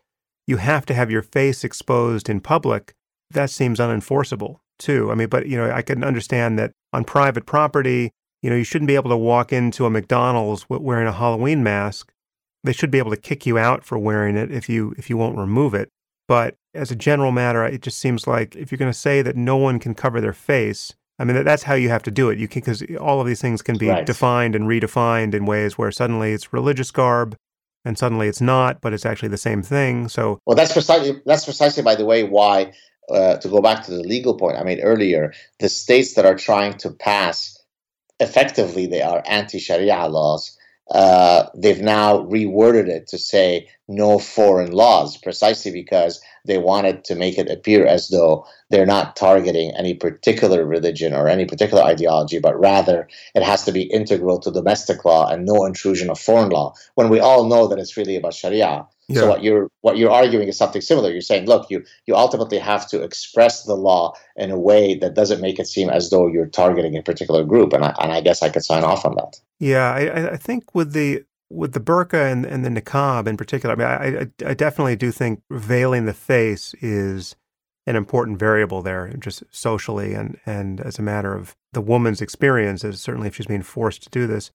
[0.48, 2.94] you have to have your face exposed in public,
[3.32, 5.12] that seems unenforceable too.
[5.12, 8.12] I mean, but you know, I can understand that on private property,
[8.42, 12.12] you know, you shouldn't be able to walk into a McDonald's wearing a Halloween mask.
[12.64, 15.18] They should be able to kick you out for wearing it if you if you
[15.18, 15.90] won't remove it.
[16.28, 19.36] But as a general matter, it just seems like if you're going to say that
[19.36, 22.38] no one can cover their face, I mean, that's how you have to do it.
[22.38, 24.06] You can because all of these things can be right.
[24.06, 27.38] defined and redefined in ways where suddenly it's religious garb,
[27.86, 30.10] and suddenly it's not, but it's actually the same thing.
[30.10, 32.74] So, well, that's precisely that's precisely by the way why
[33.10, 36.36] uh, to go back to the legal point I made earlier, the states that are
[36.36, 37.62] trying to pass
[38.20, 40.55] effectively they are anti-Sharia laws
[40.92, 47.16] uh, they've now reworded it to say no foreign laws, precisely because they wanted to
[47.16, 52.40] make it appear as though they're not targeting any particular religion or any particular ideology,
[52.40, 56.50] but rather it has to be integral to domestic law and no intrusion of foreign
[56.50, 56.74] law.
[56.94, 58.86] When we all know that it's really about Sharia.
[59.08, 59.22] Yeah.
[59.22, 61.12] So what you're what you're arguing is something similar.
[61.12, 65.14] You're saying, look, you you ultimately have to express the law in a way that
[65.14, 68.22] doesn't make it seem as though you're targeting a particular group, and I and I
[68.22, 69.40] guess I could sign off on that.
[69.60, 73.76] Yeah, I, I think with the with the burqa and, and the niqab in particular,
[73.76, 77.36] I mean, I, I definitely do think veiling the face is
[77.88, 83.02] an important variable there, just socially and and as a matter of the woman's experiences.
[83.02, 84.52] Certainly, if she's being forced to do this,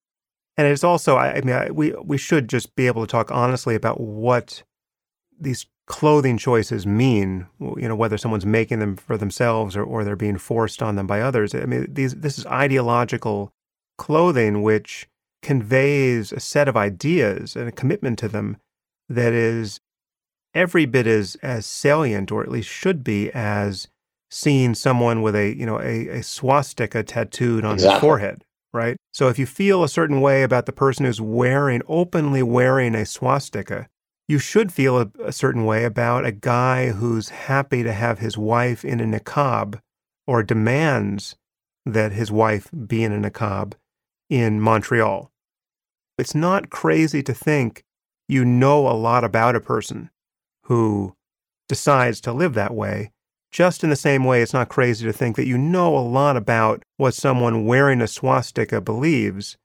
[0.56, 3.30] and it's also, I, I mean, I, we we should just be able to talk
[3.30, 4.62] honestly about what
[5.40, 7.46] these clothing choices mean.
[7.60, 11.06] You know, whether someone's making them for themselves or, or they're being forced on them
[11.06, 11.54] by others.
[11.54, 13.52] I mean, these this is ideological
[14.00, 15.06] clothing which
[15.42, 18.56] conveys a set of ideas and a commitment to them
[19.10, 19.78] that is
[20.54, 23.88] every bit as as salient, or at least should be, as
[24.30, 27.92] seeing someone with a you know a, a swastika tattooed on exactly.
[27.92, 28.96] their forehead right?
[29.12, 33.04] So if you feel a certain way about the person who's wearing, openly wearing a
[33.04, 33.88] swastika,
[34.28, 38.38] you should feel a, a, certain way about a guy who's happy to have his
[38.38, 39.80] wife in a niqab
[40.24, 41.34] or demands
[41.84, 43.72] that his wife be in a niqab
[44.30, 45.30] in Montreal.
[46.16, 47.84] It's not crazy to think
[48.28, 50.08] you know a lot about a person
[50.64, 51.14] who
[51.68, 53.10] decides to live that way
[53.50, 56.36] just in the same way, it's not crazy to think that you know a lot
[56.36, 59.56] about what someone wearing a swastika believes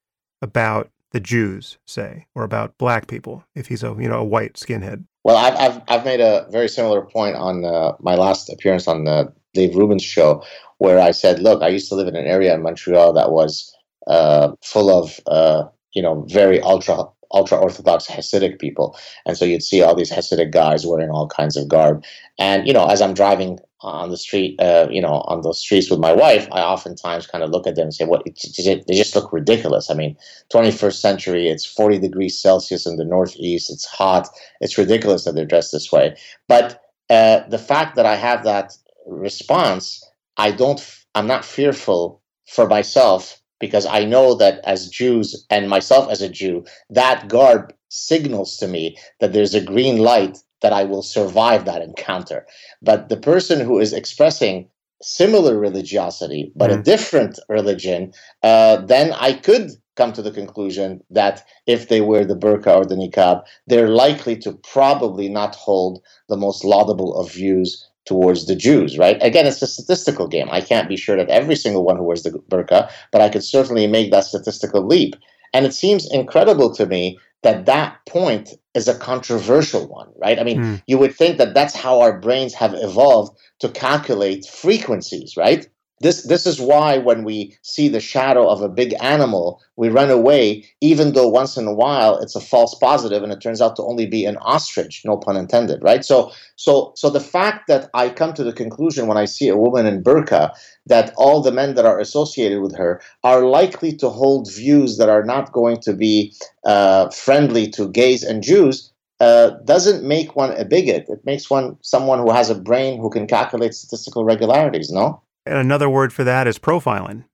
[0.42, 4.54] about the Jews, say, or about black people, if he's a you know a white
[4.54, 5.06] skinhead.
[5.24, 9.04] Well, I've I've, I've made a very similar point on uh, my last appearance on
[9.04, 10.44] the Dave Rubin's show,
[10.80, 13.74] where I said, look, I used to live in an area in Montreal that was
[14.07, 19.64] uh, full of uh, you know very ultra ultra orthodox Hasidic people, and so you'd
[19.64, 22.03] see all these Hasidic guys wearing all kinds of garb.
[22.40, 25.91] And you know, as I'm driving on the street, uh, you know, on those streets
[25.91, 28.23] with my wife, I oftentimes kind of look at them and say, "What?
[28.26, 30.18] They just look ridiculous." I mean,
[30.52, 34.27] 21st century, it's 40 degrees Celsius in the Northeast, it's hot,
[34.61, 36.15] it's ridiculous that they're dressed this way.
[36.48, 38.76] But uh, the fact that I have that
[39.06, 40.03] response,
[40.38, 40.82] I don't,
[41.14, 46.30] I'm not fearful for myself because I know that as Jews and myself as a
[46.30, 51.65] Jew, that garb signals to me that there's a green light that I will survive
[51.65, 52.45] that encounter.
[52.82, 54.68] But the person who is expressing
[55.02, 56.80] similar religiosity, but mm.
[56.80, 58.14] a different religion,
[58.44, 62.86] uh, then I could come to the conclusion that if they wear the burqa or
[62.86, 68.56] the niqab, they're likely to probably not hold the most laudable of views towards the
[68.56, 69.18] Jews, right?
[69.22, 70.48] Again, it's a statistical game.
[70.52, 73.44] I can't be sure that every single one who wears the burqa, but I could
[73.44, 75.15] certainly make that statistical leap.
[75.53, 80.40] And it seems incredible to me that that point is a controversial one, right?
[80.40, 80.84] I mean, mm.
[80.88, 85.68] you would think that that's how our brains have evolved to calculate frequencies, right?
[86.02, 90.12] This, this is why when we see the shadow of a big animal, we run
[90.12, 93.78] away, even though once in a while it's a false positive and it turns out
[93.78, 96.04] to only be an ostrich, no pun intended, right?
[96.04, 99.58] So, so, so the fact that I come to the conclusion when I see a
[99.58, 100.52] woman in burqa
[100.86, 105.10] that all the men that are associated with her are likely to hold views that
[105.10, 106.34] are not going to be
[106.66, 108.92] uh, friendly to gays and Jews
[109.22, 111.06] uh, doesn't make one a bigot.
[111.08, 114.92] It makes one someone who has a brain who can calculate statistical regularities.
[114.92, 115.22] No.
[115.46, 117.26] And another word for that is profiling.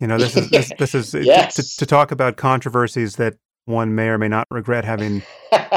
[0.00, 1.54] You know, this is this, this is uh, yes.
[1.54, 3.34] to, to talk about controversies that
[3.66, 5.22] one may or may not regret having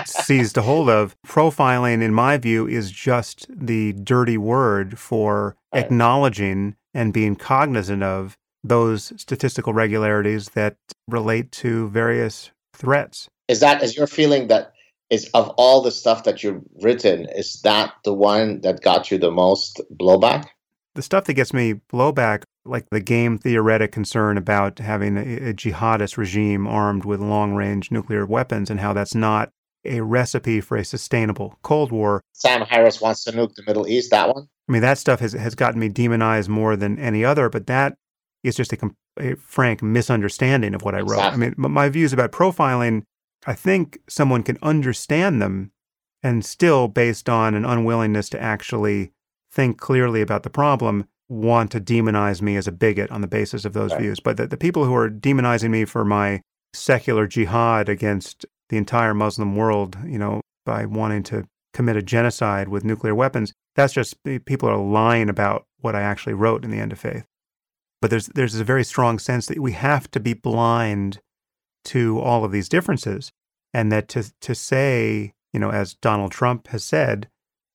[0.06, 1.16] seized a hold of.
[1.26, 5.86] Profiling, in my view, is just the dirty word for right.
[5.86, 10.76] acknowledging and being cognizant of those statistical regularities that
[11.08, 13.30] relate to various threats.
[13.48, 14.74] Is that is your feeling that
[15.10, 19.18] is of all the stuff that you've written, is that the one that got you
[19.18, 20.48] the most blowback?
[20.98, 25.54] The stuff that gets me blowback, like the game theoretic concern about having a, a
[25.54, 29.52] jihadist regime armed with long range nuclear weapons and how that's not
[29.86, 32.22] a recipe for a sustainable Cold War.
[32.34, 34.48] Sam Harris wants to nuke the Middle East, that one?
[34.68, 37.96] I mean, that stuff has, has gotten me demonized more than any other, but that
[38.44, 41.22] is just a, a frank misunderstanding of what I wrote.
[41.22, 43.04] I mean, my views about profiling
[43.46, 45.72] I think someone can understand them
[46.24, 49.12] and still, based on an unwillingness to actually
[49.58, 53.66] think clearly about the problem, want to demonize me as a bigot on the basis
[53.66, 54.02] of those right.
[54.02, 54.20] views.
[54.20, 56.42] But the, the people who are demonizing me for my
[56.74, 62.68] secular jihad against the entire Muslim world, you know, by wanting to commit a genocide
[62.68, 66.80] with nuclear weapons, that's just people are lying about what I actually wrote in the
[66.80, 67.26] end of faith.
[68.00, 71.20] But there's there's a very strong sense that we have to be blind
[71.86, 73.32] to all of these differences
[73.74, 77.28] and that to to say, you know, as Donald Trump has said,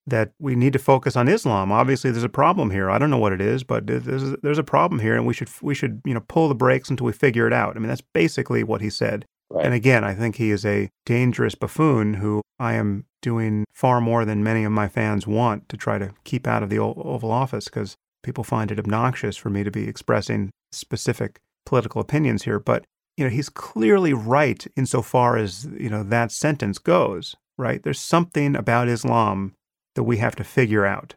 [0.06, 1.70] that we need to focus on Islam.
[1.70, 2.90] Obviously, there's a problem here.
[2.90, 5.34] I don't know what it is, but there's a, there's a problem here, and we
[5.34, 7.76] should we should you know pull the brakes until we figure it out.
[7.76, 9.24] I mean, that's basically what he said.
[9.50, 9.66] Right.
[9.66, 14.24] And again, I think he is a dangerous buffoon who I am doing far more
[14.24, 17.66] than many of my fans want to try to keep out of the Oval Office
[17.66, 22.58] because people find it obnoxious for me to be expressing specific political opinions here.
[22.58, 22.84] But
[23.16, 27.82] you know, he's clearly right insofar as, you know, that sentence goes, right?
[27.82, 29.54] There's something about Islam
[29.94, 31.14] that we have to figure out.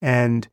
[0.00, 0.48] And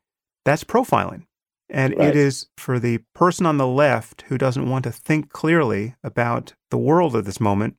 [0.45, 1.23] that's profiling.
[1.69, 2.09] And right.
[2.09, 6.53] it is for the person on the left who doesn't want to think clearly about
[6.71, 7.75] the world at this moment,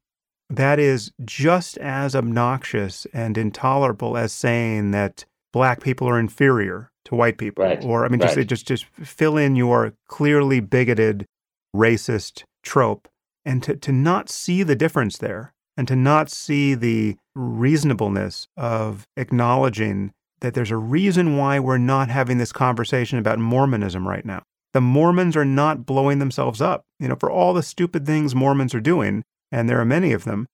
[0.48, 7.14] that is just as obnoxious and intolerable as saying that black people are inferior to
[7.14, 7.64] white people.
[7.64, 7.82] Right.
[7.84, 8.34] Or I mean right.
[8.34, 11.26] just just just fill in your clearly bigoted
[11.74, 13.08] racist trope
[13.44, 19.06] and to, to not see the difference there and to not see the reasonableness of
[19.16, 24.42] acknowledging that there's a reason why we're not having this conversation about Mormonism right now.
[24.74, 26.84] The Mormons are not blowing themselves up.
[26.98, 30.24] You know, for all the stupid things Mormons are doing, and there are many of
[30.24, 30.46] them,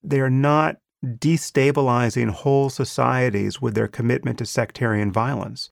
[0.00, 5.70] they are not destabilizing whole societies with their commitment to sectarian violence.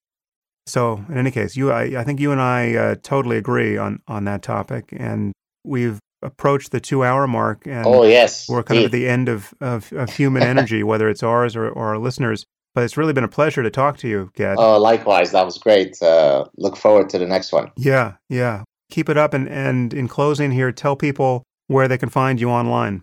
[0.67, 4.01] So, in any case, you, I, I think you and I uh, totally agree on
[4.09, 8.79] on that topic, and we've approached the two hour mark and oh yes we're kind
[8.79, 11.99] of at the end of, of, of human energy whether it's ours or, or our
[11.99, 12.47] listeners.
[12.75, 14.57] But it's really been a pleasure to talk to you gad.
[14.59, 15.33] Oh likewise.
[15.33, 16.01] That was great.
[16.03, 17.71] Uh, look forward to the next one.
[17.77, 18.65] Yeah yeah.
[18.91, 22.51] Keep it up and, and in closing here tell people where they can find you
[22.51, 23.03] online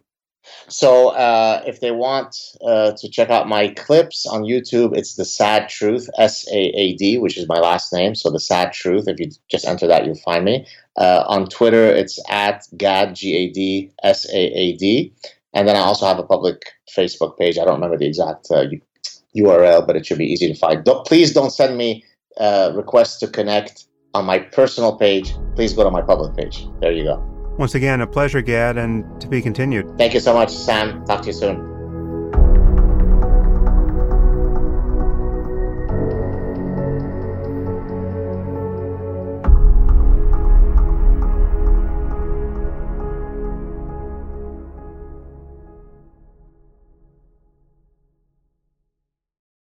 [0.68, 5.26] so uh, if they want uh, to check out my clips on YouTube, it's the
[5.26, 8.16] Saad Truth, S A A D, which is my last name.
[8.16, 9.08] So the Saad Truth.
[9.08, 10.68] If you just enter that, you'll find me.
[10.98, 15.14] Uh, on Twitter, it's at Gad G A D S A A D,
[15.54, 16.64] and then I also have a public
[16.96, 17.58] Facebook page.
[17.58, 18.50] I don't remember the exact
[19.36, 20.84] URL, uh, but it should be easy to find.
[20.84, 22.04] Don't, please don't send me
[22.38, 25.34] uh, requests to connect on my personal page.
[25.56, 26.68] Please go to my public page.
[26.80, 27.33] There you go.
[27.58, 29.98] Once again, a pleasure, Gad, and to be continued.
[29.98, 31.06] Thank you so much, Sam.
[31.06, 31.73] Talk to you soon.